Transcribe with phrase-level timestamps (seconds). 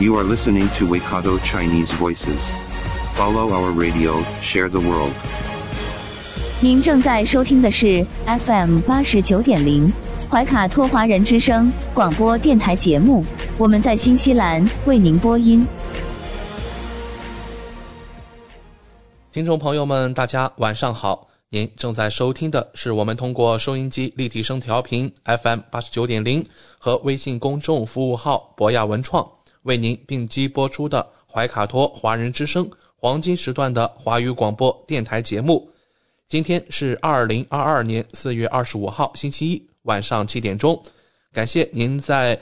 [0.00, 2.40] You are listening to Waikato Chinese Voices.
[3.12, 5.12] Follow our radio, share the world.
[6.58, 9.92] 您正在收听的是 FM 八十九点零
[10.30, 13.22] 怀卡托华人之声广播电台节目，
[13.58, 15.66] 我们在新西兰为您播音。
[19.30, 21.28] 听众朋友们，大家晚上好！
[21.50, 26.42] 您正在收听的是我们通过收音机立体声调频 FM 八十九点零
[26.78, 29.28] 和微信公众服务号博雅文创
[29.62, 35.70] 为您并机播出的怀卡托华人之声黄金时段的华语广播电台节目。
[36.28, 40.80] 今天是二零二二年四月二十五号星期一晚上七点钟，
[41.32, 42.40] 感谢您在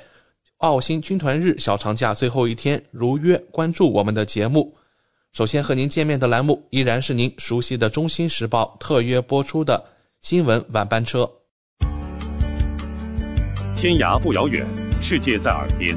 [0.58, 4.76] 澳新军团日小长假最后一天如约关注我们的节目。
[5.32, 9.84] 首先和您见面的栏目依然是您熟悉的《中新时报》特约播出的
[10.20, 11.30] 新闻晚班车。
[13.76, 14.66] 天涯不遥远，
[15.00, 15.96] 世界在耳边，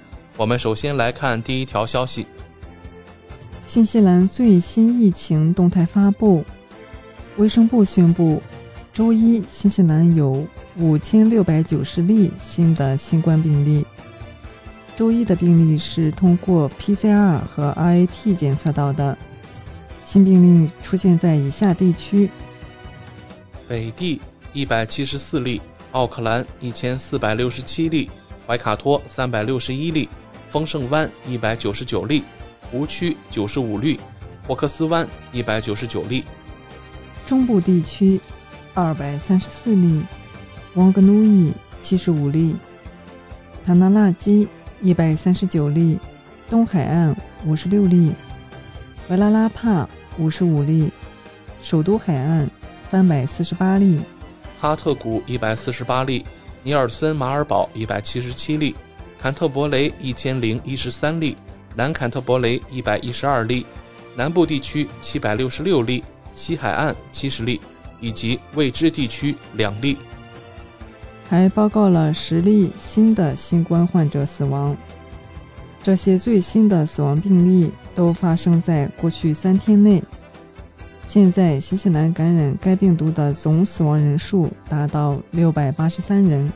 [0.41, 2.25] 我们首先来看第一条消息：
[3.63, 6.43] 新西兰最新疫情动态发布，
[7.37, 8.41] 卫生部宣布，
[8.91, 10.43] 周一新西兰有
[10.77, 13.85] 五千六百九十例新的新冠病例。
[14.95, 19.15] 周一的病例是通过 PCR 和 RAT 检测到的。
[20.03, 22.31] 新病例出现在以下地区：
[23.67, 24.19] 北地
[24.53, 28.09] 一百七十四例，奥克兰一千四百六十七例，
[28.47, 30.09] 怀卡托三百六十一例，
[30.51, 32.23] 丰盛湾一百九十九例，
[32.69, 33.97] 湖区九十五例，
[34.45, 36.25] 霍克斯湾一百九十九例。
[37.25, 38.19] 中部地区
[38.73, 40.03] 二百三十四例，
[40.73, 42.57] 王格努伊七十五例，
[43.63, 44.45] 塔纳纳基
[44.81, 45.97] 一百三十九例，
[46.49, 48.11] 东海岸五十六例。
[49.07, 50.91] 维拉拉帕五十五例，
[51.61, 52.49] 首都海岸
[52.81, 54.01] 三百四十八例，
[54.59, 56.25] 哈特谷一百四十八例，
[56.61, 58.75] 尼尔森马尔堡一百七十七例，
[59.21, 61.37] 坎特伯雷一千零一十三例，
[61.75, 63.63] 南坎特伯雷一百一十二例，
[64.15, 67.61] 南部地区七百六十六例，西海岸七十例，
[67.99, 69.95] 以及未知地区两例，
[71.29, 74.75] 还报告了十例新的新冠患者死亡。
[75.83, 80.01] 这些最新的死亡病例都发生在过去三天内。
[81.05, 86.51] 现在，新西兰感染该病毒的总死亡人数达到六百八十三人。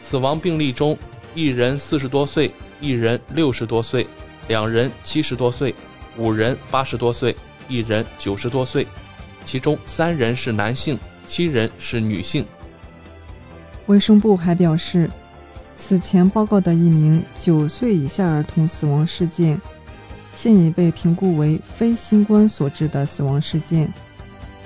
[0.00, 0.96] 死亡病例中，
[1.34, 2.50] 一人四十多岁，
[2.80, 4.06] 一人六十多岁，
[4.48, 5.74] 两人七十多岁，
[6.16, 7.34] 五人八十多岁，
[7.68, 8.86] 一人九十多岁，
[9.44, 12.44] 其中三人是男性，七人是女性。
[13.86, 15.10] 卫生部还表示。
[15.74, 19.60] 此前报告的一名九岁以下儿童死亡事件，
[20.30, 23.90] 现已被评估为非新冠所致的死亡事件。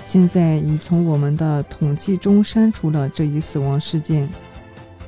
[0.05, 4.29] 现在已从我们的统计中删除了这一死亡事件。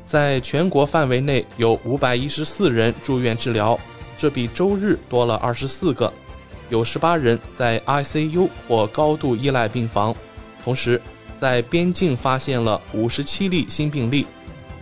[0.09, 3.79] 在全国范围内有五百一十四人住院治疗，
[4.17, 6.11] 这比周日多了二十四个。
[6.71, 10.15] 有十八人在 ICU 或高度依赖病房。
[10.63, 10.99] 同时，
[11.39, 14.25] 在边境发现了五十七例新病例。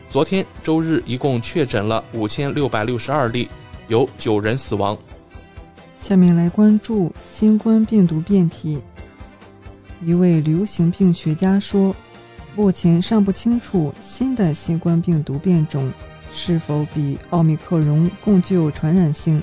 [0.09, 3.49] 昨天周日一共确诊了五千六百六十二例，
[3.89, 4.97] 有九人死亡。
[5.97, 8.79] 下面来关注新冠病毒变体。
[10.01, 11.93] 一位流行病学家说，
[12.57, 15.93] 目前尚不清楚新的新冠病毒变种
[16.31, 19.39] 是否比奥密克戎更具有传染性。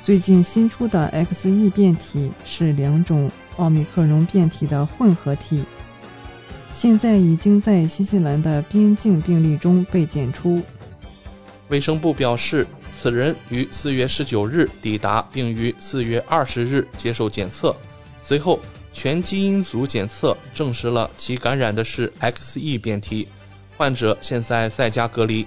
[0.00, 5.64] 最近新出的 XE 变体是两种奥密克戎变体的混合体。
[6.72, 10.62] 现在已经在新西兰的边境病例中被检出。
[11.70, 12.64] 卫生部表示，
[12.96, 17.74] 此人于四月十九日抵达，并于四月二十日接受检测。
[18.22, 18.60] 随后，
[18.92, 23.28] 全基因组检测证实了其感染的是 XE 变体，
[23.76, 25.46] 患者现在在家隔离。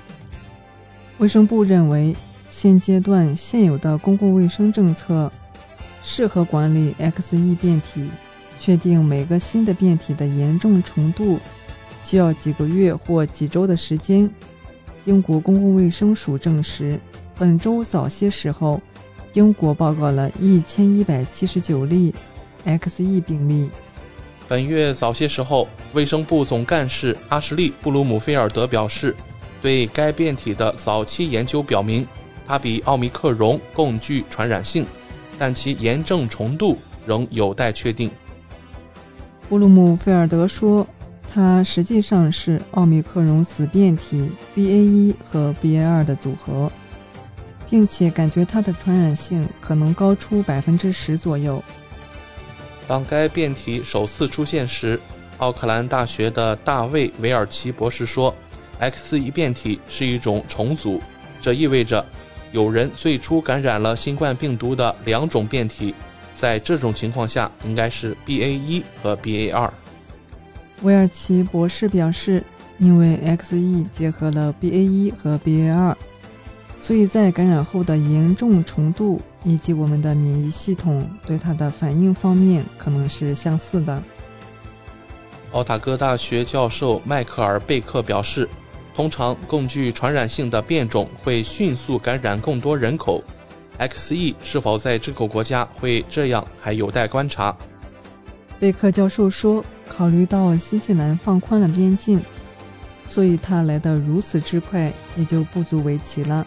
[1.18, 2.16] 卫生部认为，
[2.48, 5.32] 现阶段现有的公共卫生政策
[6.02, 8.10] 适合管理 XE 变体。
[8.60, 11.38] 确定每个新的变体的严重程度，
[12.02, 14.30] 需要几个月或几周的时间。
[15.04, 16.98] 英国公共卫生署证实，
[17.38, 18.82] 本周早些时候，
[19.34, 22.16] 英国报告了一千一百七十九例
[22.66, 23.70] XE 病例。
[24.48, 29.16] 本月早些时候，卫生部总干事阿什利·布鲁姆菲尔德表示，
[29.62, 32.06] 对该变体的早期研究表明，
[32.46, 34.86] 它比奥密克戎更具传染性，
[35.40, 38.12] 但其炎症程度仍有待确定。
[39.50, 40.86] 布鲁姆菲尔德说，
[41.32, 46.72] 它实际上是奥密克戎子变体 BA.1 和 BA.2 的组合，
[47.70, 51.64] 并且感觉它的传染性可能高出百分之十左右。
[52.88, 55.00] 当该变体首次出现时，
[55.38, 58.34] 奥克兰大学的大卫·韦尔奇博士说
[58.80, 61.02] ：“X1 变体是一种重组，
[61.42, 62.06] 这意味着
[62.52, 65.94] 有人最初感染了新冠病毒的两种变体。”
[66.34, 69.72] 在这种情况下，应该是 BA 一和 BA 二。
[70.82, 72.44] 威尔奇博士表示，
[72.80, 75.96] 因为 XE 结合了 BA 一和 BA 二，
[76.84, 84.04] 所以在感染后的严重程度以及我们的免疫系统对它的反应方面可能是相似的。
[85.54, 88.50] 奥塔哥大学教授迈克尔·贝克表示，
[88.94, 93.24] 通常更具传染性的变种会迅速感染更多人口。
[93.80, 97.56] XE 是否在这个国家会这样，还有待观察。
[98.60, 102.20] 贝克教授说：“考虑到新西兰放宽了边境，
[103.06, 106.46] 所以它来得如此之快，也就不足为奇了。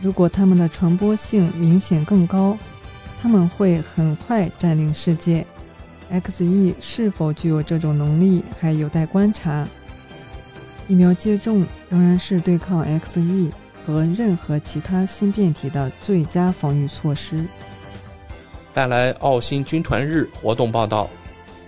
[0.00, 2.56] 如果它们的传播性明显更高，
[3.20, 5.46] 他们会很快占领世界。
[6.10, 9.66] XE 是否具有这种能力，还有待观察。
[10.86, 13.50] 疫苗接种仍然是对抗 XE。”
[13.86, 17.44] 和任何其他新变体的最佳防御措施。
[18.72, 21.10] 带来澳新军团日活动报道。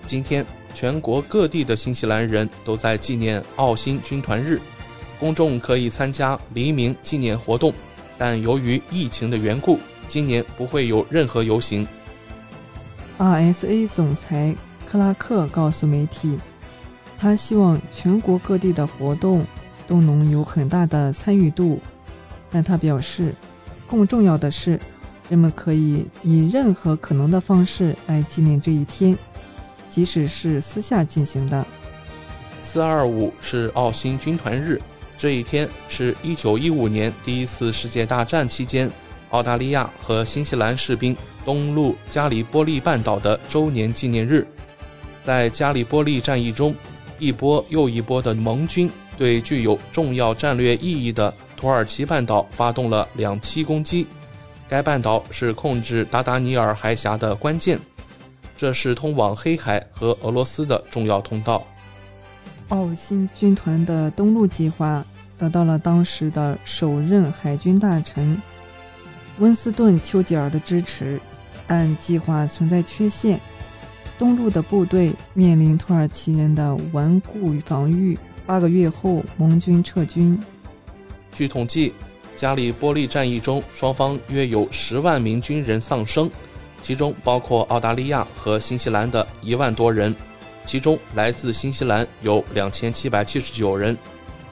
[0.06, 0.42] 今天，
[0.72, 4.58] 全国各地的新西兰人都在纪念澳新军团日，
[5.20, 7.70] 公众可以参加黎明纪念活动，
[8.18, 9.78] 但由于疫情的缘故，
[10.08, 11.86] 今年不会有任何游行。
[13.18, 14.54] RSA 总裁
[14.86, 16.38] 克拉克告诉媒体，
[17.18, 19.44] 他希望全国各地的活动
[19.86, 21.80] 都能有很大的参与度。
[22.50, 23.34] 但他表示，
[23.86, 24.80] 更重要的是，
[25.28, 29.18] 人们可以以任何可能的方式来纪念这一天，
[29.88, 31.66] 即使是私下进行的。
[32.62, 34.80] 四二五是澳新军团日，
[35.18, 38.90] 这一天是一九一五年第一次世界大战期间，
[39.30, 44.46] 澳大利亚和新西兰士兵东路加里波利半岛的周年纪念日。
[45.24, 46.74] 在加里波利战役中，
[47.18, 51.32] 一波又一波的盟军对具有重要战略意义的。
[51.56, 54.06] 土耳其半岛发动了两栖攻击，
[54.68, 57.80] 该半岛是控制达达尼尔海峡的关键，
[58.54, 61.66] 这是通往黑海和俄罗斯的重要通道。
[62.68, 65.04] 澳新军团的东陆计划
[65.38, 68.40] 得到了当时的首任海军大臣
[69.38, 71.20] 温斯顿·丘吉尔的支持，
[71.66, 73.38] 但计划存在缺陷。
[74.18, 80.42] 东陆的部队面临土耳其人的顽固防御，八个月后盟军撤军。
[81.32, 81.92] 据统计，
[82.34, 86.30] 加里波利战役中，双方约有十万名军人丧生，
[86.80, 90.16] 其中包括澳大利亚和新西兰的一万多人，
[90.66, 93.96] 其中来自新西兰有两千七百七十九人。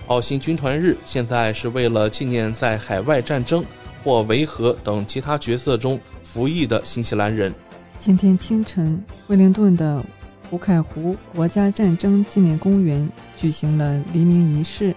[0.06, 3.64] 澳新军团日现在是为了纪念在海外战争
[4.02, 7.52] 或维和等其他角色中服役的新西兰人。
[7.98, 10.04] 今天清晨，威灵顿的
[10.50, 14.94] 胡凯湖国家战争纪念公园举行了黎明仪式。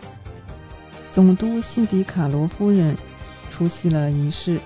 [1.09, 2.95] 总督辛迪卡罗夫人
[3.50, 4.59] 出席了仪式。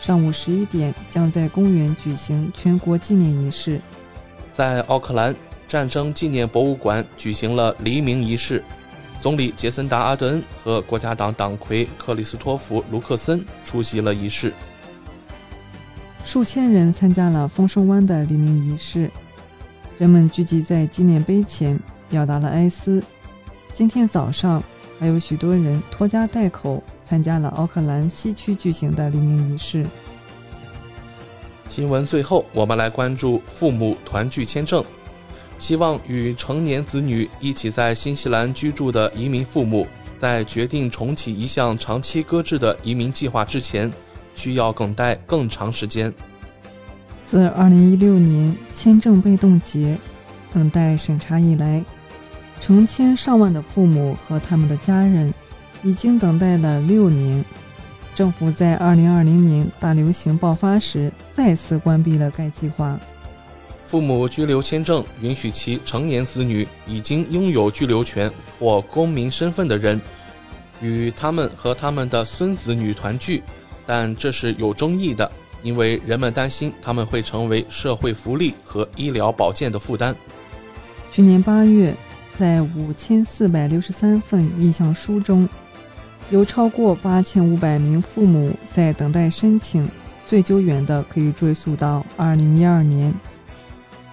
[0.00, 3.80] 上午十一点，将在公园举行全国纪念仪式。
[4.48, 5.34] 在奥克兰
[5.68, 8.64] 战争纪念博物馆举行了黎明仪式。
[9.20, 14.52] 总理杰森达阿德恩和国家党党魁克里斯托弗卢克森出席了仪式。
[16.24, 19.10] 数千人参加了丰收湾的黎明仪式，
[19.98, 23.02] 人们聚集在纪念碑前，表达了哀思。
[23.72, 24.62] 今天早上。
[25.00, 29.86] 还有许多人拖家带口参加了奥克兰西区举行的黎明仪式。
[31.68, 34.84] 新闻最后，我们来关注父母团聚签证。
[35.58, 39.86] 希望与成年子女一起在新西兰居住的移民父母，
[40.18, 43.92] 在决定重启一项长期搁置的移民计划之前，
[44.34, 46.12] 需要等待更长时间。
[47.20, 49.98] 自2016年签证被冻结、
[50.52, 51.84] 等待审查以来。
[52.60, 55.32] 成千上万的父母和他们的家人，
[55.84, 57.44] 已经等待了六年。
[58.14, 62.98] 政府在2020年大流行爆发时再次关闭了该计划。
[63.88, 69.98] 父母居留签证允许其成年子女已经拥有居留权或公民身份的人，
[70.82, 73.42] 与他们和他们的孙子女团聚，
[73.86, 80.14] 但这是有争议的，因为人们担心他们会成为社会福利和医疗保健的负担。
[81.10, 81.96] 去年八月，
[82.36, 85.48] 在五千四百六十三份意向书中，
[86.28, 89.88] 有超过八千五百名父母在等待申请，
[90.26, 93.14] 最久远的可以追溯到二零一二年。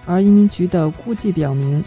[0.06, 1.84] 而移民局的估计表明，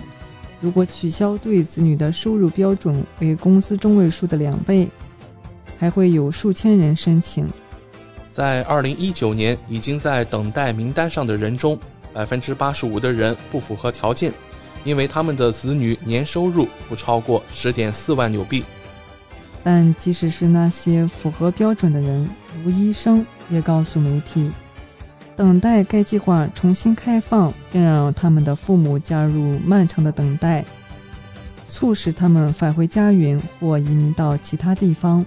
[0.59, 4.87] 如果取消对子女的收入标准为工资中位数的两倍，
[5.77, 7.47] 还会有数千人申请。
[8.27, 11.79] 在二零一九年，已经在等待名单上的人中，
[12.13, 14.33] 百分之八十五的人不符合条件，
[14.83, 18.63] 因为他们的子女年收入不超过十点四万纽币。
[19.63, 22.29] 但即使是那些符合标准的人，
[22.63, 24.51] 如医生也告诉媒体。
[25.39, 30.65] 等待该计划重新开放，并让他们的父母加入漫长的等待，
[31.65, 35.25] 促使他们返回家园或移民到其他地方。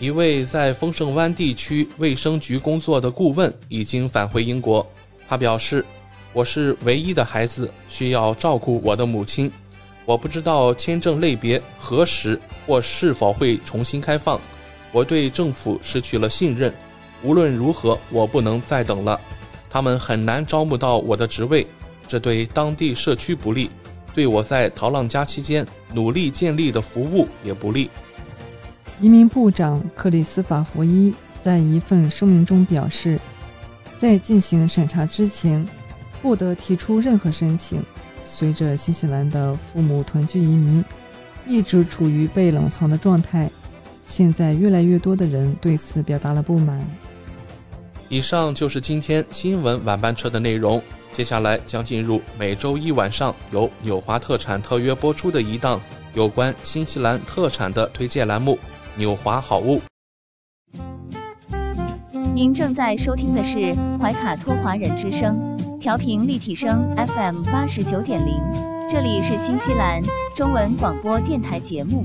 [0.00, 4.84] 一位在丰盛湾地区卫生局工作的顾问已经返回英国。
[5.28, 5.84] 他表示
[6.34, 9.48] ：“我是唯一的孩子，需要照顾我的母亲。
[10.04, 14.40] 我不知道签证类别何时或是否会重新开放。
[14.90, 16.74] 我对政府失去了信任。”
[17.26, 19.20] 无论如何，我不能再等了。
[19.68, 21.66] 他们很难招募到我的职位，
[22.06, 23.68] 这对当地社区不利，
[24.14, 27.90] 对我在陶浪加期间努力建立的服务也不利。
[29.00, 33.20] 移民部长克里斯法福伊在一份声明中表示，
[33.98, 35.66] 在进行审查之前，
[36.22, 37.82] 不得提出任何申请。
[38.22, 40.84] 随着新西兰的父母团聚移民
[41.44, 43.50] 一直处于被冷藏的状态。
[44.04, 46.86] 现在越来越多的人对此表达了不满。
[48.08, 55.80] 以上就是今天新闻晚班车的内容，接下来将进入每周一晚上由纽华特产特约播出的一档
[56.14, 58.54] 有关新西兰特产的推荐栏目
[58.96, 59.80] 《纽华好物》。
[62.32, 68.40] 您正在收听的是怀卡托华人之声，调频立体声 FM 八十九点零，
[68.88, 70.00] 这里是新西兰
[70.34, 72.04] 中文广播电台节目。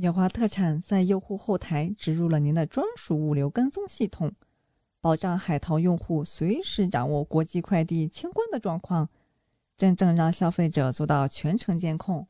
[0.00, 4.32] 纽华特产在用户后台植入了您的专属物流跟踪系统。
[5.00, 9.08] 保障海淘用户随时掌握国际快递清关的状况，
[9.76, 12.24] 真正让消费者做到全程监控。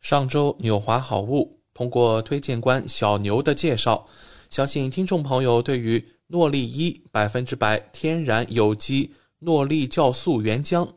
[0.00, 4.04] 上周纽华好物通过推荐官小牛的介绍，
[4.50, 10.88] 相信听众朋友对于诺丽一百分之百天然有机诺丽酵素原浆，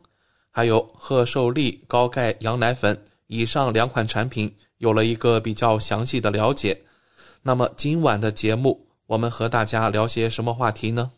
[0.50, 6.82] 还有贺寿利高钙羊奶粉以上两款产品有了一个比较详细的了解。
[7.44, 8.88] 那么今晚的节目。
[9.10, 11.10] 我们和大家聊些什么话题呢？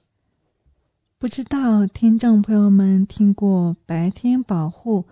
[1.18, 5.04] 不知道听众朋友们听过白天保护、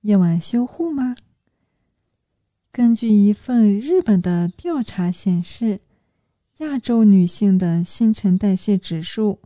[0.00, 1.14] 夜晚修护吗？
[2.72, 5.80] 根据一份日本的调查显示，
[6.58, 9.38] 亚洲女性的新陈代谢指数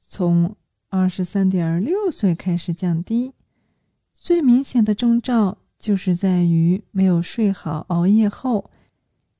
[0.00, 0.56] 从
[0.88, 3.34] 二十三点六岁开始降低，
[4.14, 8.70] 最明显的征兆就是在于没有睡好、熬夜后。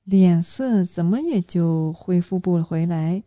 [0.02, 3.22] 脸色怎么也就恢复不回来。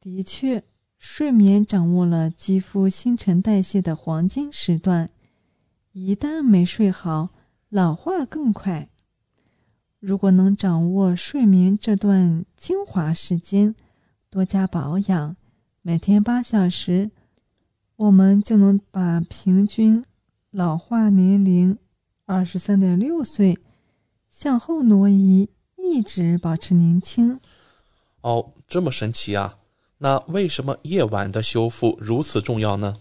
[0.00, 0.64] 的确，
[0.98, 5.10] 睡眠掌握了肌肤新陈代谢的黄金时段，
[5.92, 7.28] 一旦没睡好，
[7.68, 8.88] 老化更快。
[10.00, 13.74] 如果能掌握睡眠这段精华时间，
[14.30, 15.36] 多加保养，
[15.82, 17.10] 每天八小时，
[17.96, 20.02] 我们就能把平均
[20.50, 21.76] 老化年龄
[22.26, 23.58] 二十三点六岁
[24.28, 25.48] 向后挪移。
[25.84, 27.38] 一直保持年轻，
[28.22, 29.58] 哦，这么神奇啊！
[29.98, 32.96] 那为什么夜晚的修复如此重要呢？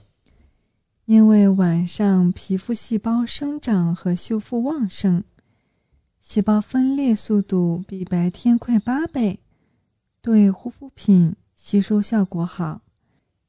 [1.05, 5.23] 因为晚上皮肤细胞生长和修复旺盛，
[6.19, 9.39] 细胞分裂速度比白天快八倍，
[10.21, 12.81] 对护肤品吸收效果好。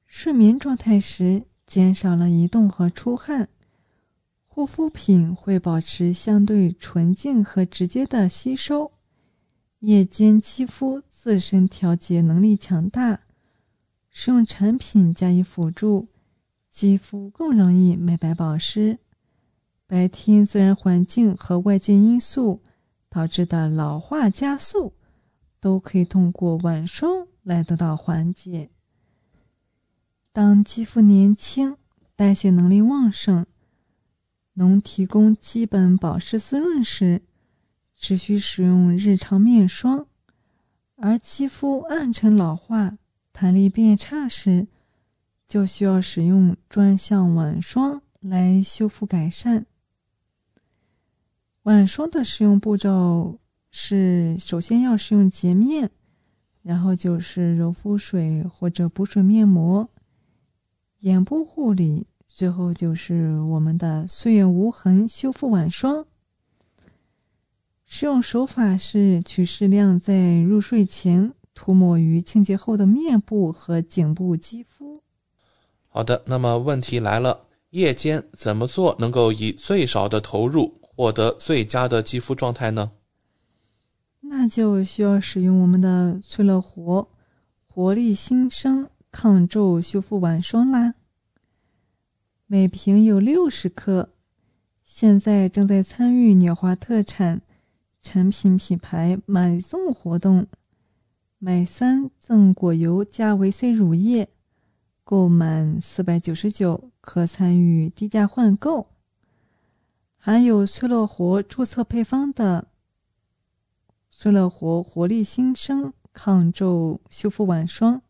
[0.06, 3.48] 睡眠状态时减少了移动和出汗，
[4.54, 8.92] 护肤品会保持相对纯净和直接的吸收。
[9.78, 13.20] 夜间肌肤自身调节能力强大，
[14.10, 16.08] 使用产品加以辅助，
[16.68, 18.98] 肌肤更容易美白保湿。
[19.86, 22.60] 白天自然环境和外界因素
[23.08, 24.92] 导致的老化加速，
[25.60, 28.68] 都可以通过晚霜来得到缓解。
[30.30, 31.78] 当肌肤年轻、
[32.14, 33.46] 代谢能力旺盛，
[34.54, 37.22] 能提供基本保湿滋润时。
[37.94, 40.08] 只需使用日常面霜，
[40.96, 42.98] 而肌肤暗沉老化、
[43.32, 44.66] 弹力变差时，
[45.46, 49.66] 就需要使用专项晚霜来修复改善。
[51.62, 53.38] 晚霜的使用步骤
[53.70, 55.88] 是：首先要使用洁面，
[56.62, 59.88] 然后就是柔肤水或者补水面膜、
[61.02, 66.06] 眼部护理，最后就是我们的岁月无痕修复晚霜。
[67.84, 75.02] 使用手法是取适量在入睡前涂抹于清洁后的面部和颈部肌肤。
[75.88, 82.92] 好的，那么问题来了，夜间怎么做能够以最少的投入获得最佳的肌肤状态呢？
[84.20, 87.06] 那就需要使用我们的翠乐活
[87.66, 90.94] 活力新生抗皱修复晚霜啦。
[92.52, 94.10] 每瓶有六十克，
[94.84, 97.40] 现在正在参与鸟华特产。
[98.02, 100.46] 产品品牌买赠活动，
[101.38, 104.28] 买三赠果油加维 C 乳液，
[105.02, 108.88] 购满四百九十九可参与低价换购。
[110.18, 112.68] 含有翠乐活注册配方的
[114.10, 118.02] 翠乐活活力新生抗皱修复晚霜，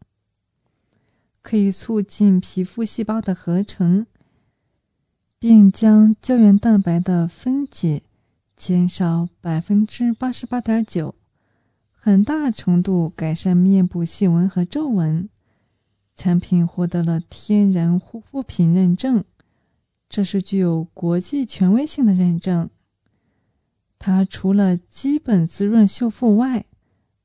[1.43, 4.05] 可以促进皮肤细胞的合成，
[5.43, 8.05] 并将胶原蛋白的分解。
[8.55, 11.17] 减少百分之八十八点九，
[11.91, 15.29] 很大程度改善面部细纹和皱纹，
[16.15, 19.25] 产品获得了天然护肤品认证，
[20.09, 22.71] 这是具有国际权威性的认证。
[23.99, 26.67] 它除了基本滋润修复外，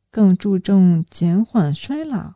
[0.10, 2.34] 更注重减缓衰老。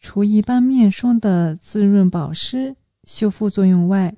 [0.00, 2.74] 除一般面霜的滋润保湿、
[3.04, 4.16] 修复作用外，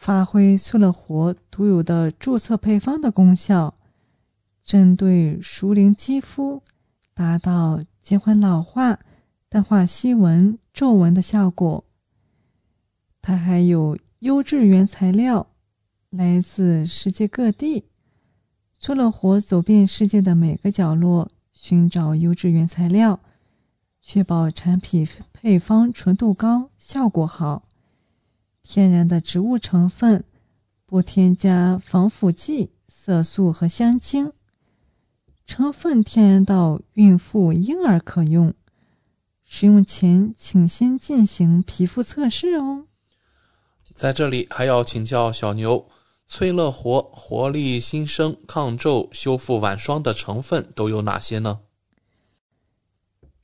[0.00, 3.74] 发挥翠乐活独有的注册配方的功效，
[4.64, 6.62] 针对熟龄肌肤，
[7.12, 8.98] 达到减缓老化、
[9.50, 11.84] 淡化细纹、皱纹的效果。
[13.20, 15.48] 它还有优质原材料，
[16.08, 17.84] 来自世界各地。
[18.78, 23.20] 翠乐活走遍世界的每个角落，寻找优质原材料。
[24.00, 27.68] 确保产品配方纯度高、效果好，
[28.62, 30.24] 天然的植物成分，
[30.86, 34.32] 不添加防腐剂、色素和香精，
[35.46, 38.54] 成分天然到孕妇、婴儿可用。
[39.44, 42.86] 使用前请先进行皮肤测试哦。
[43.96, 45.88] 在这里还要请教小牛，
[46.28, 51.60] 翠乐活活力新生抗皱修复晚霜的成分都有哪些呢？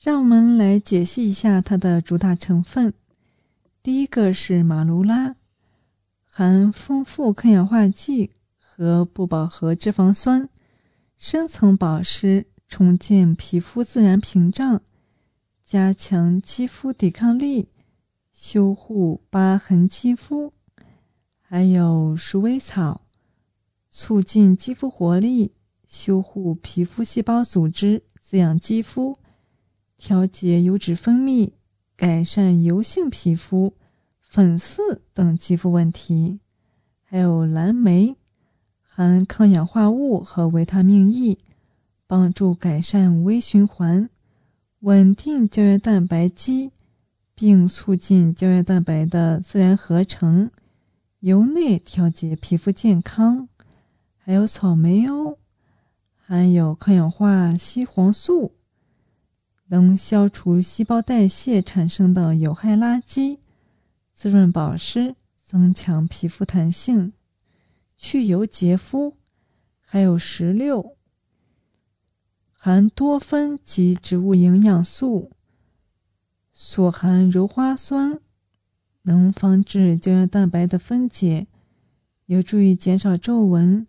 [0.01, 2.95] 让我们来解析一下它的主打成分。
[3.87, 5.37] 第一个是马卢拉，
[6.25, 10.49] 含丰富抗氧化剂和不饱和脂肪酸，
[11.17, 14.83] 深层保湿，重建皮肤自然屏障，
[15.65, 17.69] 加强肌肤抵抗力，
[18.33, 20.53] 修护疤痕肌肤。
[21.41, 23.03] 还有鼠尾草，
[23.89, 25.53] 促进肌肤活力，
[25.87, 29.17] 修护皮肤细胞组织，滋养肌肤。
[29.97, 31.53] 调节油脂分泌，
[31.97, 33.73] 改善油性皮肤、
[34.21, 36.41] 粉刺等肌肤问题。
[37.03, 38.17] 还有蓝莓，
[38.83, 41.39] 含抗氧化物和维他命 E，
[42.07, 44.11] 帮助改善微循环，
[44.81, 46.73] 稳定胶原蛋白肌，
[47.35, 50.51] 并促进胶原蛋白的自然合成，
[51.21, 53.49] 由内调节皮肤健康。
[54.19, 55.39] 还有草莓哦，
[56.17, 58.53] 含有抗氧化硒黄素。
[59.69, 63.39] 能消除细胞代谢产生的有害垃圾，
[64.15, 67.13] 滋润保湿，增强皮肤弹性，
[67.97, 69.17] 去油洁肤。
[69.89, 70.97] 还有石榴，
[72.51, 75.31] 含多酚及植物营养素，
[76.53, 78.19] 所含鞣花酸，
[79.03, 81.47] 能防止胶原蛋白的分解，
[82.27, 83.87] 有助于减少皱纹，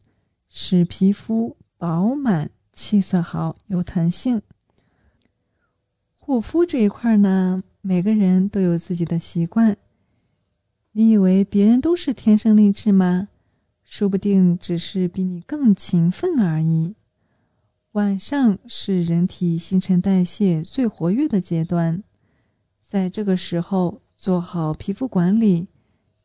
[0.50, 4.44] 使皮肤饱满、气色好、有弹性。
[6.28, 9.78] 护肤这一块呢，每个人都有自己的习惯。
[10.92, 13.30] 你以为别人都是天生丽质吗？
[13.86, 16.96] 说不定只是比你更勤奋而已。
[17.94, 22.04] 晚上是人体新陈代谢最活跃的阶段，
[22.82, 25.70] 在这个时候做好皮肤管理，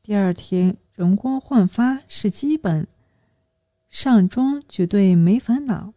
[0.03, 2.89] 第二天容光焕发是基本。
[3.89, 5.95] 上妆绝对没烦恼，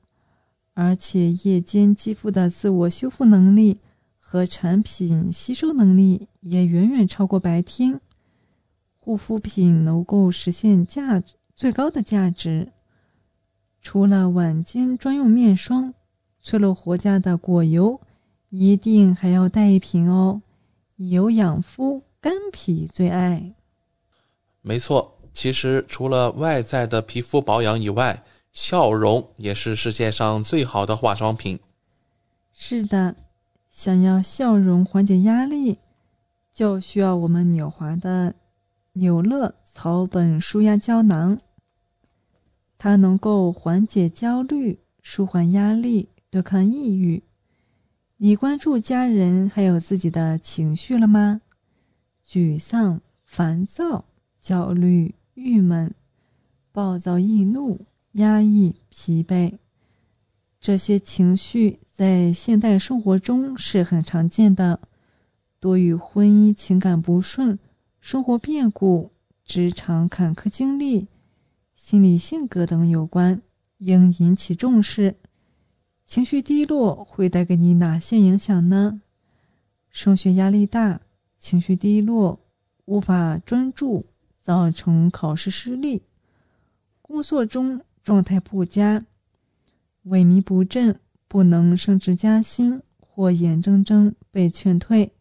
[0.76, 3.80] 而且夜间肌肤的自我修复能力。
[4.36, 8.02] 和产品吸收能力也远远超过白天，
[9.00, 12.74] 护肤品能够实现价值最高的价值。
[13.82, 15.94] 除了晚间专用面霜，
[16.42, 18.02] 翠乐活家的果油
[18.50, 20.42] 一定还要带一瓶哦，
[20.98, 23.54] 以油养肤，干皮最爱。
[24.62, 28.22] 没错，其实除了外在的皮肤保养以外，
[28.52, 31.58] 笑容也是世界上最好的化妆品。
[32.52, 33.16] 是的。
[33.78, 35.80] 想要笑容缓解压力，
[36.50, 38.34] 就需要我们纽华的
[38.94, 41.38] 纽乐草本舒压胶囊。
[42.78, 47.22] 它能够缓解焦虑、舒缓压力、对抗抑郁。
[48.16, 51.42] 你关注家人还有自己的情绪了吗？
[52.26, 54.06] 沮丧、烦躁、
[54.40, 55.94] 焦虑、郁闷、
[56.72, 59.58] 暴躁易怒、压抑、疲惫。
[60.66, 64.80] 这些情绪在现代生活中是很常见的，
[65.60, 67.60] 多与婚姻情感不顺、
[68.00, 69.12] 生活变故、
[69.44, 71.08] 职场坎坷经历、
[71.76, 73.44] 心理性格等有关，
[73.78, 75.18] 应引起重视。
[76.04, 79.02] 情绪低落会带给你哪些影响呢？
[79.92, 81.02] 升学压力大，
[81.38, 82.40] 情绪低落，
[82.86, 84.08] 无法专注，
[84.42, 86.02] 造成考试失利；
[87.04, 89.06] 工作中状态不佳。
[90.06, 95.14] 萎靡不振，不能升职加薪，或眼睁睁被劝退。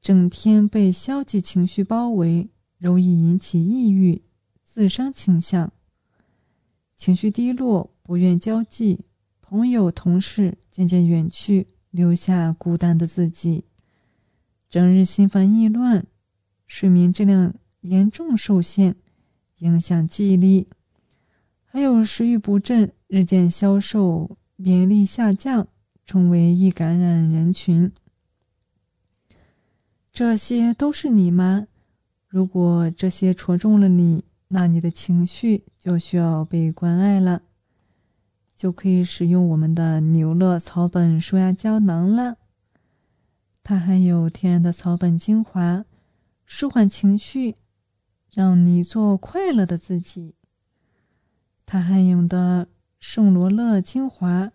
[0.00, 4.22] 整天被消极情绪包围，容易引起抑郁、
[4.62, 5.70] 自伤倾向。
[6.96, 9.00] 情绪低落，不愿交际，
[9.42, 13.64] 朋友、同事渐渐远去，留下孤单的自己。
[14.70, 16.06] 整日心烦意乱，
[16.66, 18.96] 睡眠质量严重受限，
[19.58, 20.68] 影响记忆力；
[21.64, 25.66] 还有食欲不振、日渐消瘦、免疫力下降，
[26.06, 27.90] 成为易感染人群。
[30.12, 31.66] 这些都是你吗？
[32.28, 37.42] 如果这些戳中了你，那你的情绪就需要被关爱了，
[38.56, 42.36] 就可以使用我们的牛乐草本舒压胶囊了。
[43.64, 45.84] 它含有天然的草本精华，
[46.46, 47.56] 舒缓情绪，
[48.32, 50.36] 让你做快乐的自己。
[51.66, 52.68] 它含有的
[53.00, 54.52] 圣罗勒精华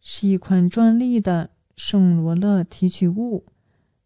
[0.00, 3.44] 是一款专利的圣罗勒提取物。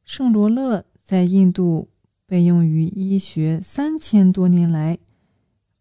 [0.05, 1.89] 圣罗勒在印度
[2.27, 4.99] 被用于医学三千多年来，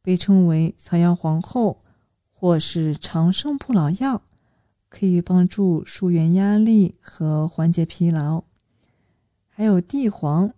[0.04, 1.82] 被称为草药皇后
[2.32, 4.22] 或是长生不老药，
[4.88, 8.44] 可以帮助疏远压力和缓解疲劳。
[9.50, 10.54] 还有地黄，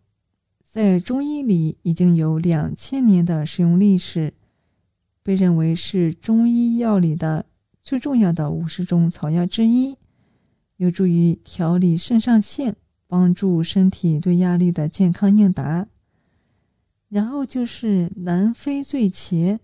[0.61, 4.33] 在中医里已经有两千年的使用历史，
[5.27, 7.45] 被认为是中医药里的
[7.83, 9.97] 最重要的五十种草药之一，
[10.77, 15.89] 有助于调理肾上腺，帮助身体对压力的健康应答。
[17.09, 19.59] 然后就是南非醉茄，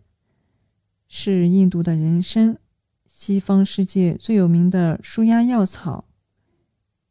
[1.08, 2.58] 是印度的人参，
[3.06, 6.04] 西方世界最有名的舒压药草。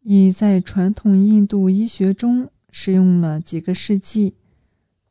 [0.03, 4.35] 已在传统印度医学中使用了几个世纪，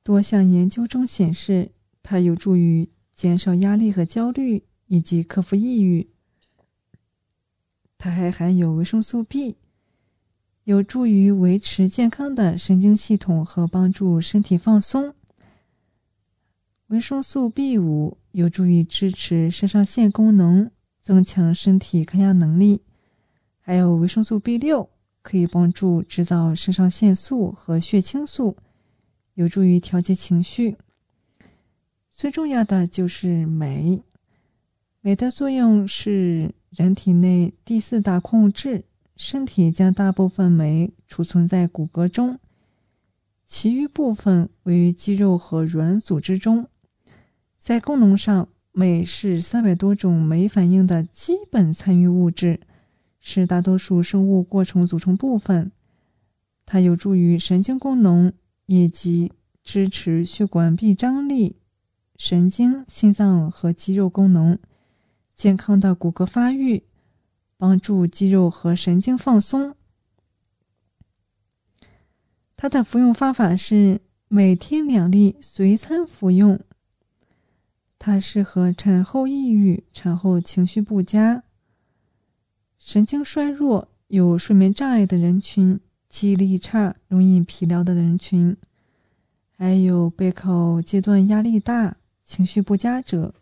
[0.04, 1.72] 多项研究中显示，
[2.04, 2.88] 它有助于
[3.22, 6.10] 减少压力和焦虑，以及克服抑郁。
[8.00, 9.58] 它还含有维生素 B，
[10.64, 15.14] 有助于维持健康的神经系统和帮助身体放松。
[16.88, 22.82] 维生素 B 五有助于支持肾上腺功能，增强身体抗压能力。
[23.60, 24.90] 还有维生素 B 六，
[25.22, 28.58] 可以帮助制造肾上腺素和血清素，
[29.36, 30.76] 有助于调节情绪。
[32.22, 34.04] 最重要的就是镁，
[35.02, 42.38] 镁的作用是人体内第四大矿物质，身体将大部分镁储存在骨骼中，
[43.48, 46.68] 其余部分位于肌肉和软组织中。
[47.58, 52.60] 在功能上，镁是三百多种酶反应的基本参与物质。
[53.20, 55.72] 是大多数生物过程组成部分，
[56.68, 58.32] 它有助于神经功能
[58.68, 59.32] 以及
[59.64, 61.56] 支持血管壁张力、
[62.24, 64.60] 神经、心脏和肌肉功能、
[65.34, 66.84] 健康的骨骼发育、
[67.58, 69.76] 帮助肌肉和神经放松。
[72.56, 76.60] 它的服用方法是每天两粒随餐服用。
[77.98, 81.44] 它适合产后抑郁、产后情绪不佳。
[82.78, 88.56] 神经衰弱、有睡眠障碍的人群、记忆力差、容易疲劳的人群，
[89.58, 91.98] 还有备考阶段压力大、
[92.32, 93.34] 情绪不佳者、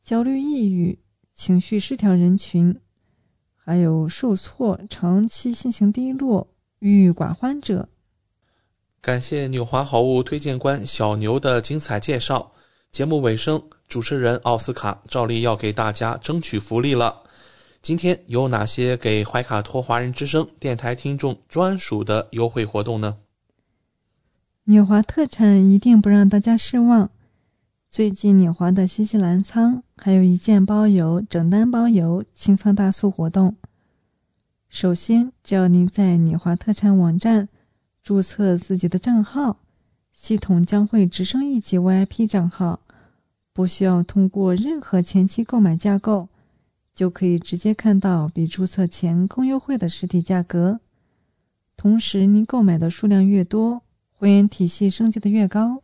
[0.00, 1.00] 焦虑、抑郁、
[1.34, 2.78] 情绪失调人群，
[3.56, 6.46] 还有受挫、长期心情低落、
[6.78, 7.88] 郁郁寡欢者。
[9.00, 12.52] 感谢纽华好物推荐官小牛的精彩介绍。
[12.92, 17.24] 节目尾声，主持人奥斯卡照例要给大家争取福利了。
[17.82, 23.16] 今天有哪些给怀卡托华人之声电台听众专属的优惠活动呢？
[24.66, 27.10] 纽华特产一定不让大家失望。
[27.96, 33.56] 最近纽华的新西兰仓还有一件包邮、整单包邮清仓大促活动。
[34.68, 37.48] 首先，只要您在纽华特产网站
[38.02, 39.60] 注册自己的账号，
[40.12, 42.80] 系统将会直升一级 VIP 账号，
[43.54, 46.28] 不需要通过任何前期购买架构。
[46.92, 50.80] 就可以直接看到比注册前更优惠的实体价格。
[51.78, 53.80] 同时，您购买的数量越多，
[54.12, 55.80] 会员体系升级的越高，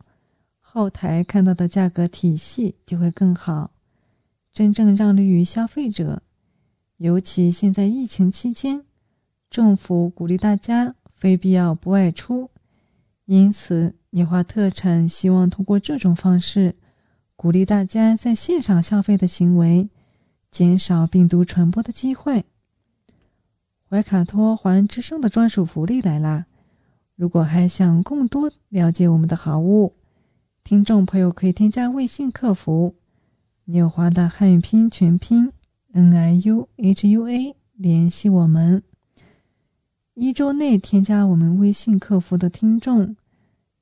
[0.75, 3.69] 后台看到的价格体系就会更好，
[4.51, 6.23] 真正让利于消费者。
[6.97, 8.83] 尤其现在疫情期间，
[9.51, 12.49] 政府鼓励大家非必要不外出，
[13.25, 16.75] 因此你华特产希望通过这种方式，
[17.35, 19.87] 鼓励大家在线上消费的行为。
[20.49, 22.45] 减少病毒传播的机会。
[23.87, 26.47] 怀卡托华人之声的专属福利来啦！
[27.15, 29.93] 如果还想更多了解我们的好物，
[30.63, 32.95] 听众朋友可以添加微信客服
[33.65, 35.51] “纽华”的汉语拼音全拼
[35.91, 38.81] “n i u h u a” 联系我们。
[40.13, 43.17] 一周内添加我们微信客服的听众，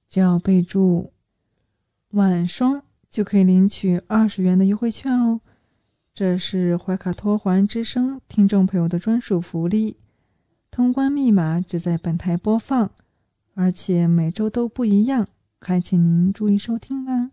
[0.09, 1.13] 只要备注
[2.13, 5.39] “晚霜”，就可以领取二十元的优惠券哦。
[6.15, 9.97] 这是怀卡托环之声听众朋友的专属福利，
[10.71, 12.89] 通关密码只在本台播放，
[13.53, 15.27] 而且每周都不一样，
[15.63, 17.29] 还请您注意收听啦。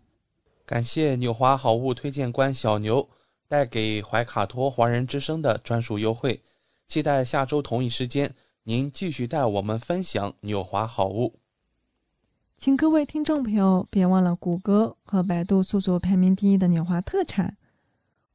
[0.65, 3.09] 感谢纽华好物推荐官小牛
[3.47, 6.43] 带给怀卡托华人之声的专属优惠，
[6.85, 11.39] 期待下周同一时间您继续带我们分享纽华好物。
[12.55, 17.57] 请各位听众朋友别忘了谷歌和百度搜索排名第一的纽华特产，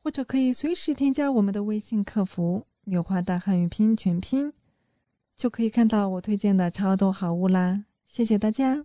[0.02, 4.52] 或者可以随时添加我们的微信客服“纽华大汉语拼音全拼”，
[5.36, 7.84] 就可以看到我推荐的超多好物啦！
[8.06, 8.84] 谢谢大家，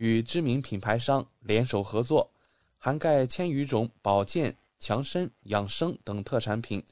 [0.00, 2.30] 与知名品牌商联手合作，
[2.78, 6.82] 涵盖千余种保健、强身、养生等特产品，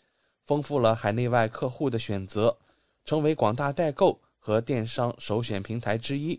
[0.45, 2.59] 丰富了海内外客户的选择，
[3.07, 6.39] 成为广大代购和电商首选平台之一。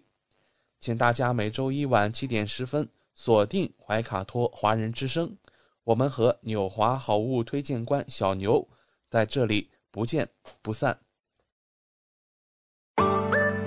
[0.79, 5.35] 请大家每周一晚七点十分锁定怀卡托华人之声，
[5.83, 8.67] 我们和纽华好物推荐官小牛
[9.09, 10.29] 在这里不见
[10.61, 10.99] 不散。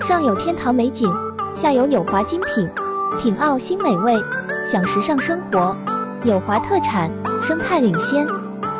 [0.07, 1.11] 上有天堂美景，
[1.53, 2.69] 下有纽华精品，
[3.19, 4.15] 品澳新美味，
[4.65, 5.75] 享时尚生活。
[6.23, 8.27] 纽华特产，生态领先，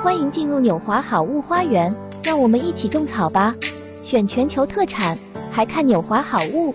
[0.02, 3.56] 欢迎进入纽华好物花园，让我们一起种草吧！
[4.04, 5.18] 选全球特产，
[5.52, 6.74] 还看纽华好物。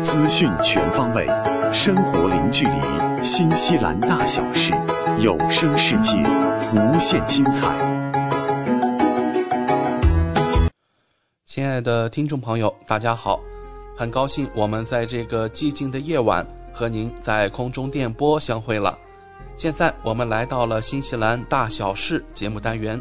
[0.00, 1.26] 资讯全方位，
[1.72, 4.74] 生活零距离，新西兰大小事，
[5.18, 6.16] 有声世界，
[6.74, 8.01] 无限精彩。
[11.54, 13.38] 亲爱的听众朋友，大家好，
[13.94, 18.98] 很高兴我们在这个寂静的夜晚和您在空中电波相会了。
[19.54, 22.98] 现在我们来到了新西兰大小事节目单元，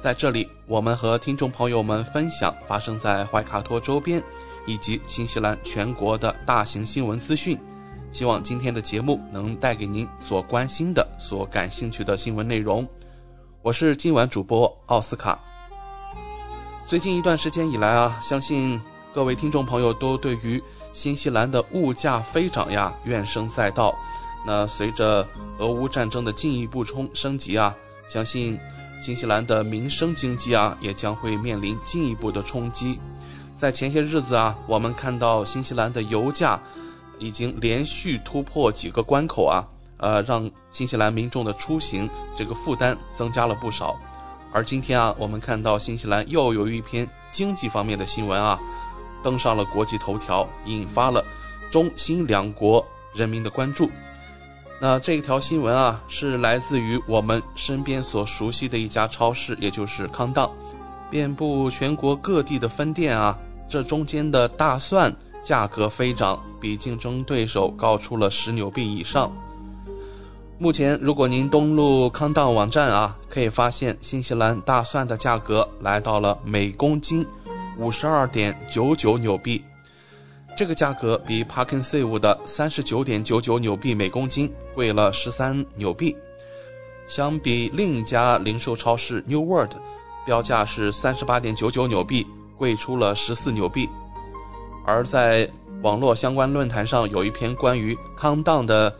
[0.00, 4.20] 在这里我们和听众朋友们分享发生在怀卡托周边。
[4.66, 7.56] 以及新西兰全国的大型新闻资讯，
[8.10, 12.84] 希望今天的节目能带给您所关心的、所感兴趣的新闻内容。
[13.62, 15.38] 我是今晚主播奥斯卡。
[16.86, 18.80] 最近一段时间以来啊，相信
[19.12, 23.92] 各位听众朋友都对于新西兰的物价飞涨呀怨声载道。
[24.46, 25.26] 那随着
[25.58, 27.74] 俄乌战争的进一步冲升级啊，
[28.06, 28.56] 相信
[29.02, 33.00] 新西兰的民生经济啊也将会面临进一步的冲击。
[33.56, 36.56] 在前些日子啊，我们看到新西兰的油价
[37.18, 43.96] 已经连续突破几个关口啊，呃，让新西兰民众的出行这个负担增加了不少。
[44.56, 48.58] 而今天啊，我们看到新西兰又有一篇经济方面的新闻啊，
[49.22, 51.22] 登上了国际头条，引发了
[51.70, 52.82] 中新两国
[53.14, 53.90] 人民的关注。
[54.80, 60.50] 那这一条新闻啊，是来自于我们身边所熟悉的一家超市，也就是康当，
[61.10, 63.38] 遍布全国各地的分店啊。
[63.68, 69.30] 这中间的大蒜价格飞涨，比竞争对手高出了十纽币以上。
[70.58, 77.26] 目前，如果您登录康当网站啊，可以发现新西兰大蒜的价格来到了每公斤
[77.76, 79.62] 五十二点九九纽币，
[80.56, 86.16] 这个价格比 Parkin Save 的三十九点九九纽币每公斤贵了十三纽币。
[87.06, 89.72] 相比另一家零售超市 New World，
[90.24, 92.26] 标价是三十八点九九纽币。
[92.56, 93.86] 贵出了十四纽币，
[94.86, 95.46] 而在
[95.82, 98.90] 网络相关论坛上有一篇关于康当的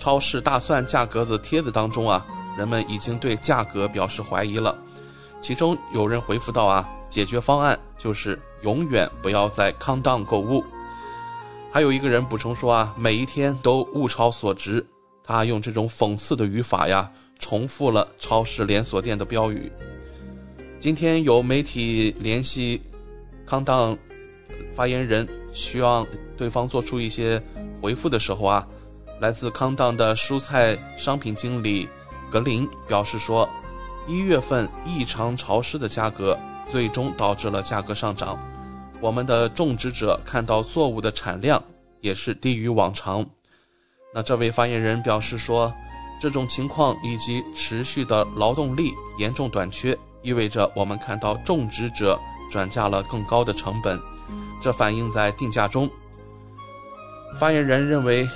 [0.00, 4.76] 超市大蒜价格的帖子当中啊，人们已经对价格表示怀疑了。
[5.40, 10.64] 其中有人回复到啊，解决方案就是永远不要在康当购物。
[11.70, 14.84] 还有一个人补充说啊，每一天都物超所值。
[15.22, 17.08] 他用这种讽刺的语法呀，
[17.38, 19.70] 重复了超市连锁店的标语。
[20.80, 22.80] 今天有媒体联系。
[23.46, 23.98] 康当
[24.72, 27.42] 发言人希望对方做出一些
[27.82, 28.64] 回复的时候啊，
[29.20, 31.88] 来自康当的蔬菜商品经理
[32.30, 33.48] 格林表示说，
[34.06, 38.38] 一月份异常潮湿的价格最终导致了价格上涨。
[39.00, 41.62] 我们的种植者看到作物的产量
[42.00, 43.24] 也是低于往常。
[44.14, 45.72] 那这位发言人表示说，
[46.20, 52.18] 这种情况以及持续的劳动力严重短缺，意味着我们看到种植者。
[52.50, 53.96] 转嫁了更高的成本，
[54.60, 55.88] 这反映在定价中。
[57.36, 58.28] 发言人认为，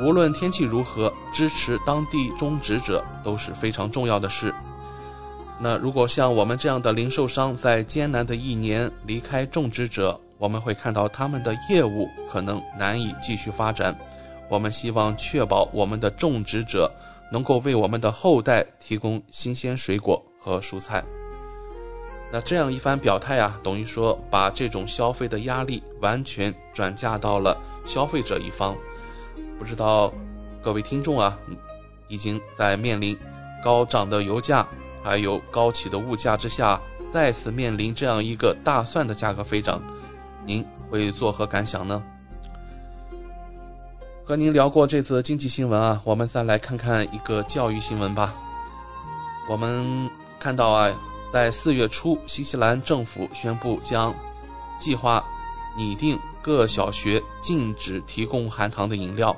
[0.00, 4.54] 无论天气如何，支持当地种植者都是非常重要的事。
[5.58, 13.96] 那如果像我们这样的零售商在艰难的一年离开种植者，我们会看到他们的业务可能难以继续发展。
[14.48, 16.88] 我们希望确保我们的种植者
[17.32, 21.04] 能够为我们的后代提供新鲜水果和蔬菜。
[22.30, 28.76] 那这样一番表态啊，等于说把这种消费的压力完全转嫁到了消费者一方。
[29.58, 30.12] 不知道
[30.62, 31.36] 各位听众啊，
[32.06, 33.18] 已经在面临
[33.62, 34.66] 高涨的油价，
[35.02, 36.80] 还有高企的物价之下，
[37.12, 39.82] 再次面临这样一个大蒜的价格飞涨，
[40.46, 42.02] 您会作何感想呢？
[44.24, 48.34] 和您聊过这次经济新闻啊，我们再来看看一个教育新闻吧。
[49.48, 50.94] 我们看到啊，
[51.32, 54.14] 在四月初，新西兰政府宣布将
[54.78, 55.24] 计划
[55.76, 59.34] 拟定各小学禁止提供含糖的饮料。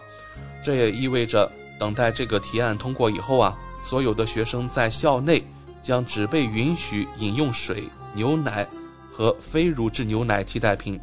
[0.63, 5.43] 这也意味着，等待这个提案通过以后啊，所有的学生在校内
[5.83, 8.69] 将只被允许饮用水、牛奶
[9.11, 11.01] 和非乳制牛奶替代品，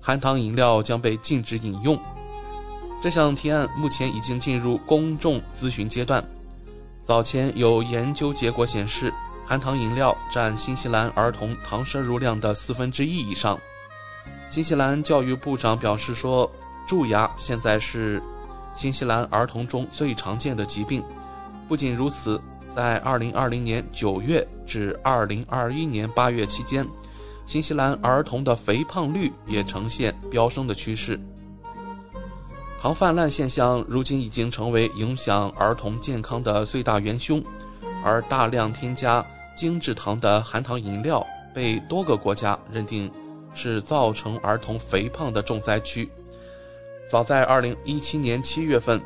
[0.00, 1.98] 含糖饮料将被禁止饮用。
[3.02, 6.22] 这项提案目前已经进入公众咨询阶段。
[7.02, 9.10] 早前有研究结果显示，
[9.46, 13.58] 含糖饮料占新西兰儿童糖摄入量的四分之一以上。
[14.50, 16.50] 新西兰教育部长表示说，
[16.86, 18.22] 蛀牙现在是
[18.80, 21.02] 新西兰儿童中最常见的疾病。
[21.68, 22.40] 不仅如此，
[22.74, 26.86] 在2020年9月至2021年8月期间，
[27.44, 31.20] 新西兰儿童的肥胖率也呈现飙升的趋势。
[32.80, 37.44] 糖泛滥现象如今已经成为影响儿童健康的最大元凶，
[38.02, 39.22] 而大量添加
[39.54, 41.22] 精制糖的含糖饮料
[41.52, 43.12] 被多个国家认定
[43.52, 46.10] 是造成儿童肥胖的重灾区。
[47.10, 49.02] 早在2017年7月份，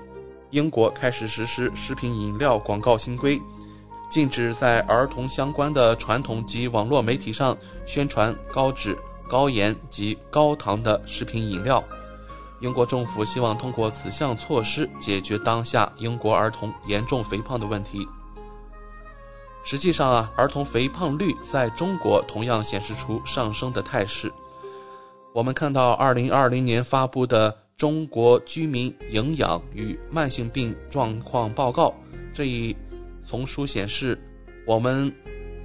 [0.50, 3.40] 英国开始实施食品饮料广告新规，
[4.11, 8.94] 禁止在儿童相关的传统及网络媒体上宣传高脂、
[9.26, 11.82] 高盐及高糖的食品饮料。
[12.61, 18.07] 英国政府希望通过此项措施解决当下英国儿童严重肥胖的问题。
[19.64, 24.30] 实际上啊，儿童肥胖率在中国同样显示出上升的态势。
[25.32, 31.88] 我们看到2020年发布的《中国居民营养与慢性病状况报告》
[32.32, 32.74] 这一
[33.24, 34.18] 丛书显示，
[34.66, 35.12] 我们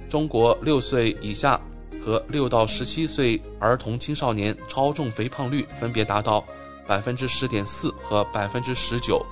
[0.08, 1.60] 中国六岁以下
[2.02, 6.44] 和六到十七岁儿童青少年超重肥胖率分别达到。
[6.86, 9.24] 百分之十点四和百分之十九，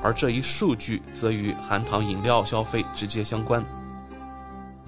[0.00, 3.64] 而这一数据则与含糖饮料消费直接相关。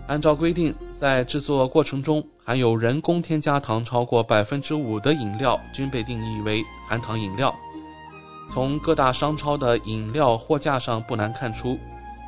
[0.06, 7.52] 按照规定，在制作过程中含有人工添加糖超过百分之五的饮料均被定义为含糖饮料。
[8.52, 11.76] 从各大商超的饮料货架上不难看出，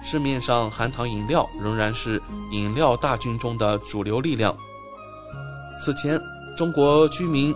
[0.03, 4.53] 市面上含糖饮料仍然是饮料大军中的主流力量。
[5.79, 6.21] 此前，
[6.57, 7.55] 中国居民。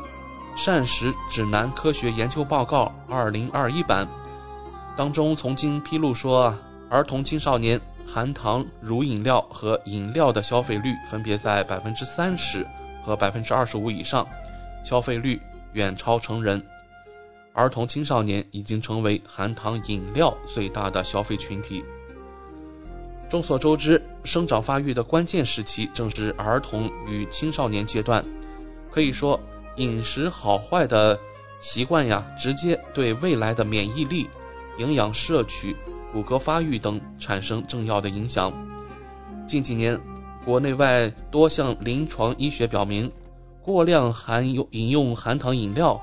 [0.55, 4.07] 膳食指南科学研究报告二零二一版
[4.95, 6.55] 当中曾经披露说，
[6.91, 12.67] 儿童青少年含糖乳饮料和饮料的消费率分别在百分之三十
[13.03, 14.27] 和百分之二十五以上，
[14.85, 15.41] 消费率
[15.73, 16.63] 远超成人。
[17.53, 21.85] 儿童青少年已经成为含糖饮料最大的消费群体。
[23.29, 28.25] 众所周知，生长发育的关键时期正是儿童与青少年阶段，
[28.91, 29.41] 可以说。
[29.77, 31.19] 饮食好坏的
[31.63, 34.29] 习惯呀，直接对未来的免疫力、
[34.77, 35.75] 营养摄取、
[36.13, 38.53] 骨骼发育等产生重要的影响。
[39.49, 39.99] 近几年，
[40.45, 43.11] 国内外多项临床医学表明，
[43.63, 46.01] 过量含有饮用含糖饮料，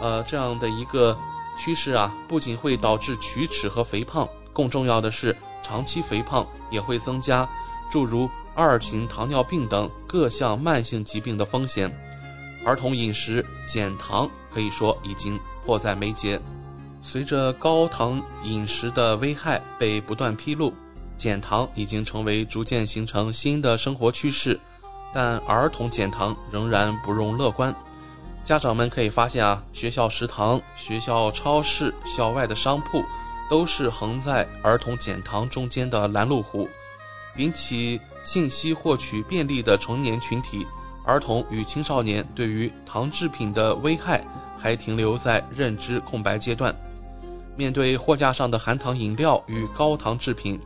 [0.00, 1.16] 呃，这样的一个
[1.58, 7.48] 趋势啊，不仅会导致龋齿和肥胖，更重要的是，长期肥胖也会增加
[7.90, 11.94] 诸如二型糖尿病等各项慢性疾病的风险。
[12.64, 16.40] 儿童饮食减糖可以说已经迫在眉睫。
[17.08, 20.74] 随着高糖饮食的危害被不断披露，
[21.16, 24.58] 减糖已经成为逐渐形成新的生活趋势。
[25.14, 27.72] 但儿童减糖仍然不容乐观。
[28.42, 33.04] 家长们可以发现啊，学校食堂、学校超市、校外的商铺，
[33.48, 36.68] 都是横在儿童减糖中间的拦路虎。
[37.36, 40.66] 比起信息获取便利的成年群体。
[41.04, 44.24] 儿童与青少年对于糖制品的危害
[44.58, 46.74] 还停留在认知空白阶段。
[47.56, 50.60] 面对货架上的含糖饮料与高糖制品，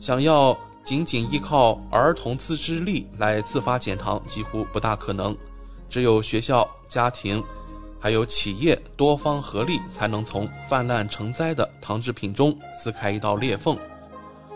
[0.00, 5.36] 想要仅仅依靠儿童自制力来自发减糖几乎不大可能。
[5.88, 7.42] 只有学校、家庭，
[8.00, 13.76] 还有企业多方合力，才能从泛滥成灾的糖制品中撕开一道裂缝。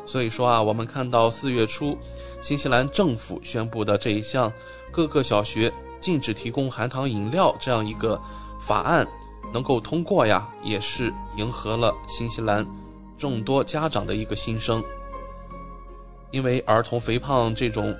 [0.06, 1.98] 所以说啊，我们看到四月初，
[2.40, 4.52] 新西兰政府宣布的这一项
[4.90, 8.20] 各个小学禁止提供含糖饮料这样一个
[8.60, 9.06] 法案
[9.52, 12.66] 能够通过呀，也是迎合了新西兰
[13.16, 14.82] 众多家长的一个心声。
[16.30, 17.96] 因为儿童肥胖这种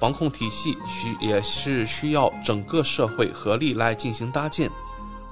[0.00, 4.70] 防控体系需也是需要整个社会合力来进行搭建。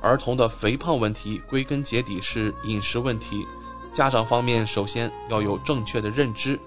[0.00, 3.46] 儿童的肥胖问题归根结底是饮食问题。
[3.92, 6.58] 家长方面首先要有正确的认知，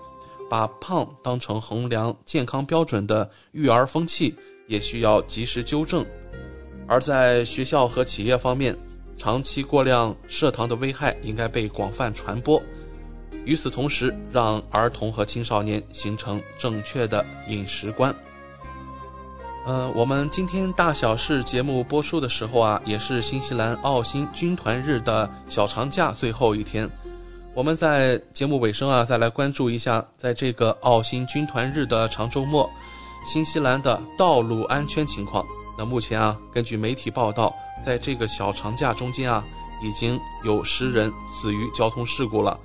[0.50, 4.34] 把胖当成衡量健康标准的育儿风气
[4.68, 6.06] 也需要及时纠正。
[6.88, 8.78] 而在学校和企业方面，
[9.18, 12.62] 长期过量摄糖的危害应该被广泛传播。
[13.44, 18.14] 与此同时，让儿童和青少年形成正确的饮食观。
[19.66, 26.90] 嗯，我们今天大小事节目播出的时候啊，也是新西兰澳新军团日的小长假最后一天。
[27.54, 32.70] 我们在节目尾声啊，再来关注一下，在这个澳新军团日的长周末，
[33.26, 35.46] 新西兰的道路安全情况。
[35.78, 37.54] 那目前啊，根据媒体报道，
[37.84, 39.44] 在这个小长假中间啊，
[39.82, 42.60] 已经有十人死于交通事故了。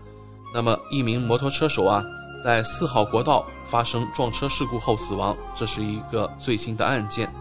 [0.55, 2.05] 那么，一名摩托车手啊，
[2.45, 7.33] 在四号国道发生撞车事故后死亡，这是一个最新的案件。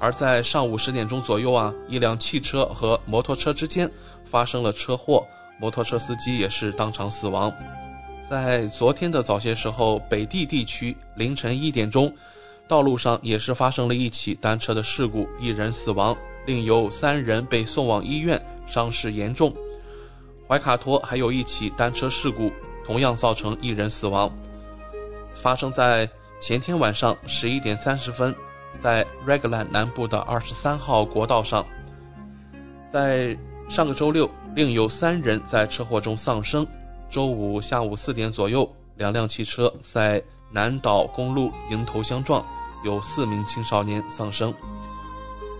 [0.00, 3.90] 而在上午十点钟左右啊，一辆汽车和摩托车之间
[4.24, 5.24] 发生了车祸。
[5.60, 7.52] 摩托车司机也是当场死亡。
[8.30, 12.14] 在昨天的早些时候，北地地区凌晨一点钟，
[12.68, 16.16] 道路上也是发生了一起单车的事故，一人死亡，
[16.48, 19.54] 另有三人被送往医院，伤势严重。
[20.48, 22.50] 怀卡托还有一起单车事故，
[22.86, 24.34] 同样造成一人死亡，
[25.30, 26.08] 发生在
[26.40, 28.34] 前天晚上十一点三十分，
[28.80, 31.62] 在 Reglan 南部的二十三号国道上，
[32.90, 33.38] 在。
[33.68, 36.66] 上个周六，另有三人在车祸中丧生。
[37.10, 42.42] 周五下午四点左右，两辆汽车在南岛公路迎头相撞，
[42.82, 44.54] 有四名青少年丧生。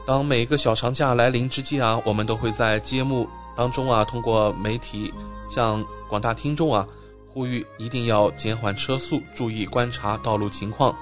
[0.09, 5.13] 当每个小长假来临之际啊，我们都会在节目当中啊，通过媒体
[5.51, 6.89] 向广大听众啊
[7.29, 10.97] 呼吁，一定要减缓车速，注意观察道路情况。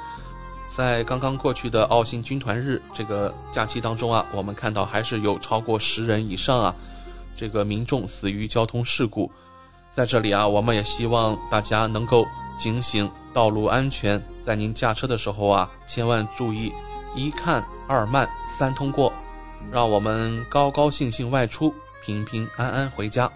[0.69, 6.75] 在刚刚过去的澳新军团日这个假期当中啊，我们看到还是有超过十人以上啊。
[7.37, 9.31] 这个民众死于交通事故，
[9.93, 12.27] 在这里啊，我们也希望大家能够
[12.59, 16.73] 警醒道路安全，在您驾车的时候啊，千万注意
[17.15, 19.13] 一看二慢三通过，
[19.71, 21.75] 让我们高高兴兴外出，
[22.05, 23.31] 平平安安回家。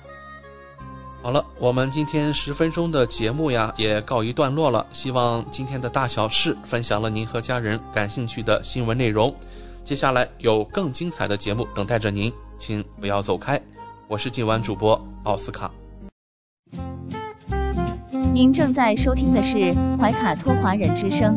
[1.22, 4.86] 好了，我们今天十分钟的节目呀，也告一段落了。
[4.90, 9.34] 希望今天的大小事分享了您和家人感兴趣的新闻内容，
[9.84, 13.61] 接下来有更精彩的节目等待着您，请不要走开。
[14.09, 15.70] 我是今晚主播奥斯卡。
[18.32, 21.36] 您正在收听的是怀卡托华人之声，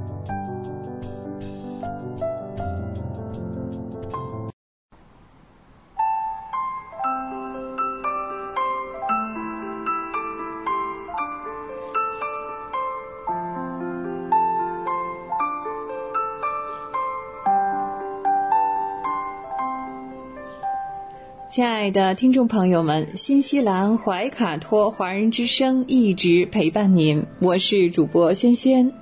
[21.51, 28.93] 亲爱的听众朋友们，新西兰怀卡托华人之声一直陪伴您，我是主播轩轩。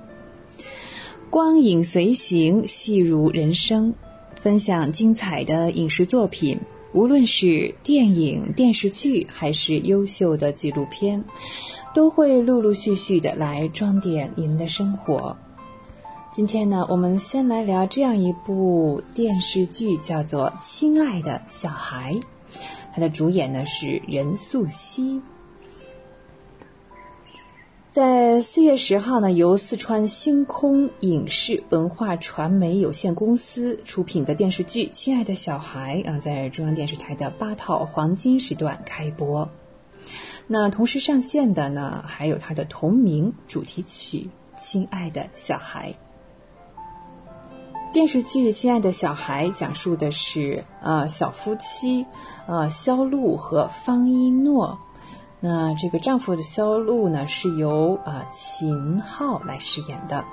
[1.29, 3.93] 光影随行，戏如人生，
[4.41, 6.59] 分享精彩的影视作品，
[6.91, 11.23] 无论是电影、电视剧，还是优秀的纪录片，
[11.93, 15.37] 都会陆陆续续的来装点您的生活。
[16.31, 22.13] 今天呢，我们先来聊这样一部电视剧，叫做《亲爱的小孩》。
[22.93, 25.21] 它的主演呢是任素汐。
[27.91, 39.49] 在四月十号呢，由四川星空影视文化传媒有限公司出品的电视剧《亲爱的小孩》啊，在中央电视台的八套黄金时段开播。
[40.45, 44.29] 那同时上线的呢，还有它的同名主题曲
[44.61, 45.91] 《亲爱的小孩》。
[47.91, 52.05] 电视剧《亲爱的小孩》讲述的是呃小夫妻，
[52.45, 54.77] 呃肖路和方一诺。
[55.39, 60.23] 那这个丈夫的肖路呢，是由啊秦昊来饰演的。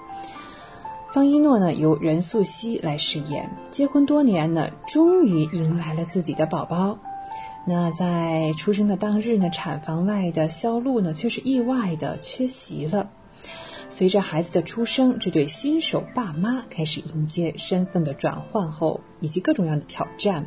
[1.12, 3.50] 方一诺呢由任素汐来饰演。
[3.70, 6.98] 结婚多年呢，终于迎来了自己的宝宝。
[7.66, 13.08] 那在出生的当日呢，产房外的肖路呢却是意外的缺席了。
[13.88, 20.46] 随着孩子的出生，这对新手爸妈开始迎接身份的转换后，以及各种各样的挑战。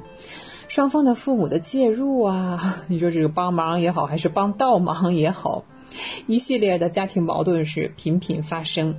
[0.68, 5.64] 双方的父母的介入啊，你说这个帮忙也好，还是帮倒忙也好，
[6.28, 8.98] 一系列的家庭矛盾是频频发生。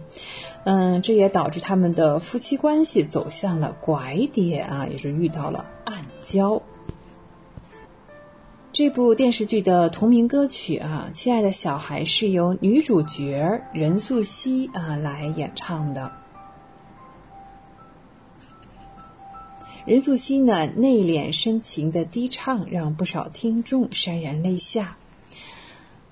[0.65, 6.61] 嗯，这也导致他们的夫妻关系走向了拐点啊，也是遇到了暗礁。
[8.73, 16.13] 这部电视剧的同名歌曲啊，《亲爱的小孩》是由女主角任素汐啊来演唱的。
[19.87, 24.97] 任素汐呢内敛深情的低唱，让不少听众潸然泪下。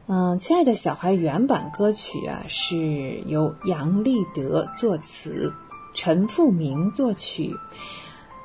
[0.08, 5.54] 嗯，《亲爱的小孩》原版歌曲啊是由杨立德作词，
[5.94, 7.54] 陈复明作曲。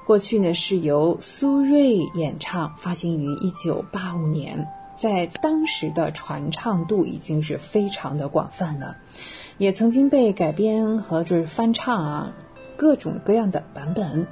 [0.06, 8.98] 过去呢是由苏芮演唱，发行于一九八五年，在当时的传唱度已经是非常的广泛了，
[9.58, 12.34] 也曾经被改编和就是翻唱啊，
[12.76, 14.28] 各种各样的版本。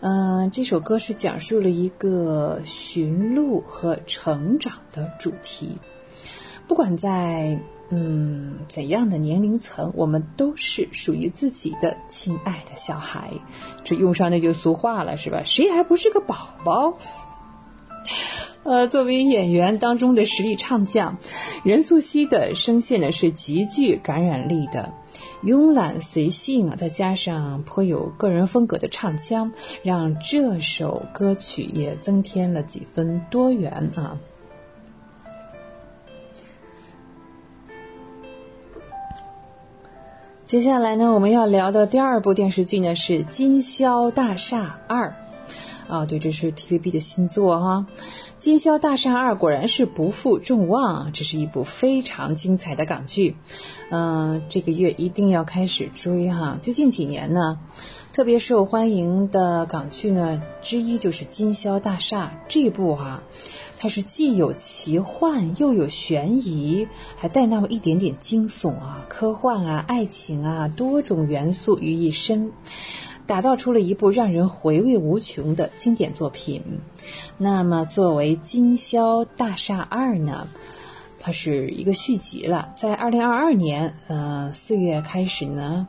[0.00, 5.78] 嗯，这首歌是讲述了一个寻路和成长的主题，
[6.66, 7.60] 不管在。
[7.90, 13.30] 嗯，怎样的年龄层，我们都是属于自己的亲爱的小孩。
[13.82, 15.42] 这用上那句俗话了，是吧？
[15.44, 16.96] 谁还不是个宝宝？
[18.62, 21.18] 呃，作为演员当中的实力唱将，
[21.64, 24.92] 任素汐的声线呢是极具感染力的，
[25.42, 34.18] 慵懒随性啊，再加上颇有个人风格的唱腔，让这首歌曲也增添了几分多元啊。
[40.50, 45.14] 接下来呢，我们要聊的第二部电视剧呢是《金宵大厦二》，
[45.88, 47.86] 啊，对，这是 TVB 的新作哈，
[48.38, 53.36] 《金宵大厦二》果然是不负众望，这是一部非常精彩的港剧，
[53.92, 56.58] 嗯，这个月一定要开始追哈。
[56.60, 57.60] 最近几年呢，
[58.12, 63.22] 特别受欢迎的港剧呢之一就是《金宵大厦》这部哈。
[63.82, 72.52] 它是既有奇幻又有悬疑，还带那么一点点惊悚啊、科幻啊、爱情啊，多种元素于一身，
[73.26, 76.62] 打造出了一部让人回味无穷的经典作品。
[77.38, 80.48] 那么，作为《金宵大厦二》呢，
[81.18, 85.88] 它是一个续集了，在二零二二年呃四月开始呢，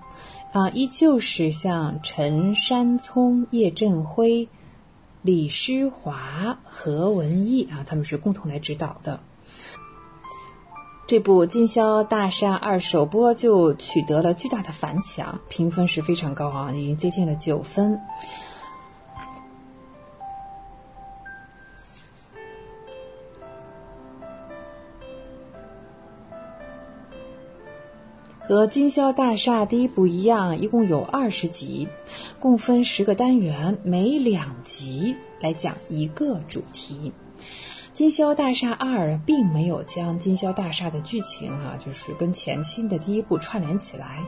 [0.54, 4.48] 啊，依旧是像陈山聪、叶振辉。
[5.24, 9.20] 李诗华、何文义啊，他们是共同来指导的。
[11.06, 18.00] 这部《金宵大厦二》首播就取得了巨大的反响，评分是非常高啊，已经接近了九分。
[28.48, 31.88] 和《金宵大厦》第一部一样，一共有二十集，
[32.40, 37.14] 共分十个单元，每两集来讲一个主题。
[37.94, 44.26] 《金宵大厦二》并没有将《金宵大厦》的剧情啊，就是跟前期的第一部串联起来，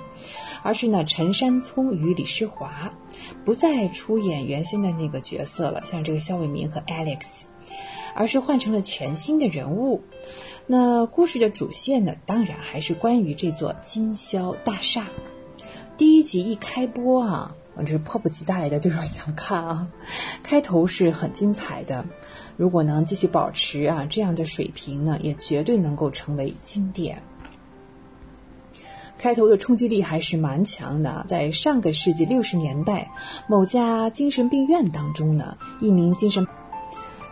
[0.62, 2.94] 而是呢，陈山聪与李诗华
[3.44, 7.44] 不再出演原先的那个角色了，像这个肖伟民和 Alex，
[8.16, 10.02] 而是换成了全新的人物。
[10.66, 15.08] 那故事的主线呢，当然还是关于这座金宵大厦。
[15.98, 19.88] 第一集一开播啊，我这是迫不及待的，就是想看啊。
[20.42, 22.06] 开头是很精彩的，
[22.58, 27.22] 如果能继续保持啊这样的水平呢，也绝对能够成为经典。
[29.18, 33.12] 开头的冲击力还是蛮强的，在上个世纪六十年代，
[33.48, 36.46] 某家精神病院当中呢，一名精神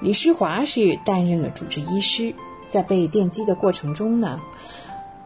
[0.01, 2.33] 李诗华是担任了主治医师。
[2.69, 4.39] 在被电击的过程中呢，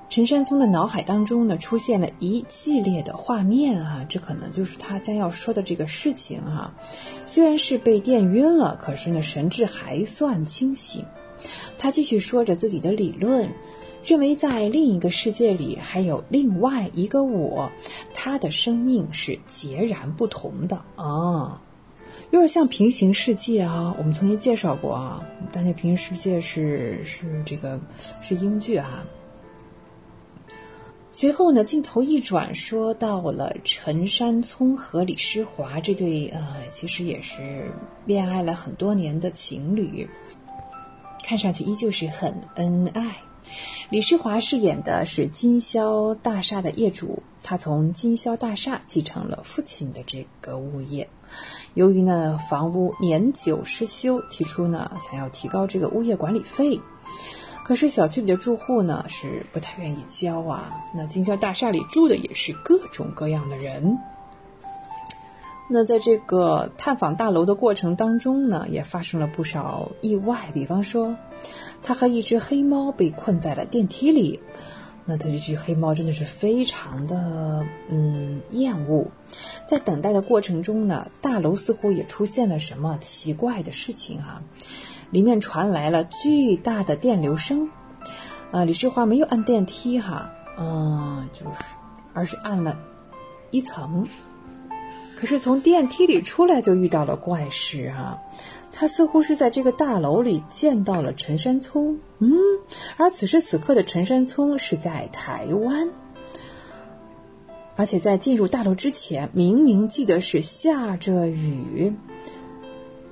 [0.09, 6.73] 陈山聪的脑海当中呢出现了一系列的画面啊，这可能就是他将要说的这个事情啊。
[7.27, 11.05] 虽然是被电晕了，可是呢神志还算清醒。
[11.77, 13.51] 他继续说着自己的理论，
[14.03, 17.71] 认为在另一个世界里还有另外一个我，
[18.13, 21.61] 他的生命是截然不同的啊。
[22.35, 27.79] 就是像平行世界啊，我们曾经介绍过啊，但那平行世界是是这个
[28.21, 29.05] 是英剧啊。
[31.13, 37.71] 随后呢，镜头一转，说到了陈山聪和李诗华这对呃，其实也是
[38.05, 40.05] 恋爱了很多年的情侣，
[41.23, 43.15] 看上去依旧是很恩爱。
[43.89, 51.07] 李诗华饰演的是金宵大厦的业主，他从金宵大厦继承了父亲的这个物业。
[51.75, 56.81] 由于呢房屋年久失修，提出呢想要提高这个物业管理费。
[57.65, 60.71] 可是小区里的住户呢是不太愿意交啊。
[60.93, 63.99] 那经销大厦里住的也是各种各样的人。
[65.67, 70.51] 那在这个探访大楼的过程当中呢，也发生了不少意外。
[70.53, 71.15] 比方说，
[71.83, 74.39] 他和一只黑猫被困在了电梯里。
[75.05, 79.07] 那他这只黑猫真的是非常的嗯厌恶。
[79.67, 84.41] 在等待的过程中呢，大楼似乎也出现了什么奇怪的事情啊，
[85.11, 87.69] 里面传来了巨大的电流声。
[88.51, 91.63] 啊，李世华没有按电梯哈，嗯，就是，
[92.13, 92.79] 而是按了
[93.51, 94.07] 一层。
[95.17, 98.17] 可是从电梯里出来就遇到了怪事啊！
[98.77, 102.29] 他似乎是在这个大楼里见到了陈山聪，嗯，
[102.97, 105.89] 而此时此刻的陈山聪是在台湾，
[107.77, 111.95] 而且在进入大楼之前，明明记得是下着雨。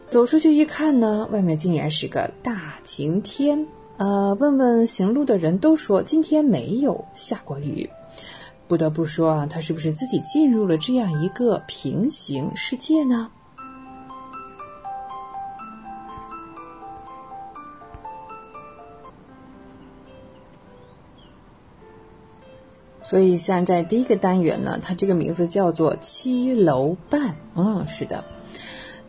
[0.10, 3.66] 走出去一看呢，外面竟然是个大晴天。
[3.96, 7.90] 呃，问问行路的人都说今天没有下过雨。
[8.68, 13.32] 不得不说啊，他是不是自己进入了这样一个平行世界呢？
[23.04, 27.36] 所以，像在第一个单元呢，它这个名字叫做七楼半。
[27.54, 28.24] 嗯，是的。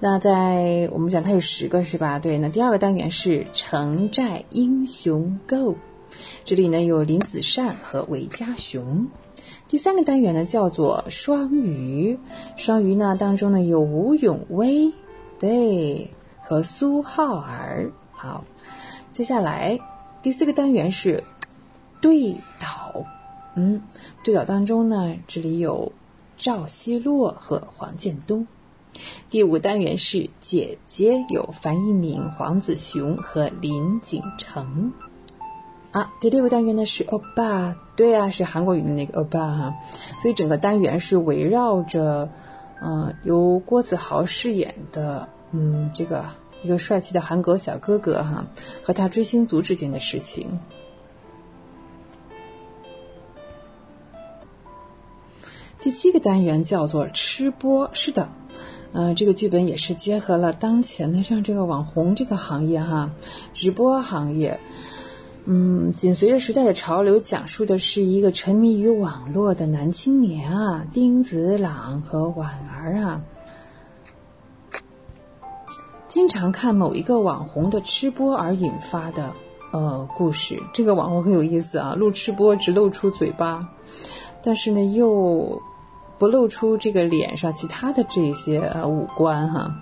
[0.01, 2.19] 那在我们讲它有十个是吧？
[2.19, 2.37] 对。
[2.37, 5.77] 那第二个单元是城寨英雄 Go，
[6.45, 9.07] 这里呢有林子善和韦家雄。
[9.69, 12.19] 第三个单元呢叫做双鱼，
[12.57, 14.93] 双鱼呢当中呢有吴永威，
[15.39, 16.11] 对，
[16.43, 17.93] 和苏浩儿。
[18.11, 18.45] 好，
[19.13, 19.79] 接下来
[20.21, 21.23] 第四个单元是
[22.01, 23.05] 对倒，
[23.57, 23.83] 嗯，
[24.23, 25.93] 对角当中呢这里有
[26.37, 28.47] 赵希洛和黄建东。
[29.29, 34.93] 第五单元是姐姐，有樊一敏、黄子雄和林景成。
[35.91, 39.75] 啊，第六个单元呢是欧巴，对啊，是韩国语的那个欧巴哈，
[40.21, 42.29] 所以整个单元是围绕着，
[42.81, 46.25] 嗯，由郭子豪饰演的，嗯，这个
[46.63, 48.45] 一个帅气的韩国小哥哥哈，
[48.83, 50.59] 和他追星族之间的事情。
[55.85, 58.31] 第七个单元叫做吃播，是的，
[58.95, 63.11] 嗯，这个剧本也是结合了当前的像这个网红这个行业哈，
[63.53, 64.59] 直播行业。
[65.45, 73.21] 嗯，紧随着时代的潮流，讲述的是一个沉迷于网络的男青年啊，丁子朗和婉儿啊，
[76.09, 79.35] 经常看某一个网红的吃播而引发的
[79.71, 80.63] 呃故事。
[80.73, 83.69] 这个网红很有意思啊，录吃播只露出嘴巴，
[84.43, 85.61] 但是呢又
[86.19, 89.75] 不露出这个脸上其他的这些呃五官哈。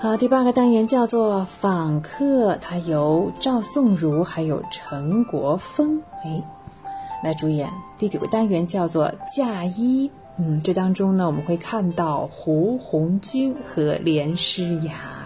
[0.00, 6.42] 好，第八个单元叫做访客，它由赵颂如还有陈国峰哎
[7.22, 7.70] 来主演。
[7.98, 15.21] 第九个单元叫做嫁衣，嗯，这当中呢我们会看到胡红军和连诗雅。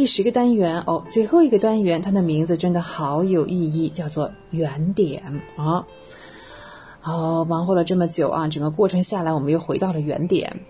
[0.00, 5.86] 第十个单元哦，最后一个单元，它的名字真的好有意义，叫做原点啊。
[7.00, 10.60] 好，忙活了这么久啊，整个过程下来，我们又回到了原点。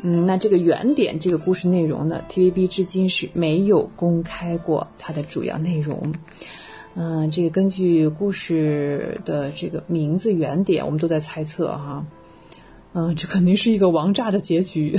[0.00, 6.12] 嗯，那这个原点这个故事内容呢，TVB 至今是没有公开过它的主要内容。
[6.96, 12.04] 嗯，这个根据故事的这个名字原点，我们都在猜测哈。
[12.92, 14.98] 嗯，这肯定是一个王炸的结局。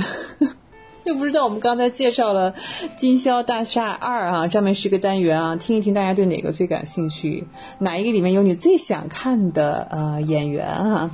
[1.04, 2.52] 又 不知道我们刚才介绍了
[2.96, 7.46] 《金宵大厦二》啊，上面十个单元啊，听一听大家对哪个最感兴趣？
[7.78, 11.10] 哪一个里面有你最想看的呃演员啊？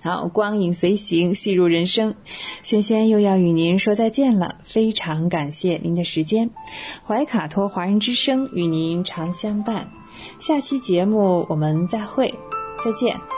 [0.00, 2.14] 好，光影随行，戏入人生。
[2.62, 6.50] 轩轩又要与您说再见了，非常感谢您的时间。
[7.04, 9.88] 怀卡托华人之声与您常相伴，
[10.38, 12.32] 下期节目我们再会，
[12.84, 13.37] 再见。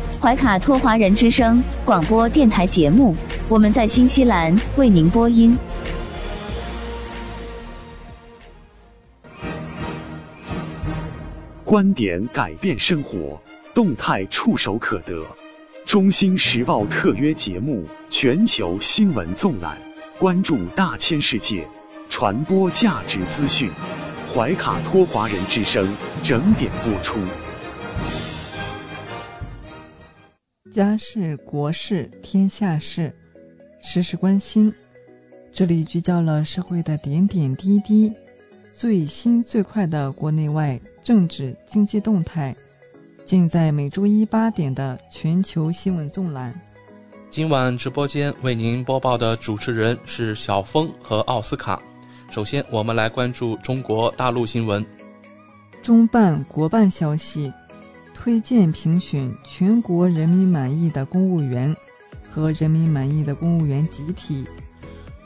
[0.21, 3.15] 怀卡托华人之声广播电台节目，
[3.49, 5.57] 我们在新西兰为您播音。
[11.63, 13.41] 观点改变生活，
[13.73, 15.25] 动态触手可得。
[15.87, 19.75] 中新时报特约节目《全球新闻纵览》，
[20.19, 21.67] 关注大千世界，
[22.09, 23.71] 传播价值资讯。
[24.31, 27.19] 怀卡托华人之声整点播出。
[30.71, 33.13] 家事、国事、天下事，
[33.81, 34.73] 时时关心。
[35.51, 38.09] 这里聚焦了社会的点点滴滴，
[38.71, 42.55] 最新最快的国内外政治经济动态，
[43.25, 46.57] 尽在每周一八点的全球新闻纵览。
[47.29, 51.81] 今晚直播间为您播报的主持人是小峰和奥斯卡。
[52.29, 54.85] 首先，我们来关注中国大陆新闻。
[55.81, 57.51] 中办国办消息，
[58.23, 61.75] 推荐评选全国人民满意的公务员
[62.29, 64.45] 和人民满意的公务员集体。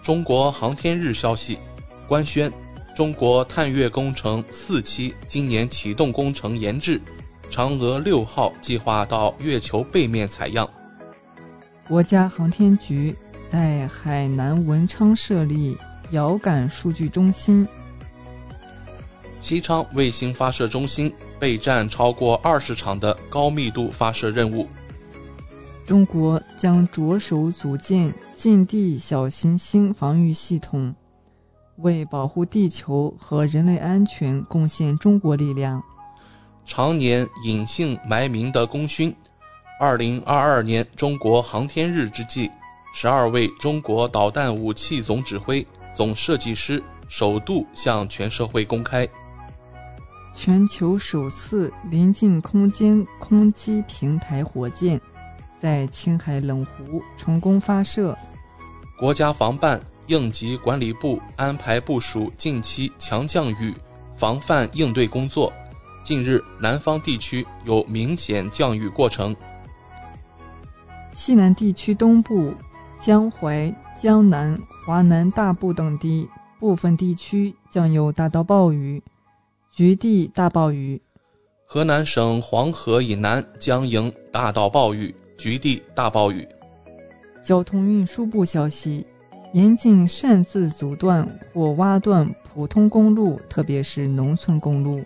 [0.02, 1.60] 中国航天日消息，
[2.08, 2.50] 官宣
[2.96, 7.02] 中国探月工程四期今年启动工程研制，
[7.52, 10.66] 嫦娥六号计划到月球背面采样。
[11.90, 13.14] 国家航天局
[13.46, 15.78] 在海南文昌设立
[16.12, 17.68] 遥感数据中心。
[19.42, 24.68] 西昌卫星发射中心备战超过二十场的高密度发射任务。
[25.86, 28.14] 中国将着手组建。
[28.36, 30.94] 近地小行星防御系统，
[31.78, 35.82] 为保护地球和人类安全贡献中国力量。
[36.66, 39.16] 常年隐姓埋名的功勋。
[39.80, 42.52] 二零二二年中国航天日之际，
[42.94, 49.08] 十二位中国导弹武器总指挥、总设计师首度向全社会公开。
[50.36, 55.00] 全球首次临近空间空基平台火箭。
[55.58, 58.16] 在青海冷湖成功发射。
[58.98, 63.74] 国家防办应急管理部安排部署近期强降雨
[64.14, 65.52] 防范应对工作。
[66.04, 69.34] 近日，南方地区有明显降雨过程。
[71.14, 72.54] 西南地区东部、
[73.00, 76.30] 江淮、江南、华南大部等地
[76.60, 79.02] 部分地区将有大到暴雨，
[79.76, 81.02] 局地大暴雨。
[81.66, 85.14] 河南省黄河以南将迎大到暴雨。
[85.38, 86.48] 局地大暴雨。
[87.44, 89.06] 交通运输部消息：
[89.52, 95.04] 严禁擅自阻断或挖断普通公路，特别是农村公路。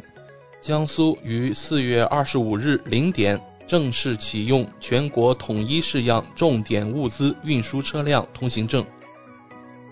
[0.62, 8.86] 江苏于四月二十五日零点正式启用全国统一式样重点物资运输车辆通行证。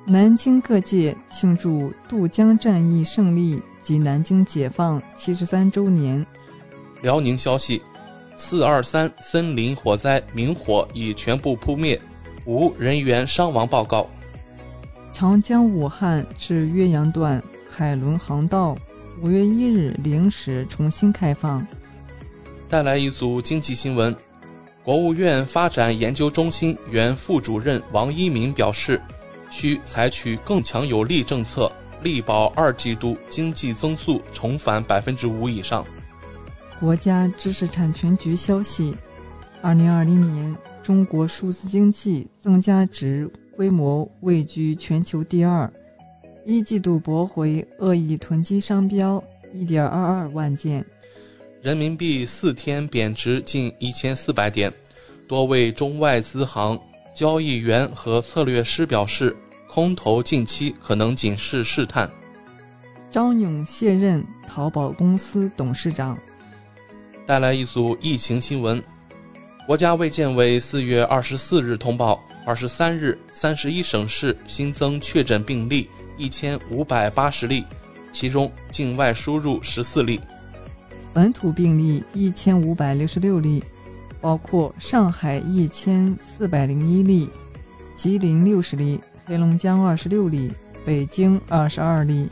[0.05, 6.25] 南京各界庆祝渡江战役胜利及南京解放七十三周年。
[7.01, 7.81] 辽宁消息。
[8.35, 11.99] 四二三森林火灾明火已全部扑灭，
[12.45, 14.05] 无人员伤亡报告。
[15.13, 18.77] 长江武汉至岳阳段海轮航道
[19.21, 21.65] 五月一日零时重新开放。
[22.67, 24.13] 带来一组经济新闻：
[24.83, 29.01] 国务院发展研究中心原副主任王一鸣表示，
[29.49, 31.71] 需采取更强有力政策，
[32.07, 35.85] 力保二季度经济增速重返百分之五以上。
[36.79, 38.95] 国家知识产权局消息，
[39.61, 45.69] 二零二零年中国数字经济增加值规模位居全球第二，
[46.45, 49.21] 一季度驳回恶意囤积商标
[49.53, 50.85] 一点二二万件。
[51.61, 54.71] 人民币四天贬值近一千四百点，
[55.27, 56.79] 多位中外资行
[57.13, 59.35] 交易员和策略师表示，
[59.67, 62.09] 空头近期可能仅是试探。
[63.09, 66.17] 张勇卸任淘宝公司董事长。
[67.25, 68.81] 带来一组疫情新闻。
[69.65, 77.65] 国家卫健委四月二十四日通报，二十三日三十一省市新增确诊病例一千五百八十例，
[78.13, 80.21] 其中境外输入十四例，
[81.13, 83.61] 本土病例一千五百六十六例，
[84.21, 87.29] 包括上海一千四百零一例，
[87.93, 88.97] 吉林六十例，
[89.27, 90.49] 黑龙江二十六例，
[90.85, 92.29] 北京二十二例，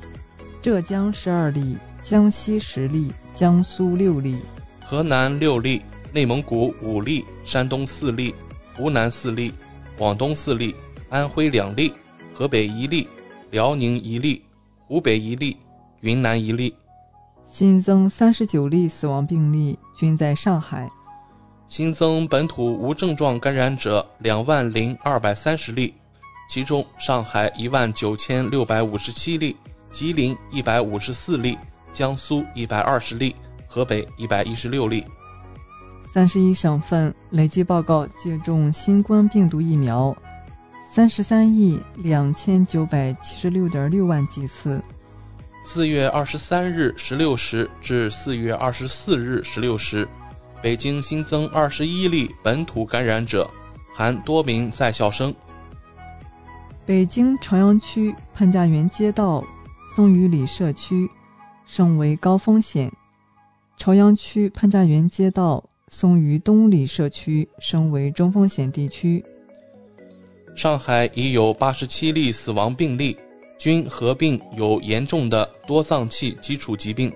[0.61, 4.39] 浙江十二例，江西十例，江苏六例。
[4.81, 5.81] 河南六例，
[6.13, 8.33] 内蒙古五例，山东四例，
[8.77, 9.53] 湖南四例，
[9.97, 10.73] 广东四例，
[11.09, 11.93] 安徽两例，
[12.33, 13.09] 河北一例，
[13.51, 14.41] 辽宁一例，
[14.87, 15.57] 湖北一例，
[15.99, 16.73] 云南一例。
[17.43, 20.89] 新增三十九例死亡病例，均在上海。
[21.67, 25.93] 新增本土无症状感染者两万零二百三十例，
[26.47, 29.55] 其中上海一万九千六百五十七例，
[29.91, 31.57] 吉林一百五十四例，
[31.91, 33.35] 江苏一百二十例。
[33.67, 35.03] 河北一百一十六例，
[36.05, 40.15] 三十一省份累计报告接种新冠病毒疫苗
[40.81, 44.81] 三十三亿两千九百七十六点六万剂次。
[45.61, 50.07] 四月二十三日十六时至四月二十四日十六时，
[50.61, 53.45] 北京新增二十一例本土感染者，
[53.93, 55.35] 含多名在校生。
[56.85, 59.43] 北京朝阳区潘家园街道
[59.95, 61.09] 松榆里社区
[61.65, 62.91] 升为高风险，
[63.75, 69.25] 朝阳区潘家园街道松榆东里社区升为中风险地区。
[70.55, 73.17] 上海已有八十七例死亡病例，
[73.57, 77.11] 均合并有严重的多脏器基础疾病。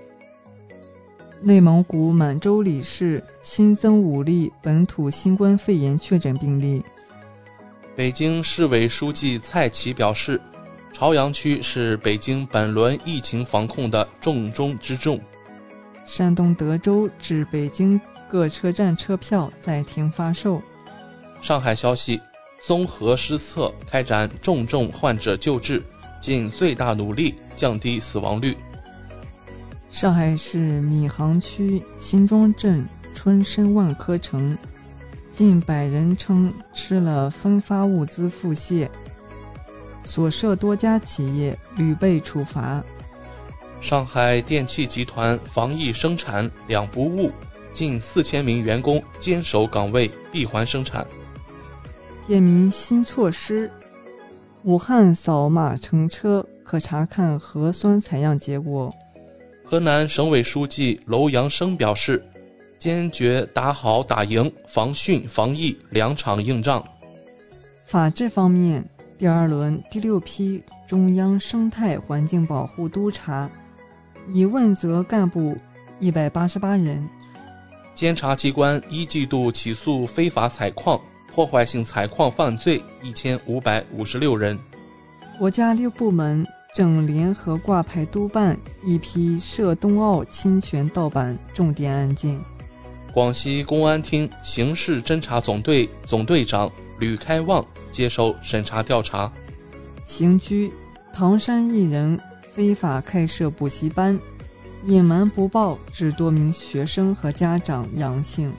[1.40, 6.82] 内蒙古满洲里市新增五例本土新冠肺炎确诊病例。
[8.00, 10.40] 北京市委书记蔡奇表示，
[10.90, 15.20] 朝阳区是北京本轮疫情防控的重中之重。
[16.06, 20.62] 山东德州至北京各车站车票暂停发售。
[21.42, 22.18] 上海消息。
[22.62, 25.82] 综合施策，开展重症患者救治，
[26.22, 28.56] 尽最大努力降低死亡率。
[29.90, 32.82] 上海市闵行区辛庄镇
[33.12, 34.56] 春申万科城，
[35.30, 38.88] 近百人称吃了分发物资腹泻，
[40.02, 42.82] 所涉多家企业屡被处罚。
[43.80, 47.30] 上海电气集团防疫生产两不误，
[47.72, 51.06] 近四千名员工坚守岗位，闭环生产。
[52.26, 53.70] 便民新措施：
[54.64, 58.94] 武汉扫码乘车可查看核酸采样结果。
[59.64, 62.22] 河南省委书记楼阳生表示，
[62.80, 66.82] 坚决打好打赢防汛防疫两场硬仗。
[67.84, 68.84] 法治方面，
[69.16, 73.48] 第二轮第六批中央生态环境保护督察
[74.32, 75.56] 已问责干部
[76.00, 77.08] 一百八十八人。
[77.94, 81.00] 监察机关一季度起诉非法采矿。
[81.32, 84.58] 破坏性采矿犯罪一千五百五十六人。
[85.38, 92.36] 国家六部门正联合挂牌督办一批涉冬奥侵权盗版重点案件。
[93.12, 99.30] 广西公安厅刑事侦查总队总队长吕开旺接受审查调查。
[100.04, 100.72] 刑拘
[101.12, 104.18] 唐山一人非法开设补习班，
[104.84, 108.52] 隐瞒不报致多名学生和家长阳性。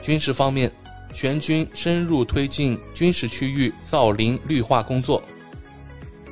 [0.00, 0.70] 军事方面。
[1.12, 5.20] 全军深入推进军事区域造林绿化工作。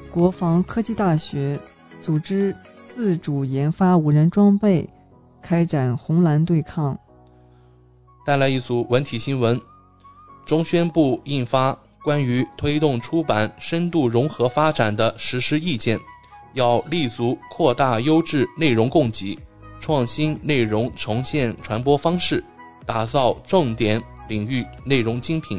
[0.09, 1.59] 国防科技大学
[2.01, 2.55] 组织
[2.85, 4.89] 自主研发无人装备，
[5.43, 6.97] 开展红蓝对抗。
[8.29, 9.59] 带来一组文体新闻：
[10.45, 11.75] 中宣部印发
[12.05, 15.99] 关于推动出版深度融合发展的实施意见，
[16.53, 19.39] 要立足扩大优质内容供给，
[19.81, 22.45] 创新内容重现传播方式，
[22.85, 23.99] 打造重点。
[24.29, 25.59] 领域内容精品。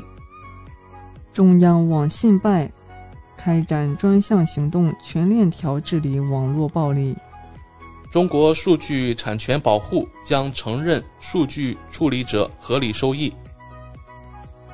[1.34, 2.72] 中央网信办
[3.36, 7.18] 开展专项行动，全链条治理网络暴力。
[8.12, 13.32] 中国数据产权保护将承认数据处理者合理收益。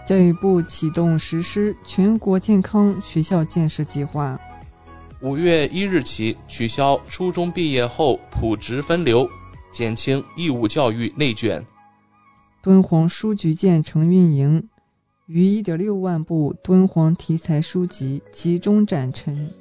[0.06, 4.40] 教育部启动实施全国健康学校建设计划。
[5.22, 9.28] 五月一日起取消初中毕业后普职分流，
[9.70, 11.64] 减轻义务教育内卷。
[12.62, 14.70] 敦煌书局建成运营，
[15.26, 19.52] 逾一点六万部敦煌题材书籍集中展陈。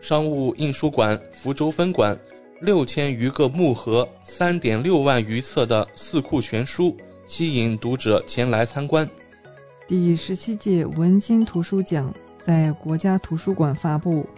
[0.00, 2.16] 商务印书馆福州分馆
[2.60, 6.88] 六千余个木盒、三点六万余册的《四库全书》
[7.24, 9.08] 吸引读者前来参观。
[9.88, 14.28] 第十七届文津图书奖在国家图书馆发布，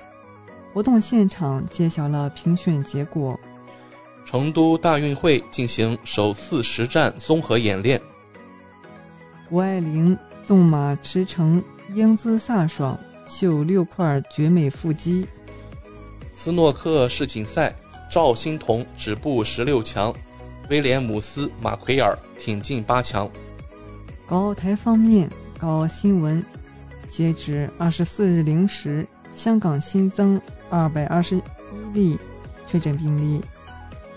[0.72, 3.38] 活动现场揭晓了评选结果。
[4.24, 8.00] 成都大运会进行首次实战综合演练。
[9.50, 11.60] 谷爱凌纵马驰骋，
[11.92, 12.96] 英姿飒爽，
[13.26, 15.26] 秀六块绝美腹肌。
[16.32, 17.74] 斯诺克世锦赛，
[18.12, 20.14] 赵欣彤止步十六强，
[20.68, 23.26] 威廉姆斯、马奎尔挺进八强。
[24.26, 26.44] 港澳台方面，港澳新闻：
[27.08, 30.38] 截止二十四日零时，香港新增
[30.68, 31.42] 二百二十一
[31.94, 32.18] 例
[32.66, 33.42] 确诊病例。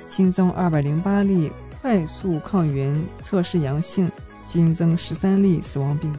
[0.05, 1.49] 新增二百零八例
[1.81, 4.11] 快速抗原测试阳性，
[4.45, 6.17] 新增十三例死亡病例。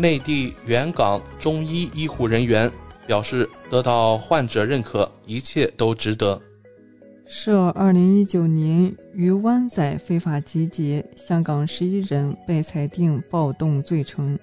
[0.00, 2.70] 内地原港中医医护人员
[3.04, 6.40] 表示，得到患者认可，一切都值得。
[7.30, 14.38] 涉二零一九年于湾仔非法集结，香港十一人被裁定暴动罪成。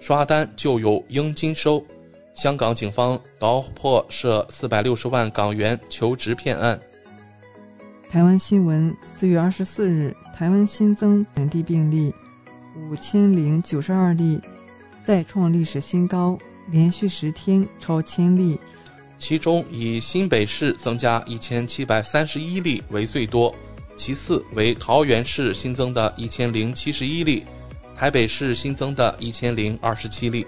[0.00, 1.84] 刷单就有佣金收，
[2.32, 6.80] 香港警方捣破涉四百六十万港元求职骗案。
[8.08, 12.14] 台湾新闻：四月二十四日，台湾新增本地病例
[12.74, 14.40] 五千零九十二例，
[15.04, 16.38] 再创历史新高，
[16.70, 18.58] 连续十天超千例。
[19.22, 23.54] 其中以新北市增加一千七百三十一例为最多，
[23.94, 27.44] 其次为桃园市新增的一千零七十一例，
[27.94, 30.44] 台北市新增的一千零二十七例。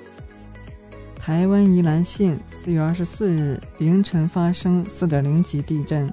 [1.16, 6.12] 台湾宜兰县四月二十四日凌晨发生四点零级地震。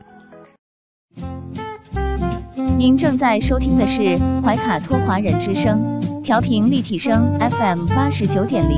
[2.78, 8.78] 您正在收听的是怀卡托华人之声，调频立体声 FM 八十九点零，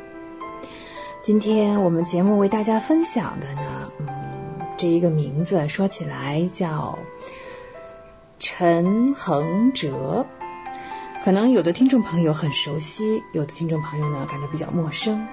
[1.23, 4.07] 今天我们节目为大家分享的呢，嗯，
[4.75, 6.97] 这一个名字说起来叫
[8.39, 10.25] 陈恒哲，
[11.23, 15.23] 可能有的听众朋友很熟悉，有的听众朋友呢感到比较陌生。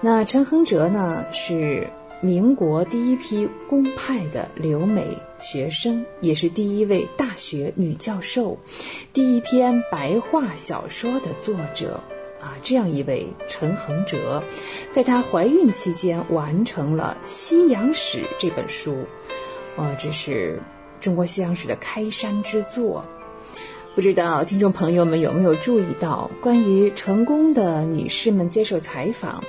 [0.00, 1.88] 那陈恒哲呢是
[2.20, 8.58] 民国第一批公派的留美学生，也是第一位大学女教授，
[9.12, 12.02] 第一篇白话小说的作者。
[12.46, 14.40] 啊，这样一位陈恒哲，
[14.92, 19.04] 在她怀孕期间完成了《西洋史》这本书，
[19.76, 20.62] 啊，这是
[21.00, 23.04] 中国西洋史的开山之作。
[23.96, 29.42] 不知道听众朋友们有没有注意到，关于成功的女士们接受采访，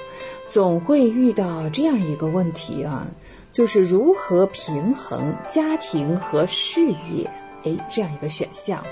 [0.47, 3.05] 总会遇到这样一个问题啊，
[3.51, 6.81] 就是如何平衡家庭和事
[7.11, 7.29] 业？
[7.63, 8.83] 哎，这样一个选项，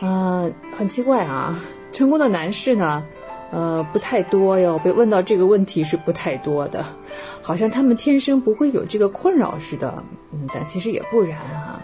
[0.00, 1.58] 啊，很奇怪啊。
[1.92, 3.02] 成功的男士呢，
[3.50, 4.78] 呃，不太多哟。
[4.78, 6.84] 被问到这个问题是不太多的，
[7.42, 10.02] 好像他们天生不会有这个困扰似的。
[10.32, 11.82] 嗯，但其实也不然啊。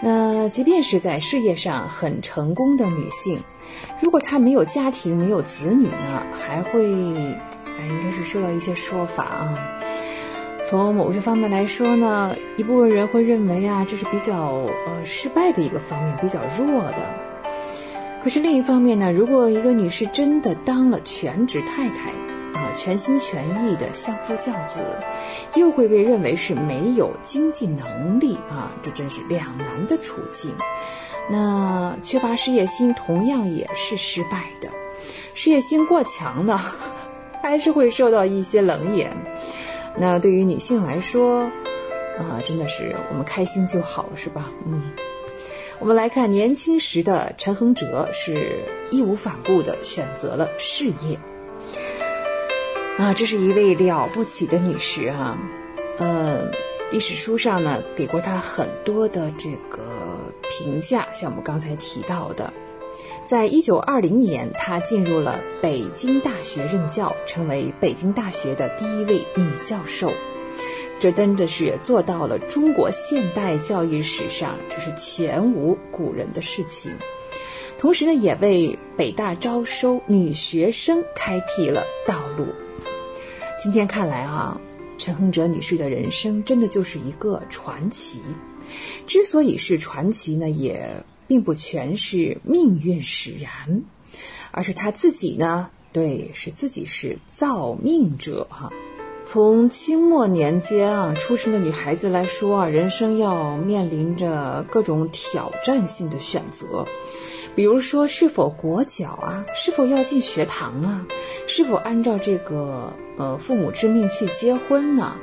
[0.00, 3.40] 那即便是在事业上很成功的女性，
[4.00, 9.58] 如果她没有家庭、没有子女呢，还会，哎，应该是受到一些说法啊。
[10.64, 14.36] 从某些方面来说呢，一部分人会认为啊，这是比较
[14.86, 17.27] 呃失败的一个方面，比较弱的。
[18.20, 22.10] 可是另一方面呢，如果一个女士真的当了全职太太，
[22.52, 24.80] 啊，全心全意的相夫教子，
[25.54, 30.54] 又会被认为是没有经济能力啊，这真是两难的处境。
[31.30, 34.68] 那缺乏事业心，同样也是失败的。
[35.34, 36.60] 事业心过强呢，
[37.40, 39.16] 还是会受到一些冷眼。
[39.96, 41.44] 那对于女性来说，
[42.18, 44.50] 啊，真的是我们开心就好，是吧？
[44.66, 44.92] 嗯。
[45.80, 51.18] 我们来看年轻时的陈恒哲是义无反顾地选择了事业。
[52.98, 55.38] 啊，这是一位了不起的女士啊，
[55.98, 56.50] 呃，
[56.90, 59.86] 历史书上呢给过她很多的这个
[60.50, 62.52] 评价，像我们刚才提到的，
[63.24, 70.12] 在一九二零年，她进入了北京大学任教，成为北京大学的第一位女教授。
[71.00, 76.92] 这真的是做到了中国现代教育史上这是前无古人的事情，
[77.78, 82.46] 同时呢，也为北大招收女学生开辟了道路。
[83.56, 84.60] 今天看来啊，
[84.98, 88.20] 陈亨哲女士的人生真的就是一个传奇。
[89.06, 93.82] 之所以是传奇呢，也并不全是命运使然，
[94.50, 98.72] 而是她自己呢，对，是自己是造命者哈。
[99.30, 106.86] 从清末年间啊出生的女孩子来说啊，人生要面临着各种挑战性的选择，
[107.54, 111.06] 比如说是否裹脚啊，是否要进学堂啊，
[111.46, 115.14] 是否按照这个呃父母之命去结婚呢？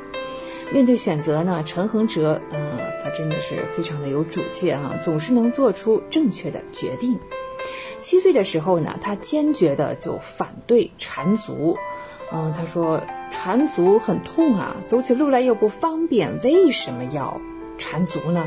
[0.71, 7.17] 面对选择呢，陈恒哲，呃，他真的是非常的有主见啊，总是能做出正确的决定。
[7.97, 11.75] 七岁的时候呢，他坚决的就反对缠足。
[12.31, 17.39] 嗯，他说缠足很痛啊，走起路来又不方便，为什么要
[17.77, 18.45] 缠足呢？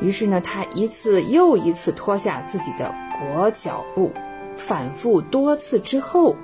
[0.00, 4.12] 于是呢，他一次又一次脱下自己的裹脚布，
[4.56, 6.36] 反复多次之后，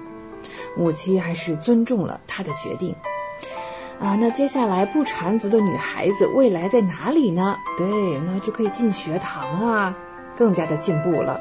[0.76, 2.94] 母亲还是尊重了他的决定。
[4.00, 7.56] 啊，那接下来不缠足的女孩子未来在哪里呢？
[7.76, 9.94] 对，那就可以进学堂啊，
[10.36, 11.38] 更加的进步了。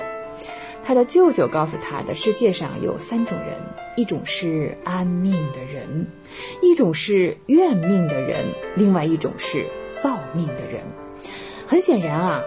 [0.91, 3.55] 他的舅舅告诉他的，世界上有三种人，
[3.95, 6.07] 一种是安命的人，
[6.61, 9.68] 一种是怨命的人，另外一种是
[10.03, 10.84] 造命的人。
[11.65, 12.43] 很显然啊，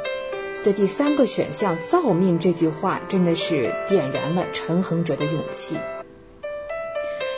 [0.63, 5.79] 这第三个选项“造命”这句话真的是点燃了陈恒哲的勇气。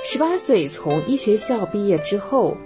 [0.03, 2.57] 十八岁从医学校毕业之后，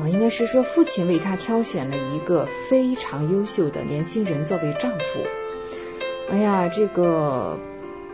[0.00, 5.20] 啊，应该是说父亲为他挑选了一个非常优秀的年轻人作为丈夫。
[6.30, 7.58] 哎呀，这个。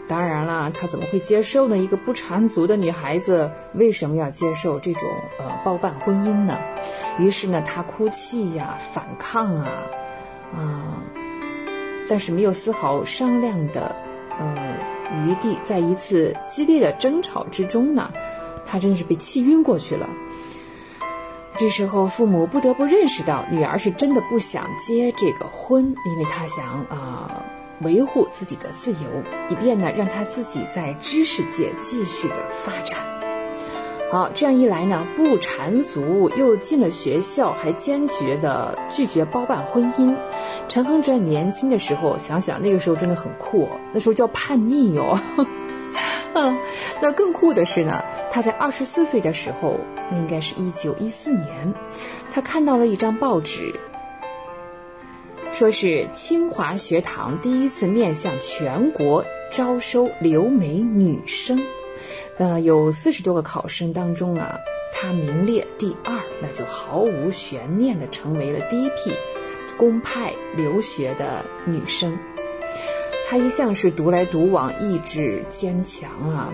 [0.08, 1.76] 当然了，他怎么会接受呢？
[1.76, 5.02] 一个不缠足的女孩子为什么要接受这种
[5.38, 6.58] 呃包办婚姻呢？
[7.18, 9.68] 于是呢，他哭泣呀，反抗啊，
[10.56, 11.02] 啊，
[12.08, 13.94] 但是没有丝毫商量的
[14.38, 14.78] 呃
[15.26, 15.58] 余地。
[15.62, 18.10] 在一次激烈的争吵之中呢，
[18.64, 20.08] 他真是被气晕过去了。
[21.56, 27.42] 这时候，父母不得不认识到，女儿是真的不想结这个婚，因为她想啊。
[27.82, 28.98] 维护自己的自由，
[29.48, 32.98] 以便呢让他自己在知识界继续的发展。
[34.10, 40.16] 好，这样一来呢，不缠足又进了学校，还坚决的拒绝包办婚姻。
[40.66, 45.18] 陈恒哲年轻的时候，想想那个时候真的很酷，那时候叫叛逆哟。
[46.34, 46.56] 嗯，
[47.02, 49.78] 那更酷的是呢，他在二十四岁的时候，
[50.10, 51.74] 那应该是一九一四年，
[52.30, 53.78] 他看到了一张报纸。
[55.52, 61.60] 说是清华学堂第一次面向全国招收留美女生，
[62.36, 64.56] 呃，有四十多个考生当中啊，
[64.92, 69.12] 她名列第二，那就毫无悬念的成为了第一批
[69.76, 72.16] 公派留学的女生。
[73.28, 76.52] 她一向是独来独往，意志坚强啊。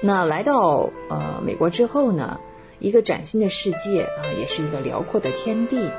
[0.00, 2.40] 那来到呃美国之后呢，
[2.78, 5.90] 一个崭新的世界啊，也是一个辽阔的天地。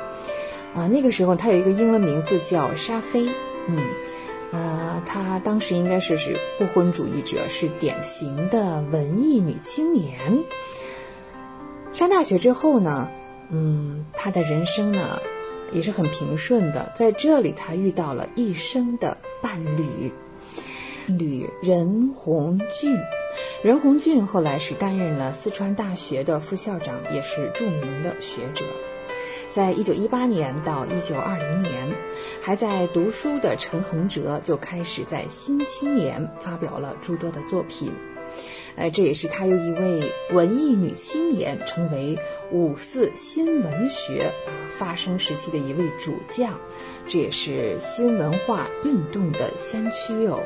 [0.77, 3.27] 啊，那个时候她有一个英文名字叫沙菲，
[3.67, 3.83] 嗯，
[4.51, 10.13] 啊，她当时应该是是不婚主义者，是典型的文艺女青年。
[11.93, 13.09] 上大学之后呢，
[13.49, 15.19] 嗯，她的人生呢
[15.71, 20.13] 也是很平顺的，在这里她遇到了一生的伴侣，
[21.07, 22.95] 侣任鸿俊。
[23.63, 28.63] 任鸿俊后来是担任了四川大学的副校长，也是著名的学者。
[29.57, 31.91] 在一九一八年到一九二零年，
[32.43, 37.91] 还在读书的陈恒哲就开始在《新青年》发表了诸多的作品，
[38.75, 42.19] 呃，这也是他由一位文艺女青年成为
[42.51, 44.31] 五四新文学
[44.69, 46.59] 发生时期的一位主将，
[47.07, 50.39] 这也是新文化运动的先驱哦。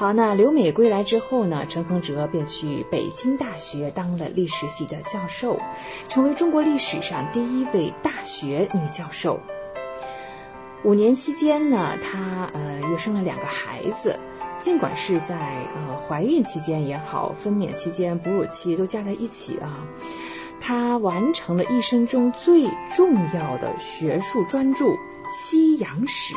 [0.00, 1.66] 好，那留美归来之后呢？
[1.68, 5.60] 陈恒哲便去北京大学当了历史系的教授，
[6.08, 9.38] 成为中国历史上第一位大学女教授。
[10.84, 14.18] 五年期间呢，她呃又生了两个孩子，
[14.58, 15.36] 尽管是在
[15.74, 19.84] 呃怀孕期间也好，分娩期间、哺乳期都加在一起啊，
[20.58, 24.86] 她完成了一生中最重要的学术专著
[25.30, 26.34] 《西洋史》。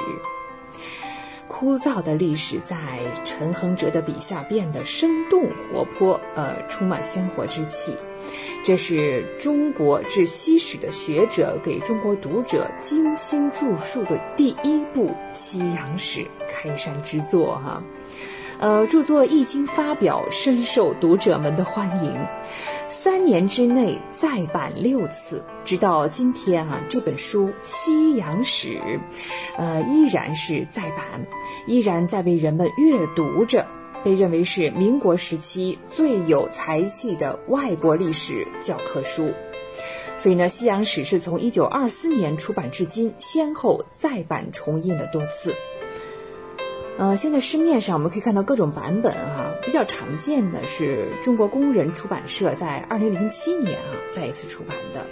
[1.56, 2.76] 枯燥的历史在
[3.24, 7.96] 陈恒哲的笔下变得生动活泼，呃，充满鲜活之气。
[8.66, 17.84] 这是中国治西史的学者给中国读者精心著述的第一部西洋史开山之作，哈。
[18.60, 22.16] 呃，著作一经发表，深受读者们的欢迎，
[22.94, 28.68] 三年之内再版六次，直到今天啊，这本书《西洋史》，
[29.58, 31.26] 呃，依然是再版，
[31.66, 33.66] 依然在被人们阅读着，
[34.04, 39.34] 被认为是民国时期最有才气的外国历史教科书。
[40.20, 45.56] 所以呢，《西洋史》是从一九二四年出版至今，先后再版重印了多次。
[46.96, 55.06] 呃，现在市面上我们可以看到各种版本啊，比较常见的是中国工人出版社在二零零七年啊再一次出版的。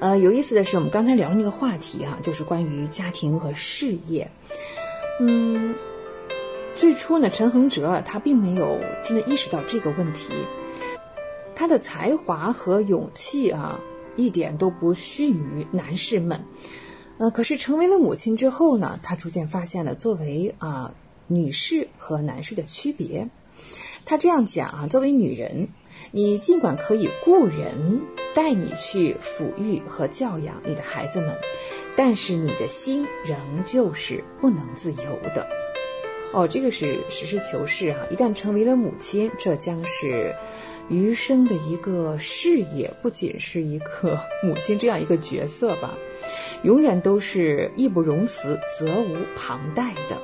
[0.00, 4.28] 呃，有意思的是，我们刚才聊那个话题哈，就是关于家庭和事业。
[5.20, 5.76] 嗯，
[6.74, 10.32] 最初呢，陈恒哲他并没有真的意识到这个问题，
[11.54, 13.78] 他的才华和勇气啊，
[14.16, 16.44] 一点都不逊于男士们。
[17.22, 20.92] 呃，可是成为了母亲之后呢，她逐渐发现了作为啊
[21.28, 23.28] 女士和男士的区别。
[24.04, 25.68] 她这样讲啊，作为女人，
[26.10, 28.00] 你尽管可以雇人
[28.34, 31.36] 带你去抚育和教养你的孩子们，
[31.96, 35.46] 但是你的心仍旧是不能自由的。
[36.32, 37.98] 哦，这个是实事求是啊！
[38.10, 40.34] 一旦成为了母亲，这将是
[40.88, 45.94] 余生的一个事业，不仅是一个母亲这样一个角色吧，
[46.62, 50.16] 永远都是义不容辞、责无旁贷的。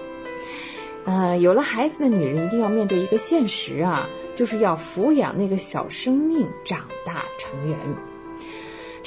[1.04, 7.78] 呃，有了孩子的女人一定要面对一个现实啊，就是要抚养那个小生命长大成人。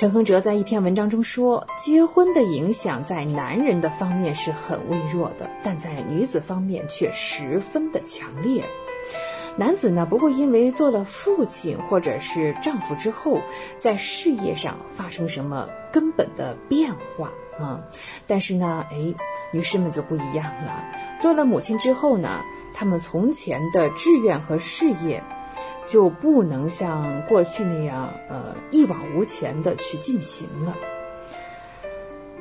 [0.01, 8.65] 陈亨哲在一篇文章中说，结婚的影响在男人的方面是很微弱的，但在女子方面却十分的强烈。
[9.57, 13.41] 男子呢不会因为做了父亲或者是丈夫之后，
[13.77, 17.83] 在事业上发生什么根本的变化啊，
[18.25, 19.13] 但是呢，哎，
[19.53, 20.83] 女士们就不一样了，
[21.19, 22.41] 做了母亲之后呢，
[22.73, 25.23] 她们从前的志愿和事业。
[25.91, 30.73] 就不能像过去那样，呃，一往无前的去进行了。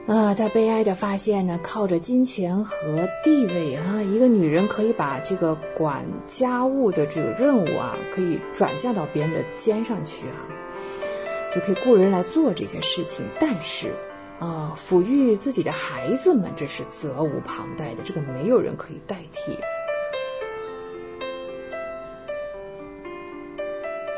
[0.07, 10.47] 啊，他悲哀的发现呢，靠着金钱和地位啊，一个女人可以把这个管家务的这个任务啊，可以转嫁到别人的肩上去啊，
[11.53, 13.27] 就可以雇人来做这些事情。
[13.41, 13.93] 但是，
[14.39, 19.59] 啊，抚育自己的孩子们，这是责无旁贷的，这个没有人可以代替。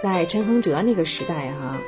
[0.02, 1.78] 在陈恒哲那个时代，哈，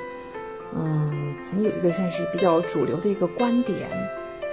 [0.73, 3.89] 嗯，曾经有一个算是比较主流的一个观点，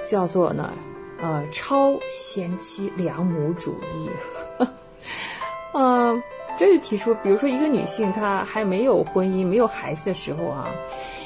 [0.03, 0.73] 叫做呢，
[1.21, 4.09] 呃，超贤妻良母主义。
[5.77, 6.23] 嗯，
[6.57, 10.71] 这就提出，比如说一个女性，她还没有婚姻、没有孩子的时候啊，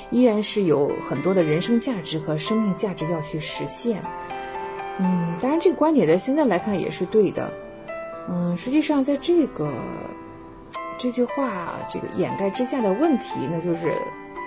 [0.09, 4.03] 依然是有很多的人生价值和生命价值要去实现。
[4.99, 7.49] 嗯，当然，这个观点在现在来看也是对的。
[8.29, 9.71] 嗯，实际上在这个。
[10.97, 13.93] 这句话，这个掩盖之下的问题，那就是，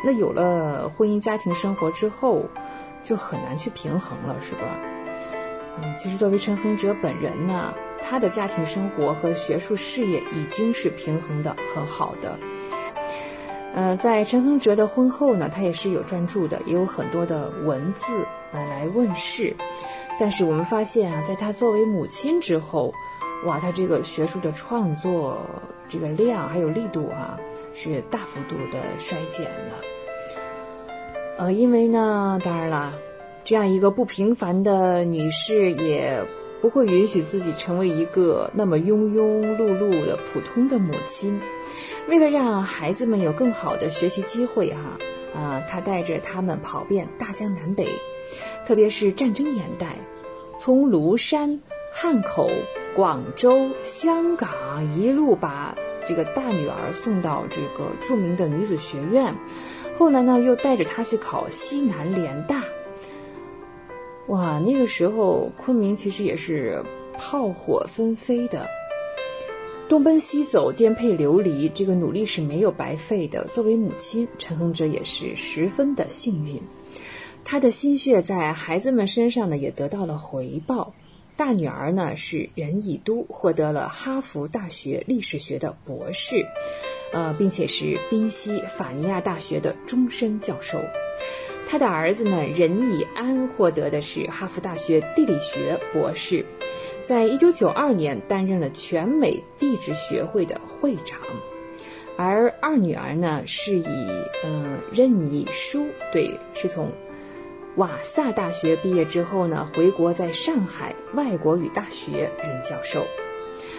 [0.04, 2.44] 那有了婚姻家庭生活之后，
[3.02, 4.78] 就很难去平衡了，是吧？
[5.80, 12.36] 嗯，其实作为陈恒哲本人呢，他的家庭生活和学术事业已经是平衡的很好的。
[13.74, 19.54] 呃，在陈恒哲的婚后呢，他也是有专注的，也有很多的文字呃来问世。
[20.18, 22.92] 但是我们发现啊，在他作为母亲之后，
[23.44, 25.38] 哇，他这个学术的创作。
[25.90, 27.40] 这个量还有力度啊，
[27.72, 29.80] 是大幅度的衰减了。
[31.38, 32.92] 呃，因为呢，当然了，
[33.42, 36.22] 这样一个不平凡的女士，也
[36.60, 41.40] 不会允许自己成为一个那么庸庸碌碌的普通的母亲。
[42.06, 47.88] 为了让孩子们有更好的学习机会，哈，啊，她带着他们跑遍大江南北，
[48.66, 49.96] 特别是战争年代，
[50.58, 52.50] 从庐山、汉口。
[52.98, 54.50] 广州、香港
[54.98, 55.72] 一路把
[56.04, 59.32] 这个大女儿送到这个著名的女子学院，
[59.94, 62.64] 后来呢又带着她去考西南联大。
[64.26, 66.84] 哇，那个时候昆明其实也是
[67.16, 68.66] 炮火纷飞的，
[69.88, 73.46] 东奔西走、颠沛流离，这个努力是没有白费的。
[73.52, 76.60] 作为母亲，陈恒哲也是十分的幸运，
[77.44, 80.92] 他的心血在孩子们身上呢也得到了回报。
[81.38, 86.44] 大女儿呢是任以都，获得了哈佛大学历史学的博士，
[87.12, 90.80] 呃，并且是宾夕法尼亚大学的终身教授。
[91.64, 96.44] 他的儿子呢任以安获得的是哈佛大学地理学博士，
[97.04, 101.20] 在一九九二年担任了全美地质学会的会长。
[102.16, 103.84] 而二女儿呢是以
[104.44, 106.90] 嗯任以书，对，是从。
[107.76, 113.06] 瓦萨大学毕业之后呢，回国在上海外国语大学任教授。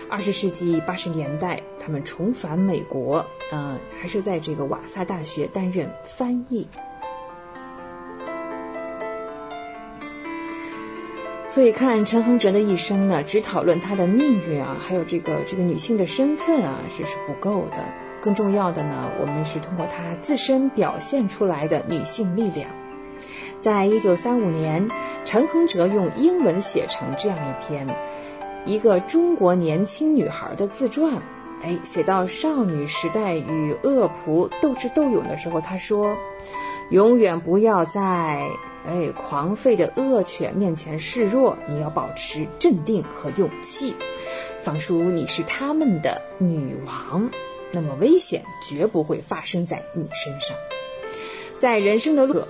[0.09, 6.67] 二十世纪八十年代，他们重返美国，嗯，还是在这个瓦萨大学担任翻译。
[11.47, 17.77] 所以看陈恒哲的一生呢，只讨论他的命运啊，还有这个这个女性的身份啊，这是不够的。
[18.21, 22.69] 更重要的呢，我们是通过她自身表现出来的女性力量。
[23.59, 24.89] 在一九三五年，
[25.25, 27.87] 陈恒哲用英文写成这样一篇
[28.65, 31.21] 一个中国年轻女孩的自传。
[31.61, 36.15] 哎，写到少女时代与恶仆斗智斗勇的时候，他说
[36.89, 38.47] ：“永远不要在
[38.87, 43.93] 哎狂吠的恶犬面前示弱，你要保持镇定和勇气，
[44.61, 47.29] 仿佛你是他们的女王，
[47.73, 50.55] 那么危险绝不会发生在你身上。”
[51.59, 52.41] 在人生的路。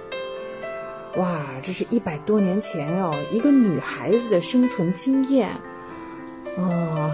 [1.17, 5.49] 哇，这是一百多年前哦，一个女孩子的生存经验，
[6.55, 7.11] 啊，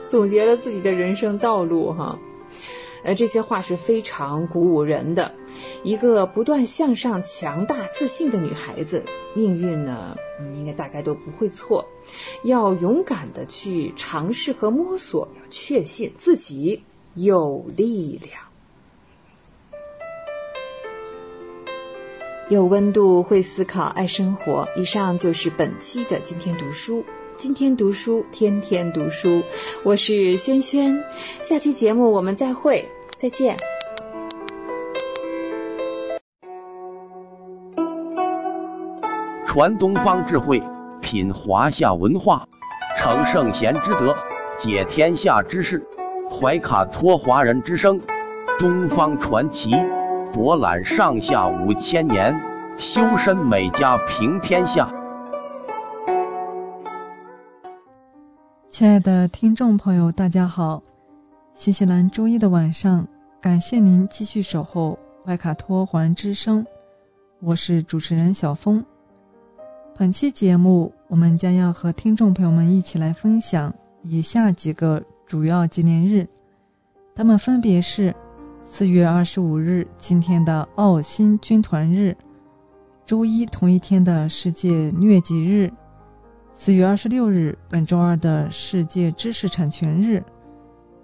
[0.00, 2.16] 总结了自己的人生道路哈，
[3.02, 5.34] 呃，这些话是非常鼓舞人的，
[5.82, 9.02] 一个不断向上、强大、自信的女孩子，
[9.34, 11.84] 命运呢，嗯，应该大概都不会错。
[12.44, 16.80] 要勇敢的去尝试和摸索，要确信自己
[17.14, 18.45] 有力量。
[22.48, 24.68] 有温度，会思考，爱生活。
[24.76, 27.04] 以上就是本期的今天读书。
[27.36, 29.42] 今天读书，天天读书。
[29.82, 30.96] 我是轩轩，
[31.42, 33.56] 下期节目我们再会，再见。
[39.44, 40.62] 传东方智慧，
[41.00, 42.46] 品华夏文化，
[42.96, 44.16] 成圣贤之德，
[44.56, 45.84] 解天下之事。
[46.30, 48.00] 怀卡托华人之声，
[48.60, 49.72] 东方传奇，
[50.36, 52.38] 博览上下五千年，
[52.76, 54.86] 修身美家平天下。
[58.68, 60.82] 亲爱的听众朋友，大家好！
[61.54, 63.08] 新西兰周一的晚上，
[63.40, 66.66] 感谢您继续守候怀卡托华人之声，
[67.40, 68.84] 我是主持人小峰。
[69.96, 73.72] 本期节目，我们将要和听众朋友们一起来分享
[74.02, 76.28] 以下几个主要纪念日，
[77.14, 78.14] 他们分别是：
[78.68, 82.14] 四月二十五日今天的澳新军团日，
[83.06, 85.72] 周一同一天的世界疟疾日，
[86.52, 90.20] 四月二十六日本周二的世界知识产权日，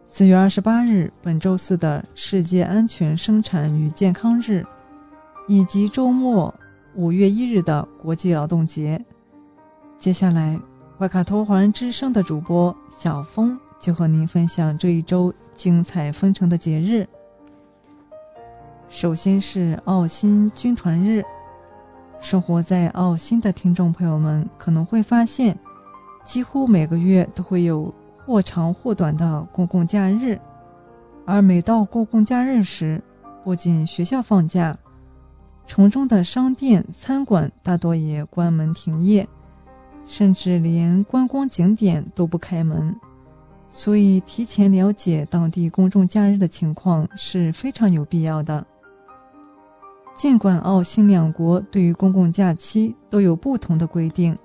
[0.08, 4.66] 四月二十八日本周四的世界安全生产与健康日，
[5.46, 6.52] 以及周末。
[6.94, 9.02] 五月一日的国际劳动节。
[9.96, 10.60] 接下来，
[10.98, 17.08] 怀卡托华人之声的主播小峰就和您分享这一周精彩纷呈的节日。
[18.92, 21.24] 首先是澳新军团日。
[22.20, 25.58] 生活在澳新的听众朋友们可能会发现，
[26.26, 30.38] 几乎每个月都会有或长或短的公共假日，
[31.24, 33.02] 而每到公共假日时，
[33.42, 34.76] 不仅学校放假。
[35.64, 39.26] 城中的商店、餐馆大多也关门停业，
[40.04, 42.94] 甚至连观光景点都不开门。
[43.70, 48.66] 所以，提前了解当地公众假日的情况是非常有必要的。
[50.14, 54.36] 尽管澳新两国对于公共假期都有不同的规定，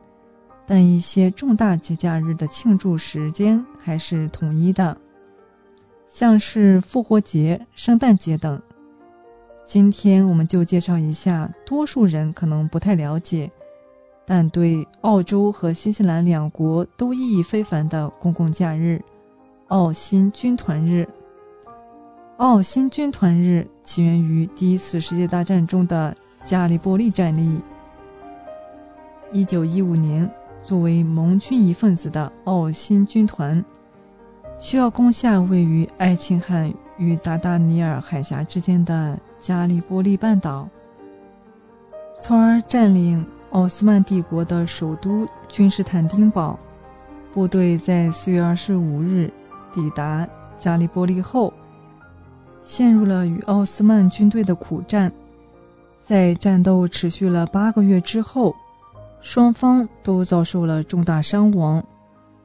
[0.65, 4.97] 但一些重大节假日的庆祝时间还是统一的，
[6.07, 8.59] 像是复活节、圣诞节等。
[9.65, 13.51] 今天我们就介绍一下，多数人可能不太了解，
[14.25, 19.01] 但对澳洲和新西兰两国都意义非凡的公共假日——
[19.67, 21.07] 澳新军团日。
[22.37, 26.13] 澳新军团日起源于第一次世界大战中的
[26.45, 27.61] 加利波利战役。
[29.31, 30.29] 一九一五年，
[30.61, 33.63] 作为盟军一份子的澳新军团，
[34.59, 39.17] 需要攻下位于爱琴海与达达尼尔海峡之间的。
[39.39, 40.67] 加利波利半岛，
[42.19, 46.59] 从而占领奥斯曼帝国的首都君士坦丁堡。
[47.31, 49.31] 部队在四月二十五日
[49.71, 50.27] 抵达
[50.57, 51.53] 加利波利后，
[52.67, 55.09] 陷入了与奥斯曼军队的苦战。
[55.97, 58.53] 在战斗持续了八个月之后，
[59.21, 61.81] 双方都遭受了重大伤亡，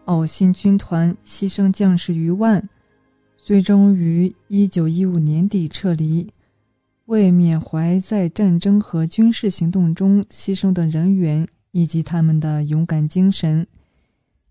[0.04, 2.66] 奥新军团牺牲将士逾万，
[3.36, 6.32] 最终于一九一五年底撤离。
[7.06, 13.66] 为缅怀在战争和军事行动中牺牲的人员以及他们的勇敢精神，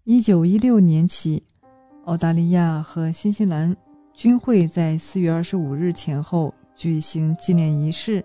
[0.04, 1.42] 一九一六年起，
[2.04, 3.76] 澳大利亚和新西兰
[4.14, 8.24] 均会在四月二十五日前后举行纪念仪式，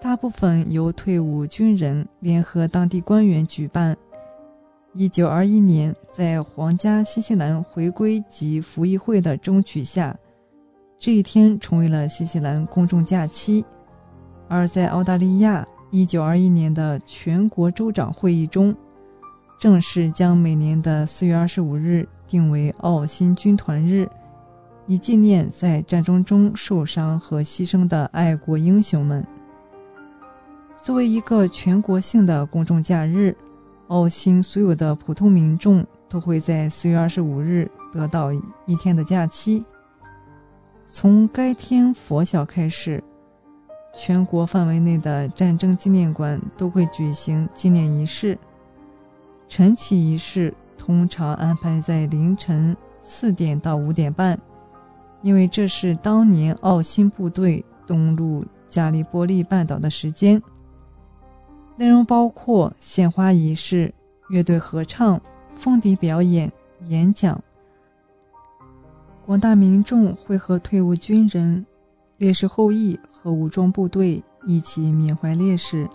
[0.00, 3.96] 大部分由退伍军人联合当地官员举办。
[4.94, 10.16] 一九二一年，在皇家新西兰回归及服役会的争取下。
[10.98, 13.64] 这一天成为了新西兰公众假期，
[14.48, 18.74] 而在澳大利亚，1921年的全国州长会议中，
[19.60, 24.08] 正式将每年的4月25日定为澳新军团日，
[24.88, 29.24] 以纪念在战争中受伤和牺牲的爱国英雄们。
[30.82, 33.36] 作为一个全国性的公众假日，
[33.88, 38.32] 澳新所有的普通民众都会在4月25日得到
[38.64, 39.62] 一天的假期。
[40.86, 43.04] 从该天拂晓开始，
[43.94, 48.38] 全国范围内的战争纪念馆都会举行纪念仪式。
[49.48, 54.38] 晨起仪式通常安排在凌晨四点到五点半，
[55.22, 60.42] 因为这是当年奥新部队登陆加利波利半岛的时间。
[61.76, 63.92] 内容包括献花仪式、
[64.30, 65.20] 乐队合唱、
[65.54, 66.50] 风笛表演、
[66.88, 67.40] 演讲。
[69.24, 71.64] 广大民众会和退伍军人
[72.16, 75.88] 烈士后裔和武装部队一起缅怀烈士，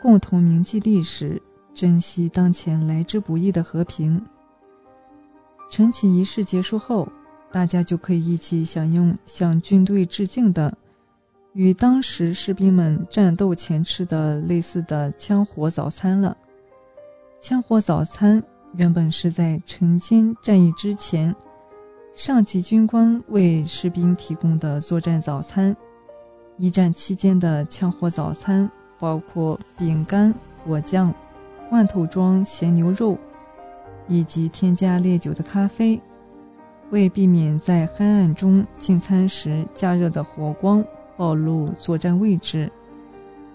[0.00, 1.42] 共同铭记历史，
[1.74, 4.24] 珍惜当前来之不易的和平。
[5.68, 7.08] 晨起仪式结束后，
[7.52, 10.72] 大家就可以一起享用向军队致敬的。
[11.52, 16.34] 与当时士兵们战斗前吃的类似的枪火早餐了。
[17.42, 18.42] 枪火早餐
[18.74, 21.34] 原本是在晨间战役之前，
[22.14, 25.76] 上级军官为士兵提供的作战早餐。
[26.56, 30.32] 一战期间的枪火早餐包括饼干、
[30.64, 31.12] 果酱、
[31.68, 33.18] 罐头装咸牛肉，
[34.08, 36.00] 以及添加烈酒的咖啡。
[36.92, 40.82] 为避免在黑暗中进餐时加热的火光。
[41.14, 42.72] 暴露作战位置，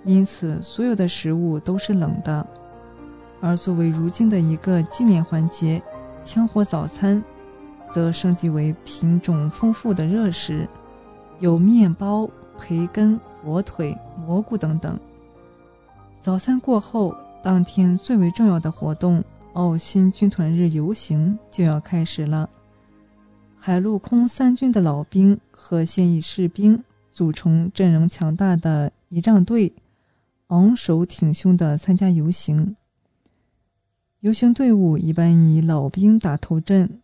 [0.05, 2.45] 因此所有的食物都是冷的。
[3.41, 5.81] 而作为如今的一个纪念环节，
[6.23, 7.21] 枪火早餐
[7.91, 10.65] 则升级为品种丰富的热食，
[11.39, 14.97] 有面包、培根、火腿、蘑菇等等。
[16.13, 19.21] 早餐过后，当天最为重要的活动——
[19.53, 22.47] 澳新军团日游行就要开始了。
[23.59, 26.83] 海陆空三军的老兵和现役士兵。
[27.09, 29.73] 组成阵容强大的仪仗队，
[30.49, 32.75] 昂首挺胸地参加游行。
[34.19, 37.01] 游行队伍一般以老兵打头阵，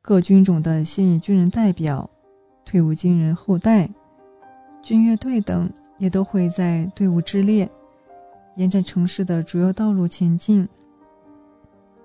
[0.00, 2.08] 各军种的现役军人代表、
[2.64, 3.90] 退伍军人后代、
[4.80, 5.68] 军乐队等
[5.98, 7.68] 也都会在队伍之列，
[8.54, 10.68] 沿着城市的主要道路前进。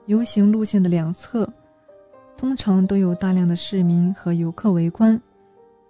[0.07, 1.47] 游行路线的两侧，
[2.35, 5.19] 通常都有大量的市民和游客围观。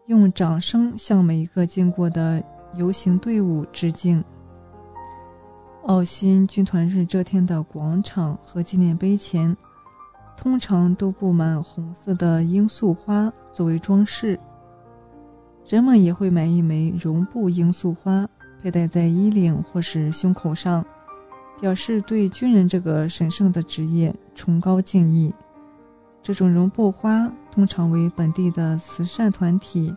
[0.07, 2.43] 用掌声向每一个经过的
[2.75, 4.21] 游行队伍致敬。
[5.85, 9.55] 澳新军团日这天的广场和纪念碑前，
[10.35, 14.37] 通常都布满红色的罂粟花作为装饰。
[15.65, 18.27] 人们也会买一枚绒布罂粟花，
[18.61, 20.83] 佩戴在衣领或是胸口上，
[21.61, 25.33] 表示对军人这个神圣的职业崇高敬意。
[26.23, 29.93] 这种绒布花通常为本地的慈善团体。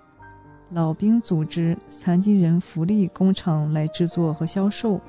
[0.71, 5.01] 老兵组织、残疾人福利工厂来制作和销售。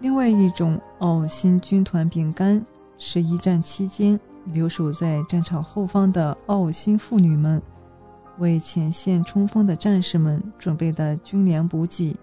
[0.00, 2.64] 另外一种澳新军团饼干
[2.96, 7.60] 是一战期间留守在战场后方的澳新妇女们
[8.38, 12.16] 为前线冲锋的战士们准备的军粮补给，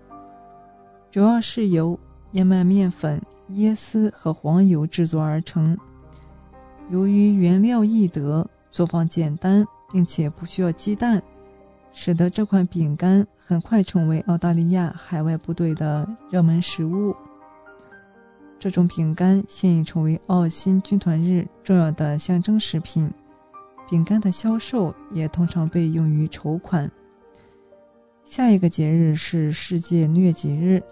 [1.12, 2.00] 主要是由
[2.32, 3.22] 燕麦面粉、
[3.52, 5.78] 椰丝和黄油制作而成。
[6.90, 11.22] 由于原料易得、做法简单，并且不需要鸡蛋。
[11.98, 17.16] 使得这款饼干很快成为澳大利亚海外部队的热门食物。
[18.60, 23.10] 这种饼干现已成为澳新军团日重要的象征食品。
[23.90, 26.92] 饼干的销售也通常被用于筹款。
[28.26, 30.84] 下一个节日是世界疟疾日，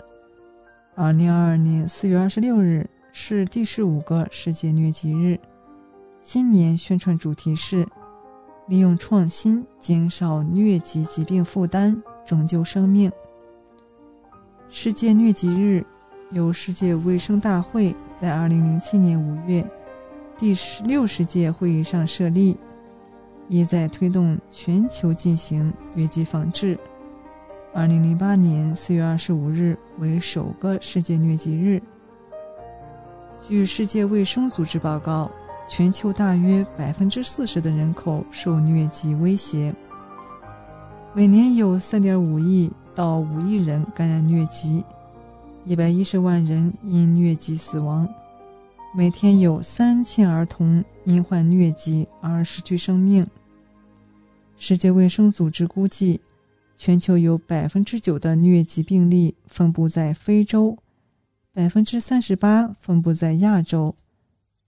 [0.96, 5.38] 二零二二年四月二十六日是第十五个世界疟疾日。
[6.24, 7.88] 今年宣传主题是。
[8.68, 13.12] 利用创新减少疟疾疾病负担，拯救生命。
[14.70, 15.86] 世界疟疾日
[16.32, 19.70] 由世界卫生大会在2007年5月
[20.38, 22.58] 第十六十届会议上设立，
[23.50, 26.80] 意在推动全球进行疟疾防治。
[27.76, 31.84] 2008年4月25日为首个世界疟疾日。
[33.46, 35.30] 据世界卫生组织报告。
[35.76, 39.74] 全球大约百分之四十的人口受疟疾威胁，
[41.16, 44.86] 每年有三点五亿到五亿人感染疟疾，
[45.66, 48.08] 一百一十万人因疟疾死亡，
[48.96, 53.26] 每天有三千儿童因患疟疾而失去生命。
[54.60, 56.22] 世界卫生组织估计，
[56.78, 60.78] 全球有百分之九的疟疾病例分布在非洲，
[61.52, 63.96] 百分之三十八分布在亚洲。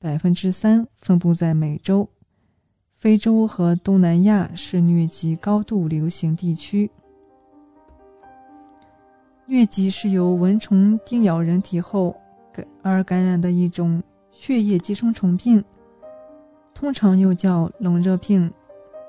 [0.06, 2.08] 百分之三分布在美洲、
[2.94, 6.92] 非洲和东南亚是疟疾高度流行地区。
[9.48, 12.16] 疟疾是由蚊虫叮咬人体后
[12.54, 14.00] 感而感染的一种
[14.30, 15.66] 血液寄生虫病，
[16.76, 18.54] 通常又叫冷热病、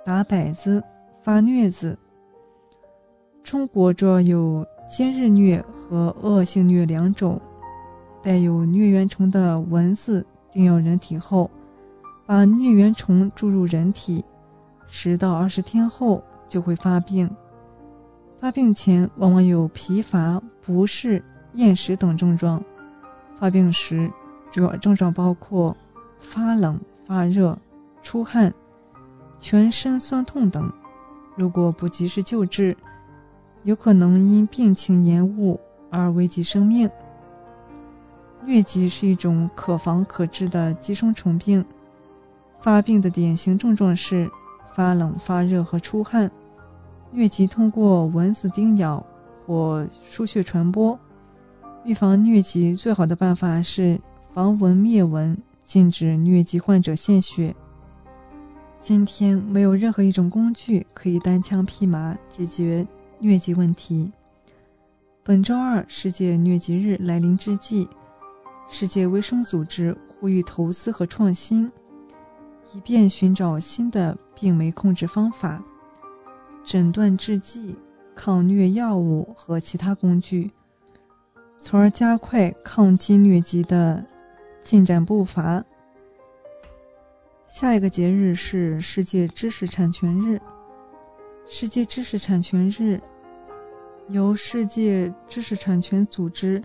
[0.02, 0.82] 打摆子、
[1.20, 1.98] 发疟子。
[3.44, 7.38] 中国主要有尖日疟和恶性疟两种，
[8.22, 10.26] 带有疟原虫的蚊子。
[10.56, 11.50] 叮咬人体后，
[12.24, 14.24] 把疟原虫注入人体，
[14.86, 17.30] 十到二十天后就会发病。
[18.40, 21.22] 发病前往往有疲乏、不适、
[21.52, 22.64] 厌食等症状。
[23.36, 24.10] 发病时，
[24.50, 25.76] 主要症状包括
[26.20, 27.58] 发冷、发热、
[28.00, 28.50] 出汗、
[29.38, 30.72] 全身酸痛等。
[31.36, 32.74] 如果不及时救治，
[33.64, 35.60] 有可能因病情延误
[35.90, 36.90] 而危及生命。
[38.46, 41.64] 疟疾是一种可防可治的寄生虫病，
[42.60, 44.30] 发病的典型症状是
[44.70, 46.30] 发冷、发热和出汗。
[47.12, 49.04] 疟疾通过蚊子叮咬
[49.34, 50.96] 或输血传播。
[51.84, 54.00] 预防疟疾最好的办法是
[54.30, 57.52] 防蚊灭蚊，禁止疟疾患者献血。
[58.80, 62.86] 今天没有任何一种工具可以单枪匹马解决
[63.20, 64.12] 疟疾问题。
[65.24, 67.88] 本周二世界疟疾日来临之际。
[68.68, 71.70] 世界卫生组织呼吁投资和创新，
[72.74, 75.62] 以便寻找新的病媒控制方法、
[76.64, 77.76] 诊断制剂、
[78.14, 80.50] 抗疟药物和其他工具，
[81.58, 84.04] 从而加快抗击疟疾的
[84.60, 85.64] 进展步伐。
[87.46, 90.40] 下一个节日是世界知识产权日。
[91.48, 93.00] 世界知识产权日
[94.08, 96.60] 由世界知识产权组织。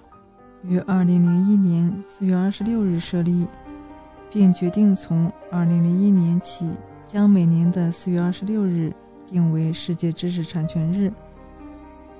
[0.67, 3.47] 于二零零一年四月二十六日设立，
[4.29, 6.69] 并决定从二零零一年起
[7.05, 8.93] 将每年的四月二十六日
[9.25, 11.11] 定为世界知识产权日。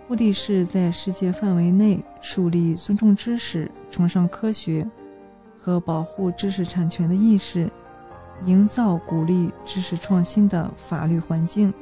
[0.07, 4.85] 目的是在世界范围内树立尊重知识、崇尚科学
[5.55, 7.69] 和保护知识产权的意识，
[8.45, 11.73] 营造鼓励知识创新的法律环境。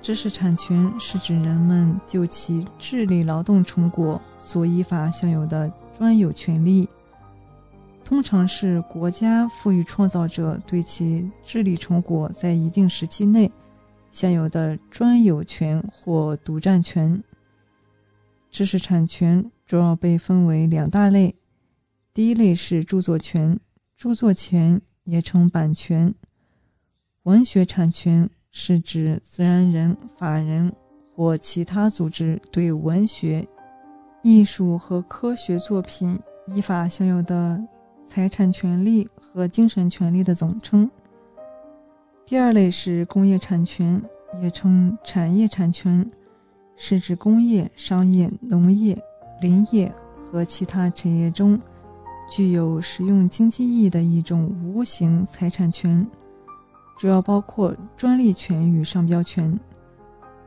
[0.00, 6.88] 知识产权是指人们就其智力劳动成果所依法享有的专有权利，
[8.04, 13.50] 通常是国家赋予创造者对其智力成果在一定时期内
[14.10, 17.22] 享有的专有权或独占权。
[18.50, 21.34] 知识产权主要被分为两大类，
[22.14, 23.60] 第一类是著作权，
[23.94, 26.14] 著作权也称版权，
[27.24, 28.30] 文学产权。
[28.50, 30.72] 是指自然人、法人
[31.14, 33.46] 或其他组织对文学、
[34.22, 37.60] 艺术和科学作品依法享有的
[38.06, 40.90] 财产权利和精神权利的总称。
[42.24, 44.02] 第二类是工业产权，
[44.42, 46.10] 也称产业产权，
[46.76, 48.96] 是指工业、商业、农业、
[49.40, 49.92] 林业
[50.24, 51.58] 和其他产业中
[52.30, 56.06] 具有实用经济意义的一种无形财产权。
[56.98, 59.58] 主要包括专利权与商标权。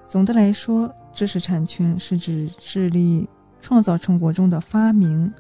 [0.03, 3.27] 总的来说，知识产权是指智力
[3.61, 5.33] 创造成果中的发明、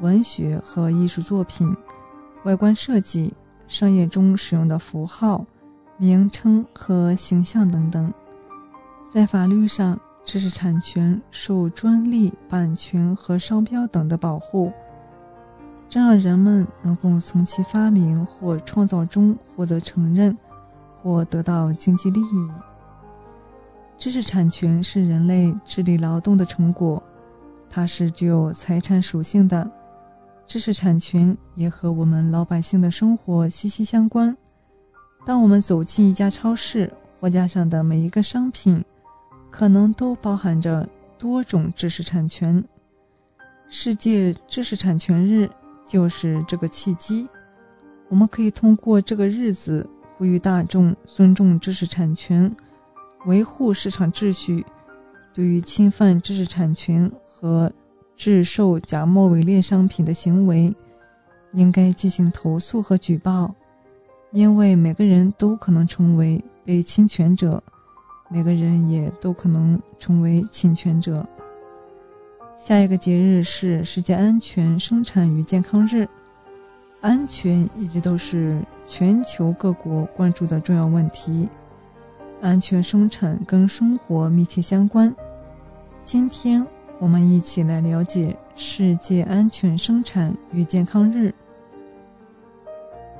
[0.00, 1.74] 文学和艺术作品、
[2.44, 3.32] 外观设计、
[3.66, 5.44] 商业中使用的符号、
[5.96, 8.12] 名称和形象等等。
[9.10, 14.70] 在法律上，知识产权受专利、版权和商标等的保护。
[15.94, 20.36] 这让人们能够从其发明或创造中获得承认，
[21.00, 22.50] 或得到经济利益。
[23.96, 27.00] 知识产权是人类智力劳动的成果，
[27.70, 29.70] 它是具有财产属性的。
[30.48, 34.36] 知识产权也和我们老百姓的生活息息相关。
[35.24, 38.84] 当我们走进一家超市，货架上的每一个商品，
[39.48, 42.64] 可能都包含着多种知识产权。
[43.68, 45.48] 世界知识产权日。
[45.84, 47.28] 就是这个契机，
[48.08, 52.54] 我们可以通过这个日子呼吁大众尊重知识产权，
[53.26, 54.64] 维护市场秩序。
[55.32, 57.72] 对于侵犯知识产权和
[58.14, 60.72] 制售假冒伪劣商品的行为，
[61.52, 63.52] 应该进行投诉和举报，
[64.30, 67.60] 因为每个人都可能成为被侵权者，
[68.30, 71.26] 每个人也都可能成为侵权者。
[72.56, 76.08] 下一个节日是世界安全生产与健康日。
[77.00, 78.58] 安全一直都是
[78.88, 81.48] 全球各国关注的重要问题。
[82.40, 85.14] 安全生产跟生活密切相关。
[86.02, 86.64] 今天
[86.98, 91.34] 我们一起来了解世界安全生产与健康日。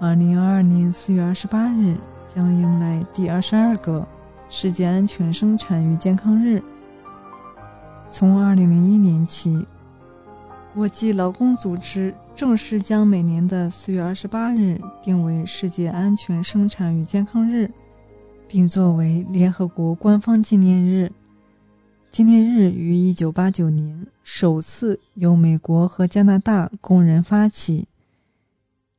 [0.01, 1.97] 二零二二年四月二十八日
[2.27, 4.07] 将迎来第二十二个
[4.49, 6.63] 世界安全生产与健康日。
[8.07, 9.67] 从2001年起，
[10.73, 17.69] 国际劳工组织正式将每年的4月28日定为世界安全生产与健康日，
[18.47, 21.11] 并作为联合国官方纪念日。
[22.11, 27.89] 纪念日于1989年首次由美国和加拿大工人发起，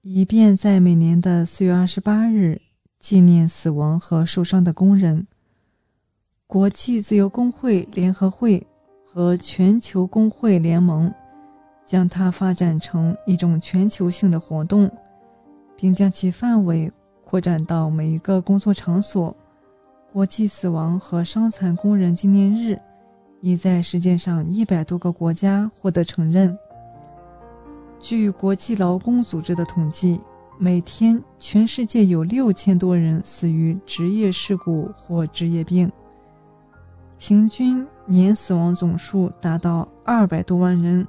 [0.02, 2.62] 以便在每年的4月28日
[3.00, 5.26] 纪念死亡和受伤的工人。
[6.48, 8.68] 国际自由工会联合会。
[9.16, 11.10] 和全球工会联盟
[11.86, 14.92] 将它发展成一种全球性的活动，
[15.78, 16.92] 并将其范围
[17.24, 19.34] 扩展到每一个工作场所、
[20.12, 22.78] 国际死亡和伤残工人纪念日
[23.40, 26.54] 已在世界上一百多个国家获得承认。
[28.02, 30.20] 据国际劳工组织的统计，
[30.58, 35.90] 每天全世界有六千多人死于职业事故或职业病，
[37.18, 41.08] 平均年死亡总数达到二百多万人。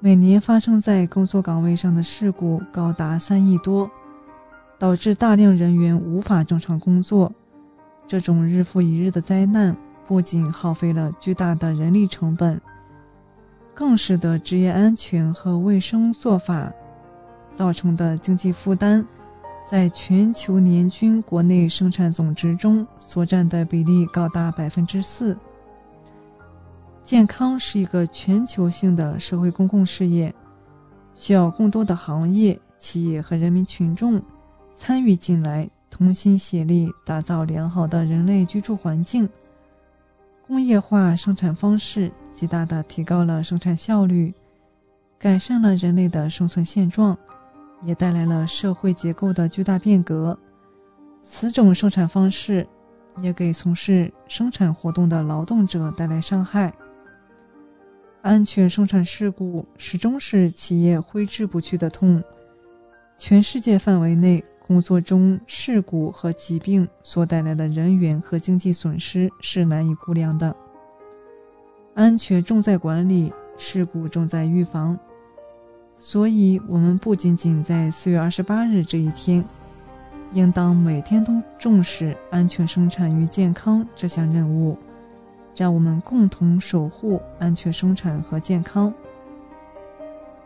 [0.00, 3.90] 每年发生在工作岗位上的事故高达三亿多，
[4.78, 7.32] 导致大量人员无法正常工作。
[8.06, 9.74] 这种日复一日的灾难
[10.06, 12.60] 不仅耗费了巨大的人力成本，
[13.72, 16.70] 更使得职业安全和卫生做法
[17.52, 19.06] 造成的经济负担，
[19.70, 25.34] 在全球年均国内生产总值中所占的比例高达百分之四。
[27.04, 30.34] 健康是一个全球性的社会公共事业，
[31.14, 34.20] 需要更多的行业、企业和人民群众
[34.72, 35.68] 参与进来。
[35.90, 39.28] 同心协力打造良好的人类居住环境。
[40.44, 44.34] 工业化生产方式极大地提高了生产效率，
[45.20, 47.16] 改善了人类的生存现状，
[47.84, 50.36] 也带来了社会结构的巨大变革。
[51.22, 52.66] 此种生产方式
[53.20, 56.74] 也给从事生产活动的劳动者带来伤害。
[58.24, 62.24] 安全生产事故始终是企业挥之不去的痛。
[63.18, 64.42] 全世界范围内。
[64.66, 70.56] 工作中事故和疾病所带来的人员和经济损失是难以估量的。
[71.92, 74.98] 安全重在管理，事故重在预防。
[75.98, 79.44] 所以，我们不仅仅在四月二十八日这一天，
[80.32, 84.78] 应当每天都重视安全生产与健康这项任务。
[85.56, 88.92] 让我们共同守护安全生产和健康。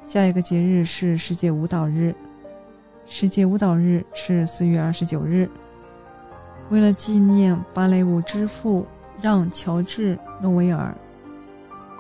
[0.03, 2.15] 下一个节日是世界舞蹈日。
[3.07, 5.49] 世界舞蹈日是四月二十九日。
[6.71, 8.87] 为了纪念芭蕾舞之父
[9.21, 10.95] 让·乔治·诺维尔，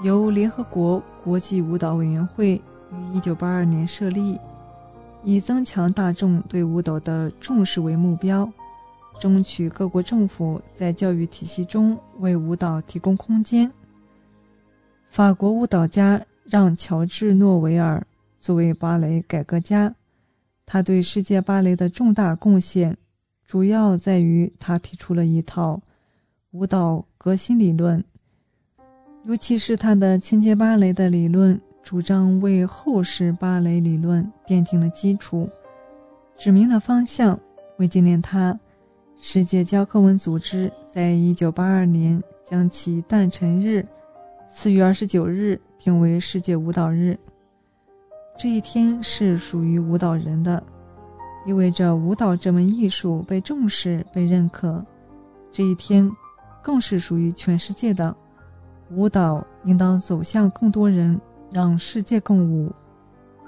[0.02, 2.60] 由联合国国际舞蹈委员会
[2.92, 4.38] 于一九八二年设立，
[5.24, 8.46] 以增强大众对舞蹈的重视为目标，
[9.18, 13.70] 争取各国政府在教育体系中为舞蹈提供空间。
[15.08, 18.06] 法国舞蹈家让·乔治·诺维尔
[18.38, 19.94] 作为芭蕾改革家。
[20.64, 22.96] 他对世界芭蕾的重大贡献，
[23.46, 25.80] 主要在于他提出了一套
[26.50, 28.04] 舞蹈革新理论，
[29.24, 35.48] 尤其是他的清洁芭蕾的理论，主张为后世芭蕾理论奠定了基础，
[36.36, 37.38] 指明了方向。
[37.78, 38.58] 为纪念他，
[39.20, 43.84] 世界教科文组织在一九八二年将其诞辰日
[44.48, 47.18] 四月二十九日定为世界舞蹈日。
[48.38, 50.62] 这一天是属于舞蹈人的，
[51.44, 54.82] 意味着舞蹈这门艺术被重视、被认可。
[55.50, 56.08] 这一天，
[56.62, 58.14] 更是属于全世界的。
[58.92, 61.20] 舞蹈应当走向更多人，
[61.50, 62.72] 让世界共舞。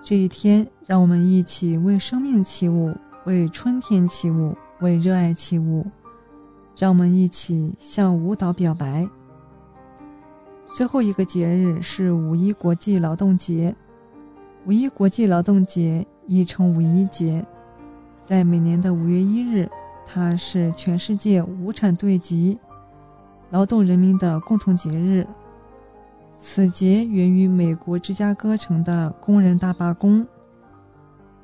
[0.02, 2.92] 这一天，让我们一起为生命起舞，
[3.24, 5.86] 为春天起舞，为热爱起舞。
[6.76, 9.06] 让我们一起向舞蹈表白。
[10.74, 13.74] 最后一个节日是五一国际劳动节。
[14.64, 17.44] 五一国际劳动节亦称五一节，
[18.22, 19.68] 在每年的五月一日，
[20.06, 22.58] 它是全世界无产阶级
[23.50, 25.26] 劳动人民的共同节日。
[26.38, 30.26] 此节源于美国芝加哥城的工人大罢工。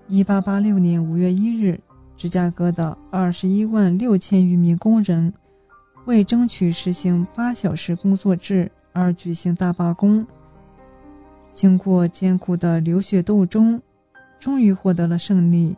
[0.09, 1.79] 一八八六年五月一日，
[2.17, 5.33] 芝加哥的二十一万六千余名工人
[6.07, 10.27] 为争取实行八小时工作制而举行大罢工。
[11.53, 13.81] 经过艰苦的流血斗争，
[14.39, 15.77] 终于获得了胜利。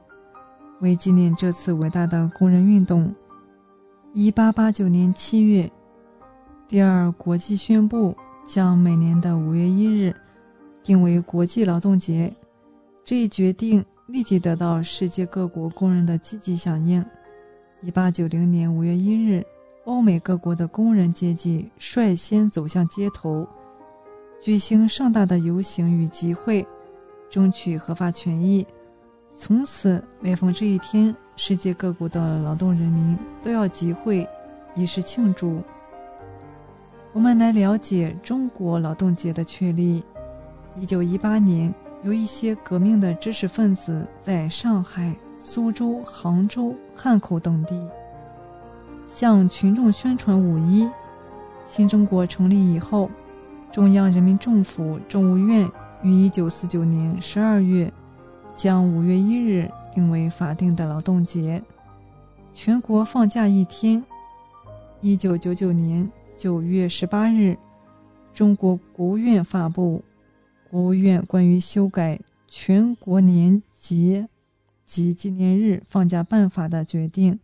[0.80, 3.12] 为纪念这次伟大的工人运动
[4.14, 5.70] ，1889年7月，
[6.68, 8.16] 第二国际宣布
[8.46, 10.14] 将每年的5月1日
[10.82, 12.32] 定为国际劳动节。
[13.04, 17.04] 这一决定立即得到世界各国工人的积极响应。
[17.84, 19.46] 1890年5月1日，
[19.84, 23.46] 欧美各国的工人阶级率先走向街头。
[24.40, 26.66] 举行盛大的游行与集会，
[27.28, 28.66] 争取合法权益。
[29.30, 34.26] 从此，每逢这一天，世界各国的劳动人民都要集会，
[34.74, 35.60] 以示庆祝。
[37.12, 40.02] 我们来了解中国劳动节的确立。
[40.80, 41.74] 一九一八年，
[42.08, 47.86] 有一些革命的知识分子在上海、苏州、杭州、汉口等地
[49.06, 50.88] 向群众宣传五一。
[51.66, 53.10] 新中国成立以后。
[53.70, 55.70] 中央人民政府政务院
[56.02, 57.92] 于一九四九年十二月
[58.54, 61.62] 将五月一日定为法定的劳动节，
[62.54, 64.02] 全国放假一天。
[65.02, 67.54] 一九九九年九月十八日，
[68.32, 70.02] 中国国务院发布
[70.70, 74.28] 《国务院关于修改全国年节
[74.84, 77.38] 及纪念日放假办法》的决定，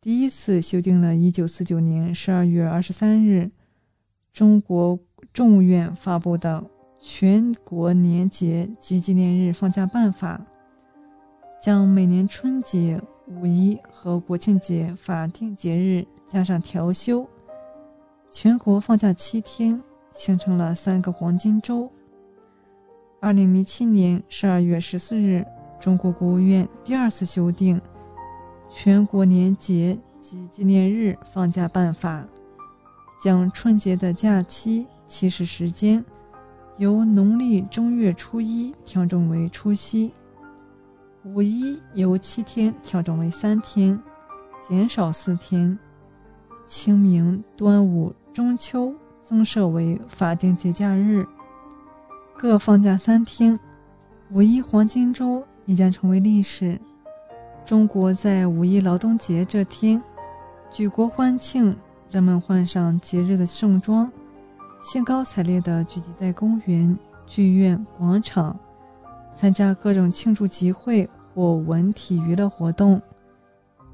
[0.00, 3.50] 第一次修订了一九四九年十二月二十三日
[4.32, 4.98] 中国
[5.32, 6.60] 众议院发布的
[7.00, 10.46] 《全国年节及纪念日放假办法》，
[11.64, 13.00] 将每年春节。
[13.26, 17.26] 五一和国庆节法定节日加上调休，
[18.30, 19.82] 全国放假七天，
[20.12, 21.90] 形成了三个黄金周。
[23.24, 25.42] 二零零七年十二月十四日，
[25.80, 27.78] 中国国务院第二次修订
[28.68, 32.20] 《全国年节及纪念日放假办法》，
[33.18, 36.04] 将春节的假期起始时间
[36.76, 40.12] 由农历正月初一调整为除夕。
[41.24, 43.98] 五一由七天调整为三天，
[44.60, 45.74] 减少四天；
[46.66, 51.26] 清明、端午、中秋增设为法定节假日，
[52.36, 53.58] 各放假三天。
[54.30, 56.78] 五一黄金周也将成为历史。
[57.64, 60.02] 中国在五一劳动节这天
[60.70, 61.74] 举国欢庆，
[62.10, 64.10] 人们换上节日的盛装，
[64.82, 68.58] 兴高采烈地聚集在公园、剧院、广场。
[69.32, 73.00] 参加各种庆祝集会或文体娱乐活动，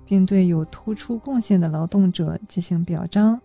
[0.05, 3.41] 并对有突出贡献的劳动者进行表彰。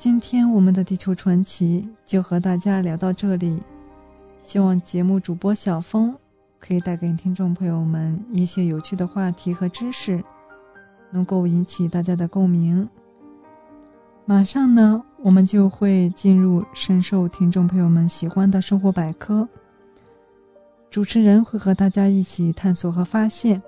[0.00, 3.62] 今天我们的地球传奇就和大家聊到这里，
[4.38, 6.16] 希望节目主播小峰
[6.58, 10.24] 可以带给听众朋友们一些有趣的话题和知识，
[11.10, 12.88] 能够引起大家的共鸣。
[14.24, 19.46] 马上呢，我们就会进入深受听众朋友们喜欢的生活百科。
[20.88, 23.62] 主持人会和大家一起探索和发现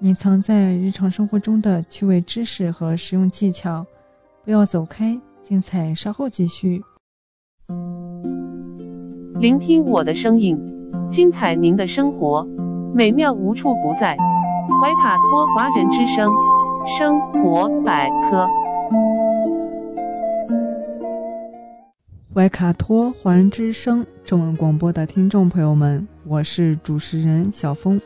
[0.00, 3.84] 隐藏在日常生活中的趣味知识和实用技巧。
[4.44, 6.82] 不要走开，精彩稍后继续。
[9.40, 10.60] 聆听我的声音，
[11.10, 12.46] 精彩您的生活，
[12.94, 14.14] 美妙无处不在。
[14.78, 16.30] 怀卡托华人之声
[16.98, 18.46] 生活百科。
[22.34, 27.98] 怀卡托华人之声中文广播的听众朋友们，我是主持人小峰，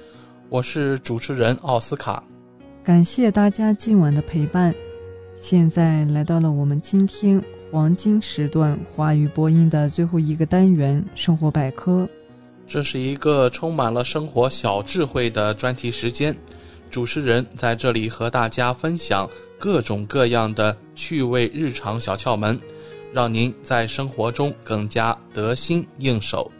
[0.48, 2.22] 我是主持人奥斯卡，
[2.84, 4.72] 感谢大家今晚的陪伴。
[5.42, 12.08] 现在来到了我们今天黄金时段华语播音的最后一个单元——生活百科。
[12.64, 16.32] 这是一个充满了生活小智慧的专题时间，
[16.92, 19.28] 主持人在这里和大家分享
[19.58, 22.56] 各种各样的趣味日常小窍门。
[23.12, 26.50] 让您在生活中更加得心应手。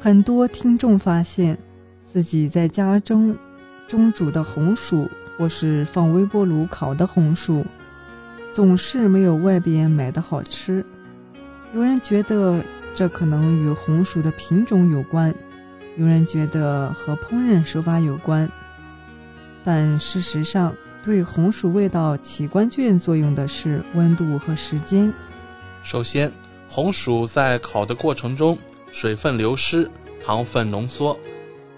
[0.00, 1.56] 很多听众发现
[2.02, 3.36] 自己在家中
[3.86, 5.06] 中煮的红薯，
[5.36, 7.64] 或是放微波炉烤的红薯，
[8.52, 10.84] 总是没有外边买的好吃。
[11.74, 12.62] 有人觉得
[12.94, 15.34] 这可能与红薯的品种有关，
[15.96, 18.48] 有人觉得和烹饪手法有关。
[19.64, 25.12] 但事实上，对红薯味道起关键作用的是温度和时间。
[25.82, 26.30] 首先，
[26.68, 28.58] 红薯在烤的过程中，
[28.92, 29.90] 水分流失，
[30.22, 31.18] 糖分浓缩。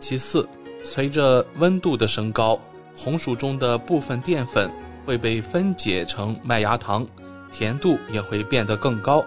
[0.01, 0.47] 其次，
[0.83, 2.61] 随着温度的升高，
[2.97, 4.71] 红薯中的部分淀粉
[5.05, 7.07] 会被分解成麦芽糖，
[7.53, 9.25] 甜度也会变得更高。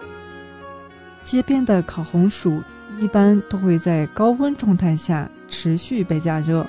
[1.22, 2.62] 街边的烤红薯
[2.98, 6.66] 一般都会在高温状态下持续被加热，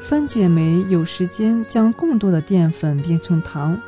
[0.00, 3.78] 分解酶有时间将更多的淀粉变成糖，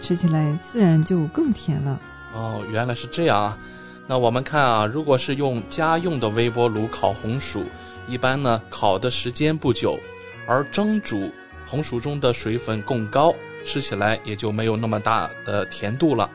[0.00, 2.00] 吃起来自然就更甜了。
[2.34, 3.58] 哦，原来是这样啊！
[4.06, 7.64] 那我们看啊，如果是用家用的微波炉烤红薯，
[8.08, 9.98] 一般呢烤的时间不久，
[10.46, 11.30] 而蒸煮
[11.66, 13.34] 红薯中的水分更高，
[13.64, 16.28] 吃起来也就没有那么大的甜度了。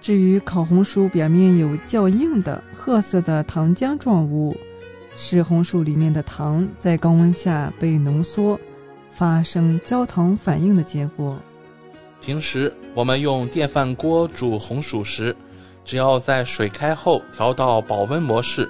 [0.00, 4.56] 至于烤红薯表面有较硬的褐色的糖浆状物，
[5.14, 8.58] 是红薯里面的糖在高温下被浓缩，
[9.12, 11.38] 发生焦糖反应的结果。
[12.20, 15.34] 平时我们用电饭锅煮红薯时，
[15.84, 18.68] 只要在水开后调到保温模式，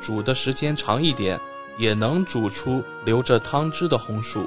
[0.00, 1.38] 煮的时间长一点，
[1.78, 4.46] 也能煮出留着汤汁的红薯。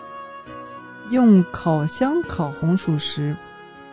[1.10, 3.36] 用烤箱烤红薯时，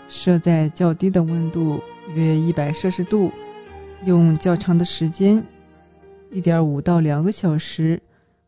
[0.08, 1.80] 设在较低的温度，
[2.12, 3.30] 约一百摄氏度，
[4.04, 5.42] 用较长的时间，
[6.30, 8.02] 一点五到两个小时，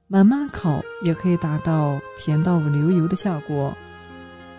[0.09, 3.72] 慢慢烤，也可以达到甜到流油的效果。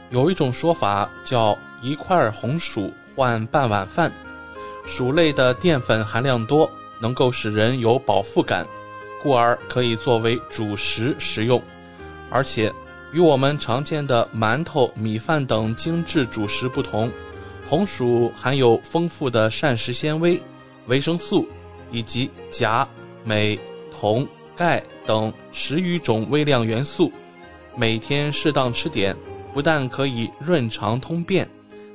[0.09, 4.09] 有一种说法叫“一块红薯换半碗饭”，
[4.87, 6.69] 薯类的淀粉含量多，
[7.01, 8.65] 能够使人有饱腹感，
[9.21, 11.61] 故而可以作为主食食用。
[12.29, 12.73] 而且，
[13.13, 17.11] 与我们常见的馒头、米饭等精致主食不同，
[17.65, 20.41] 红薯含有丰富的膳食纤维、
[20.87, 21.47] 维生素
[21.91, 22.87] 以及钾、
[23.23, 23.57] 镁、
[23.91, 27.11] 铜、钙等十余种微量元素。
[27.75, 29.15] 每天适当吃点，
[29.53, 31.47] 不但可以润肠通便，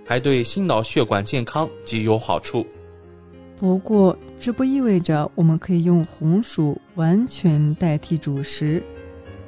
[0.06, 2.66] 还对心脑血管健康极有好处。
[3.59, 8.82] 不过，这不意味着我们可以用红薯完全代替主食。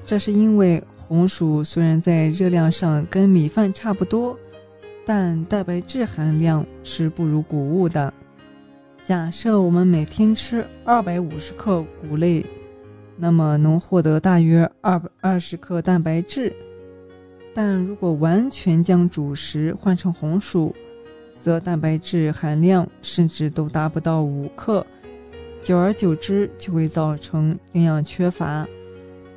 [0.06, 4.38] 这是因为红薯虽然在热量上跟米饭差不多，
[5.04, 8.12] 但蛋白质含量是不如谷物的。
[9.02, 12.44] 假设我们每天吃二百五十克谷类，
[13.18, 16.50] 那么能获得大约二百二十克蛋白质。
[17.52, 20.74] 但如果完全将主食换成红薯，
[21.38, 24.84] 则蛋白质含量甚至都达不到五克，
[25.60, 28.66] 久而久之就会造成营养缺乏。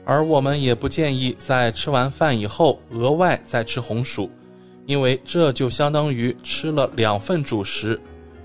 [0.10, 4.32] 而我们也不建议在吃完饭以后额外再吃红薯，
[4.86, 8.00] 因为这就相当于吃了两份主食，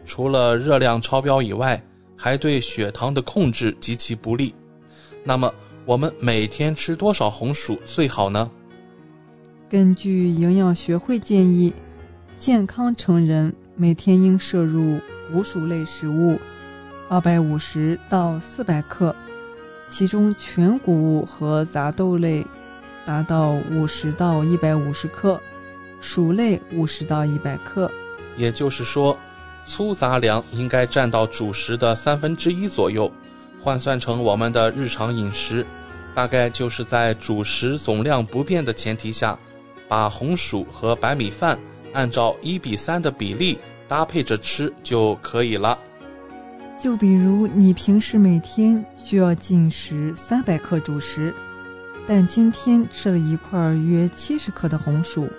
[0.05, 1.81] 除了热量超标以外，
[2.17, 4.53] 还对血糖的控制极其不利。
[5.23, 8.51] 那么，我们每天吃多少红薯最好呢？
[9.69, 11.73] 根据营养学会建议。
[12.35, 14.99] 健康成人每天应摄入
[15.31, 16.41] 谷薯类食物
[17.09, 19.15] 二百五十到四百克，
[19.87, 22.47] 其中全谷物和杂豆类
[23.05, 25.41] 达到五十到一百五十克，
[26.01, 27.91] 薯类五十到一百克。
[28.37, 29.19] 也就是说，
[29.67, 33.13] 粗杂粮应该占到主食的三分之一左右。
[33.61, 35.65] 换算成我们的日常饮食，
[36.15, 39.39] 大概就是在主食总量不变的前提下，
[39.87, 41.59] 把红薯和白米饭。
[41.93, 45.79] 按照一比三的比例搭配着吃就可以了。
[46.83, 51.33] 就比如你平时每天需要进食三百克主食，
[52.09, 55.31] 但今天吃了一块约七十克的红薯，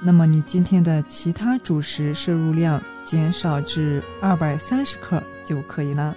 [0.00, 6.16] 那么你今天的其他主食摄入量减少至二百三十克就可以了。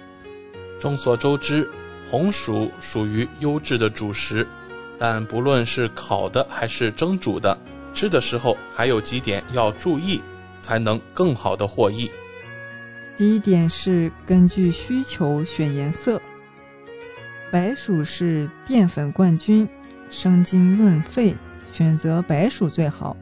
[0.80, 1.70] 众所周知，
[2.10, 4.48] 红薯属于优质的主食，
[4.96, 7.54] 但不论是烤的还是蒸煮的。
[7.92, 10.22] 吃的时候还有几点要注意，
[10.60, 12.10] 才能更好的获益。
[13.16, 16.20] 第一点是根据需求选颜色。
[17.50, 19.68] 白薯是淀粉冠军，
[20.08, 21.36] 生津润肺，
[21.70, 23.16] 选择白薯最好。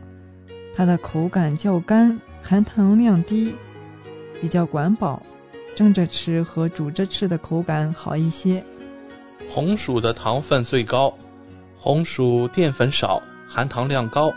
[0.75, 3.55] 它的口感较干，含糖量低，
[4.41, 5.21] 比较管饱，
[5.75, 8.65] 蒸着吃和煮着吃的口感好一些。
[9.49, 11.13] 红薯的糖分最高，
[11.77, 14.33] 红薯淀粉少，含糖量高。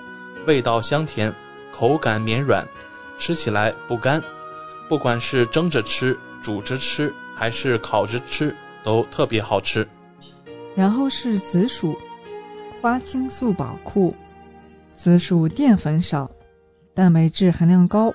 [0.48, 1.32] 味道香甜，
[1.72, 2.68] 口感绵软，
[3.20, 4.22] 吃起来不干。
[4.88, 9.88] 不管是蒸着吃、煮着吃，还是烤着吃，都特别好吃。
[10.76, 11.98] 然后是紫薯，
[12.82, 14.14] 花青素宝库。
[14.96, 16.30] 紫薯淀粉少，
[16.94, 18.14] 蛋白质含量高，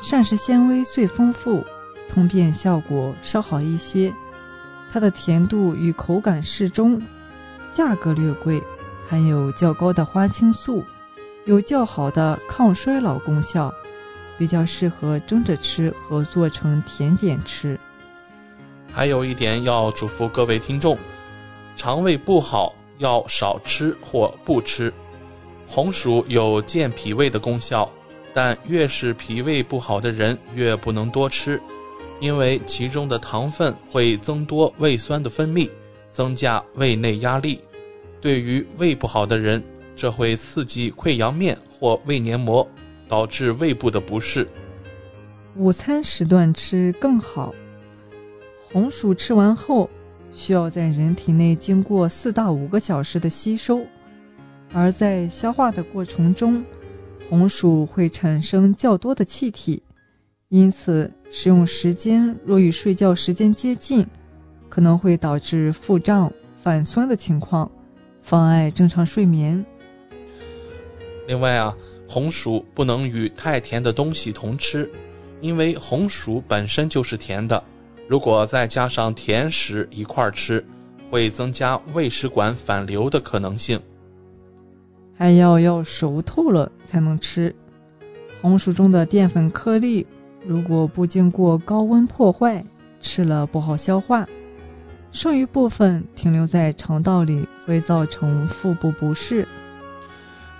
[0.00, 1.64] 膳食纤维最丰富，
[2.08, 4.12] 通便效果稍好一些。
[4.90, 7.00] 它的甜度与口感适中，
[7.70, 8.62] 价格略贵，
[9.08, 10.84] 含有较高的花青素。
[11.44, 13.72] 有较好的抗衰老功效，
[14.38, 17.78] 比较适合蒸着吃和做成甜点吃。
[18.92, 20.98] 还有一点要嘱咐各位听众：
[21.76, 24.92] 肠胃不好要少吃或不吃。
[25.66, 27.90] 红薯有健脾胃的功效，
[28.34, 31.58] 但越是脾胃不好的人越不能多吃，
[32.20, 35.70] 因为其中的糖分会增多胃酸的分泌，
[36.10, 37.60] 增加胃内压力。
[38.20, 39.62] 对于胃不好的人，
[39.96, 42.68] 这会刺激溃疡面或胃黏膜，
[43.12, 44.48] 导致胃部的不适。
[45.56, 47.54] 午餐时段吃更好。
[48.58, 49.90] 红薯吃完后，
[50.32, 53.82] 需要在人体内经过四到五个小时的吸收，
[54.72, 56.64] 而在消化的过程中，
[57.28, 59.82] 红薯会产生较多的气体，
[60.48, 64.06] 因此食用时间若与睡觉时间接近，
[64.70, 67.70] 可能会导致腹胀、反酸的情况，
[68.22, 69.62] 妨碍正常睡眠。
[71.28, 71.76] 另外啊，
[72.12, 74.86] 红薯不能与太甜的东西同吃，
[75.40, 77.64] 因为红薯本身就是甜的，
[78.06, 80.62] 如果再加上甜食一块吃，
[81.10, 83.80] 会增加胃食管反流的可能性。
[85.16, 87.54] 还要要熟透了才能吃。
[88.42, 90.06] 红薯中的淀粉颗粒，
[90.46, 92.62] 如果不经过高温破坏，
[93.00, 94.28] 吃了不好消化，
[95.12, 99.48] 剩余部分停留在肠道里，会造成腹部不适。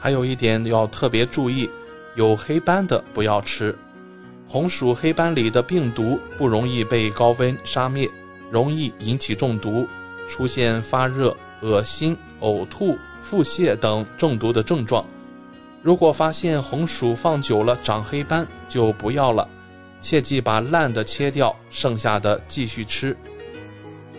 [0.02, 1.70] 还有一点要特别注意，
[2.16, 3.72] 有黑斑的不要吃。
[4.48, 8.10] 红薯黑斑里的病毒不容易被高温杀灭，
[8.50, 9.86] 容易引起中毒，
[10.26, 15.06] 出现发热、恶心、呕吐、腹泻等中毒的症状。
[15.82, 19.48] 如果发现红薯放久了长黑斑，就不要了，
[20.00, 23.16] 切记把烂的切掉，剩下的继续吃。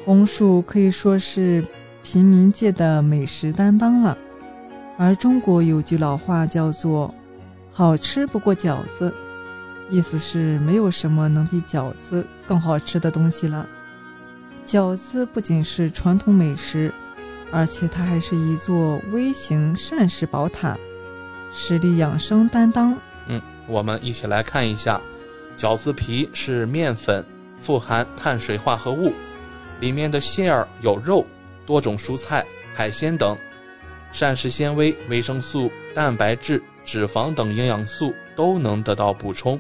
[0.06, 1.62] 红薯可以说是
[2.04, 4.18] 平民界的美食担当了，
[5.04, 7.14] 而中国有句老话叫做
[7.74, 9.14] “好吃不过饺子”，
[9.92, 13.68] 意思是没有什么能比饺子更好吃的东西了。
[14.66, 16.90] 饺子不仅是传统美食，
[17.52, 20.78] 而且它还是一座微型膳食宝塔。
[21.52, 22.98] 实力养生担当。
[23.28, 25.02] 嗯，我们一起来看一下，
[25.58, 27.26] 饺子皮是面粉，
[27.60, 29.14] 富含碳水化合物，
[29.82, 31.28] 里面的馅儿有肉、
[31.66, 33.38] 多种蔬菜、海鲜等，
[34.14, 39.60] 膳食纤维、维生素、蛋白质、脂肪等营养素都能得到补充。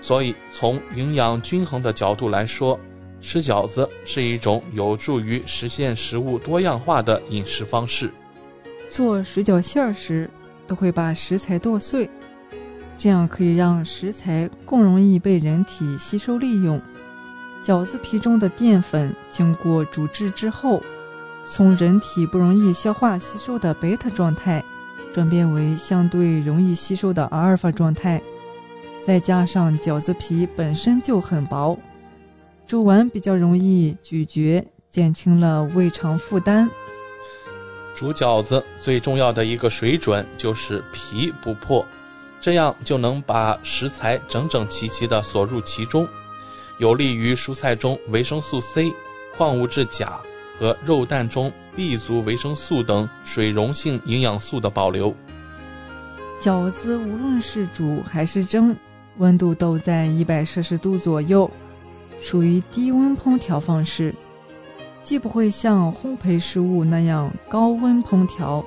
[0.00, 2.80] 所以，从营养均衡的角度来说，
[3.20, 8.10] 吃饺子是一种有助于实现食物多样化的饮食方式。
[8.88, 10.30] 做水饺馅儿时。
[10.64, 12.08] 都会把食材剁碎，
[12.96, 16.80] 这样可以让食材更容易被人体吸收利用。
[17.62, 20.80] 饺子皮中的淀粉经过煮制之后，
[21.44, 24.64] 从人体不容易消化吸收的贝塔状态，
[25.12, 28.22] 转变为相对容易吸收的阿尔法状态。
[29.04, 31.76] 再加上饺子皮本身就很薄，
[32.66, 36.70] 煮完比较容易咀嚼，减轻了胃肠负担。
[37.94, 41.84] 煮饺子最重要的一个水准就是皮不破，
[42.40, 46.08] 这样就能把食材整整齐齐地锁入其中，
[46.78, 48.94] 有利于蔬菜中维生素 C、
[49.36, 50.20] 矿物质钾
[50.58, 55.14] 和肉蛋中 B 族维生素等水溶性营养素的保留。
[56.38, 58.76] 饺子无论是煮还是蒸，
[59.18, 61.50] 温度都在一百摄氏度左右，
[62.20, 64.14] 属于低温烹调方式。
[65.00, 68.64] 既不会像烘焙食物那样高温烹调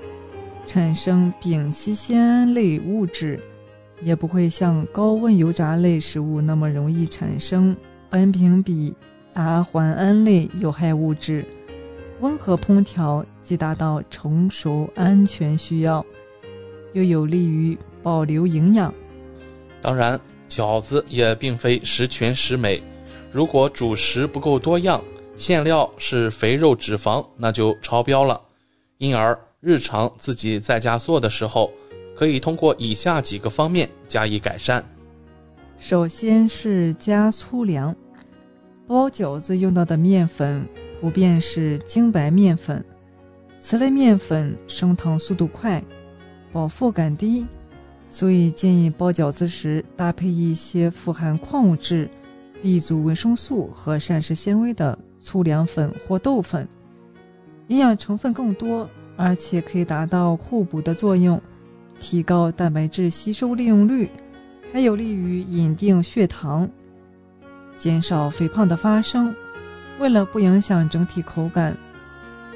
[0.66, 3.40] 产生丙烯酰胺类物质，
[4.02, 7.74] 也不会像高温油炸类食物那么容易产生
[8.12, 8.94] 苯丙芘
[9.30, 11.46] 杂环胺类有害物质。
[12.22, 16.06] 温和烹调既达到成熟安全需要，
[16.94, 18.94] 又有利于保留营养。
[19.82, 22.82] 当然，饺子也并非十全十美，
[23.32, 25.04] 如果主食不够多样。
[25.38, 28.40] 馅料是肥肉脂肪，那就超标了。
[29.00, 31.70] 因而，日常自己在家做的时候，
[32.16, 34.82] 可以通过以下几个方面加以改善。
[35.78, 37.94] 首先是加粗粮，
[38.88, 40.66] 包饺子用到的面粉
[41.06, 42.84] 普遍是精白面粉，
[43.60, 45.80] 此类面粉升糖速度快，
[46.52, 47.46] 饱腹感低，
[48.08, 52.10] 所以建议包饺子时搭配一些富含矿物质、
[52.60, 54.98] B 族维生素和膳食纤维的。
[55.22, 56.68] 粗粮粉或豆粉，
[57.68, 61.40] 营养成分更多，而且可以达到互补的作用，
[62.00, 64.10] 提高蛋白质吸收利用率，
[64.74, 66.68] 还有利于隐定血糖，
[67.76, 69.36] 减少肥胖的发生。
[70.00, 71.76] 为了不影响整体口感，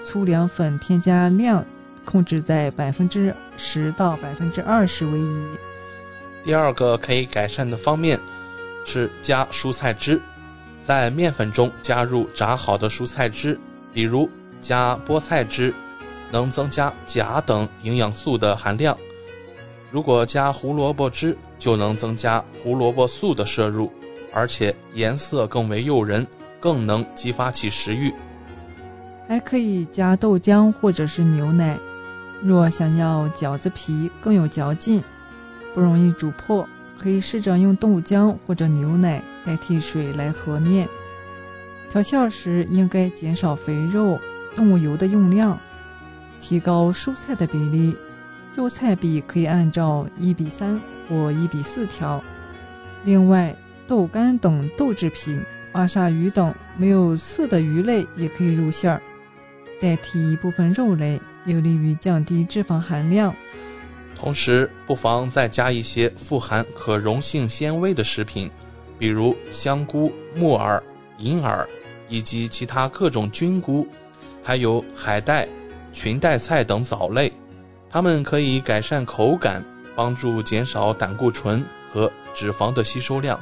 [0.03, 1.63] 粗粮粉添加量
[2.03, 5.43] 控制在百分之十到百分之二十为宜。
[6.43, 8.19] 第二个可以改善的方面
[8.85, 10.21] 是加蔬菜汁。
[10.81, 13.59] 在面粉中加入炸好的蔬菜汁，
[13.93, 14.27] 比如
[14.59, 15.73] 加菠菜汁，
[16.31, 18.97] 能增加钾等营养素的含量。
[19.91, 23.91] 如果加胡萝卜汁，就能增加胡萝卜素的摄入，
[24.33, 26.25] 而且颜色更为诱人，
[26.59, 28.13] 更能激发起食欲。
[29.27, 31.77] 还可以加豆浆或者是牛奶。
[32.41, 35.03] 若想要饺子皮更有嚼劲，
[35.73, 36.67] 不容易煮破。
[36.97, 40.85] 可以试着用豆浆或者牛奶代替水来和面。
[41.89, 44.19] 调馅时应该减少肥肉、
[44.53, 45.57] 动物油的用量，
[46.41, 47.95] 提高蔬菜的比例。
[48.53, 50.77] 肉菜比可以按照一比三
[51.07, 52.21] 或一比四调。
[53.05, 53.55] 另外，
[53.87, 55.41] 豆干等豆制品、
[55.71, 59.01] 巴沙鱼等没有刺的鱼类也可以入馅儿，
[59.79, 63.33] 代替一部分肉类，有利于降低脂肪含量。
[64.15, 68.49] 同时，不妨再加一些富含可溶性纤维的食品，
[68.97, 70.81] 比如香菇、木耳、
[71.19, 71.67] 银耳
[72.09, 73.87] 以及其他各种菌菇，
[74.43, 75.47] 还有海带、
[75.93, 77.31] 裙带菜等藻类，
[77.89, 79.63] 它们可以改善口感，
[79.95, 83.39] 帮助减少胆固醇和脂肪的吸收量。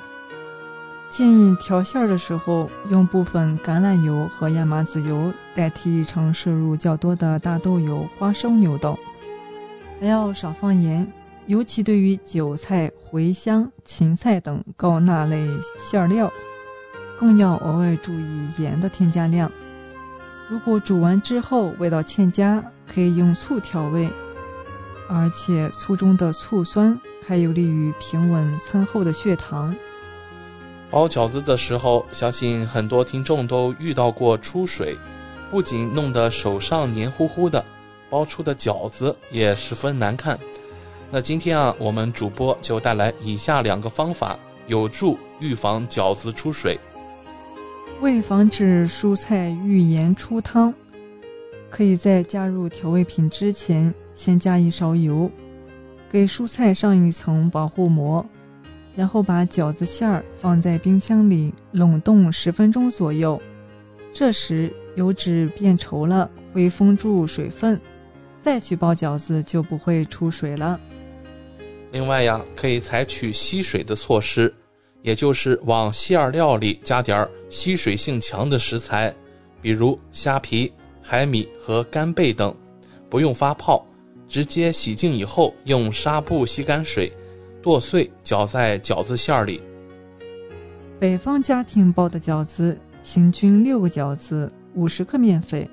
[1.10, 8.96] 建议调馅儿的时候用部分橄榄油和亚麻籽油代替日常摄入较多的大豆油、花生油等。
[10.00, 11.12] 还要少放盐，
[11.46, 15.48] 尤其对于韭菜、茴香、芹菜等高钠类
[15.78, 16.32] 馅料，
[17.18, 19.50] 更要额外注意盐的添加量。
[20.50, 24.10] 如果煮完之后味道欠佳，可以用醋调味，
[25.10, 29.74] 而且醋中的醋酸还有利于平稳餐后的血糖。
[30.90, 34.98] 包饺子的时候，相信很多听众都遇到过出水，
[35.52, 37.64] 不仅弄得手上黏糊糊的，
[38.10, 40.40] 包出的饺子也十分难看。
[41.12, 46.80] 那今天啊，我们主播就带来以下两个方法，有助预防饺子出水。
[48.00, 50.74] 为防止蔬菜遇盐出汤，
[51.70, 55.30] 可以在加入调味品之前，先加一勺油，
[56.10, 58.26] 给蔬菜上一层保护膜，
[58.98, 63.40] 然后把饺子馅儿放在冰箱里冷冻十分钟左右。
[64.12, 67.80] 这时油脂变稠了，会封住水分，
[68.42, 70.80] 再去包饺子就不会出水了。
[71.92, 74.52] 另外呀，可以采取吸水的措施。
[75.04, 79.14] 也就是往馅料里加点儿吸水性强的食材，
[79.62, 82.54] 比如虾皮、海米和干贝等，
[83.10, 83.86] 不用发泡，
[84.28, 87.14] 直接洗净以后用纱布吸干水，
[87.62, 89.62] 剁碎搅在饺子馅儿里。
[91.00, 95.68] 北方家庭包的饺子，平均六个饺子五十克面粉，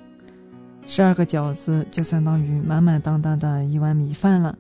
[0.87, 4.57] 十二个饺子就相当于满满当当的一碗米饭了。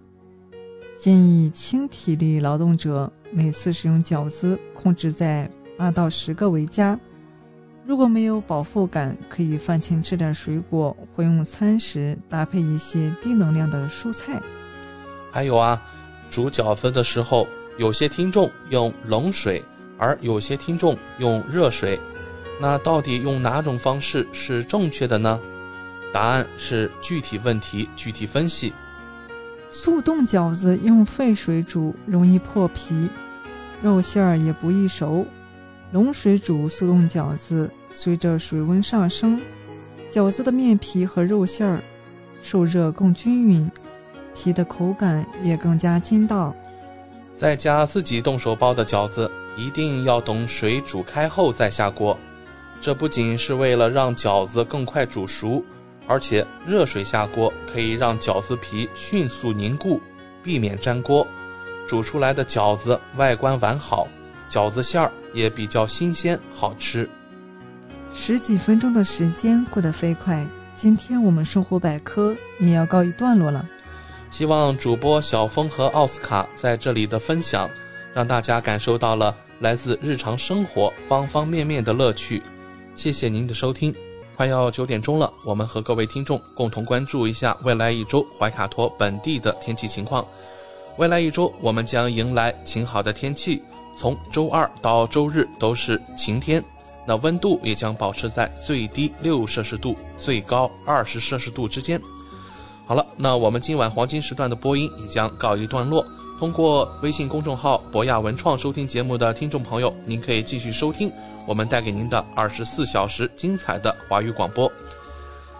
[0.96, 3.12] 建议轻体力劳动者。
[3.36, 6.96] 每次使用饺子控制在八到十个为佳。
[7.84, 14.40] 如果没有饱腹感，可以饭前吃点水果，或用餐时搭配一些低能量的蔬菜。
[15.32, 15.82] 还有啊，
[16.34, 17.46] 煮饺子的时候，
[17.76, 19.64] 有些听众用冷水，
[19.96, 21.96] 而有些听众用热水。
[22.60, 25.40] 那到底用哪种方式是正确的呢？
[26.12, 28.72] 答案是具体问题具体分析。
[29.68, 33.08] 速冻饺子用沸水煮容易破皮。
[33.80, 35.24] 肉馅儿也不易熟，
[35.92, 39.40] 冷水煮速冻饺子，随着水温上升，
[40.10, 41.80] 饺子的面皮和肉馅儿
[42.42, 43.70] 受热更均匀，
[44.34, 46.54] 皮的口感也更加筋道。
[47.36, 52.18] 在家自己动手包的饺子，一定要等水煮开后再下锅。
[52.80, 55.64] 这不仅是为了让饺子更快煮熟，
[56.06, 60.00] 而且热水下锅可以让饺子皮迅速凝固，
[60.42, 61.26] 避免粘锅。
[61.86, 64.06] 煮出来的饺子外观完好，
[64.48, 67.08] 饺子馅儿也比较新鲜好吃。
[68.12, 73.68] 十几分钟的时间过得飞快，今天我们生活百科也要告一段落了。
[74.34, 77.70] 希望主播小峰和奥斯卡在这里的分享，
[78.12, 82.42] 让大家感受到了来自日常生活方方面面的乐趣。
[82.96, 83.94] 谢谢您的收听，
[84.36, 90.26] 快要九点钟了，我们和各位听众共同关注一下未来一周怀卡托本地的天气情况。
[90.96, 93.62] 未来一周，我们将迎来晴好的天气，
[93.96, 96.60] 从周二到周日都是晴天。
[97.06, 102.02] 那温度也将保持在最低六摄氏度、最高二十摄氏度之间。
[102.86, 106.04] 好了，那我们今晚黄金时段的播音也将告一段落。
[106.38, 111.10] 通过微信公众号“博雅文创”收听节目的听众朋友，您可以继续收听
[111.46, 114.70] 我们带给您的二十四小时精彩的华语广播。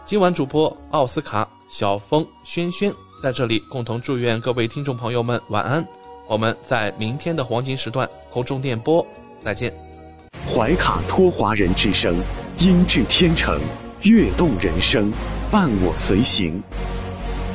[0.04, 2.92] 今晚主播奥斯卡、小峰、轩轩。
[3.22, 5.86] 在这里，共同祝愿各位听众朋友们晚安。
[6.28, 9.06] 我们在明天的黄金时段空中电波
[9.40, 9.72] 再见。
[10.46, 12.14] 怀卡托华人之声，
[12.58, 13.58] 音质天成，
[14.02, 15.10] 悦动人生，
[15.50, 16.62] 伴我随行。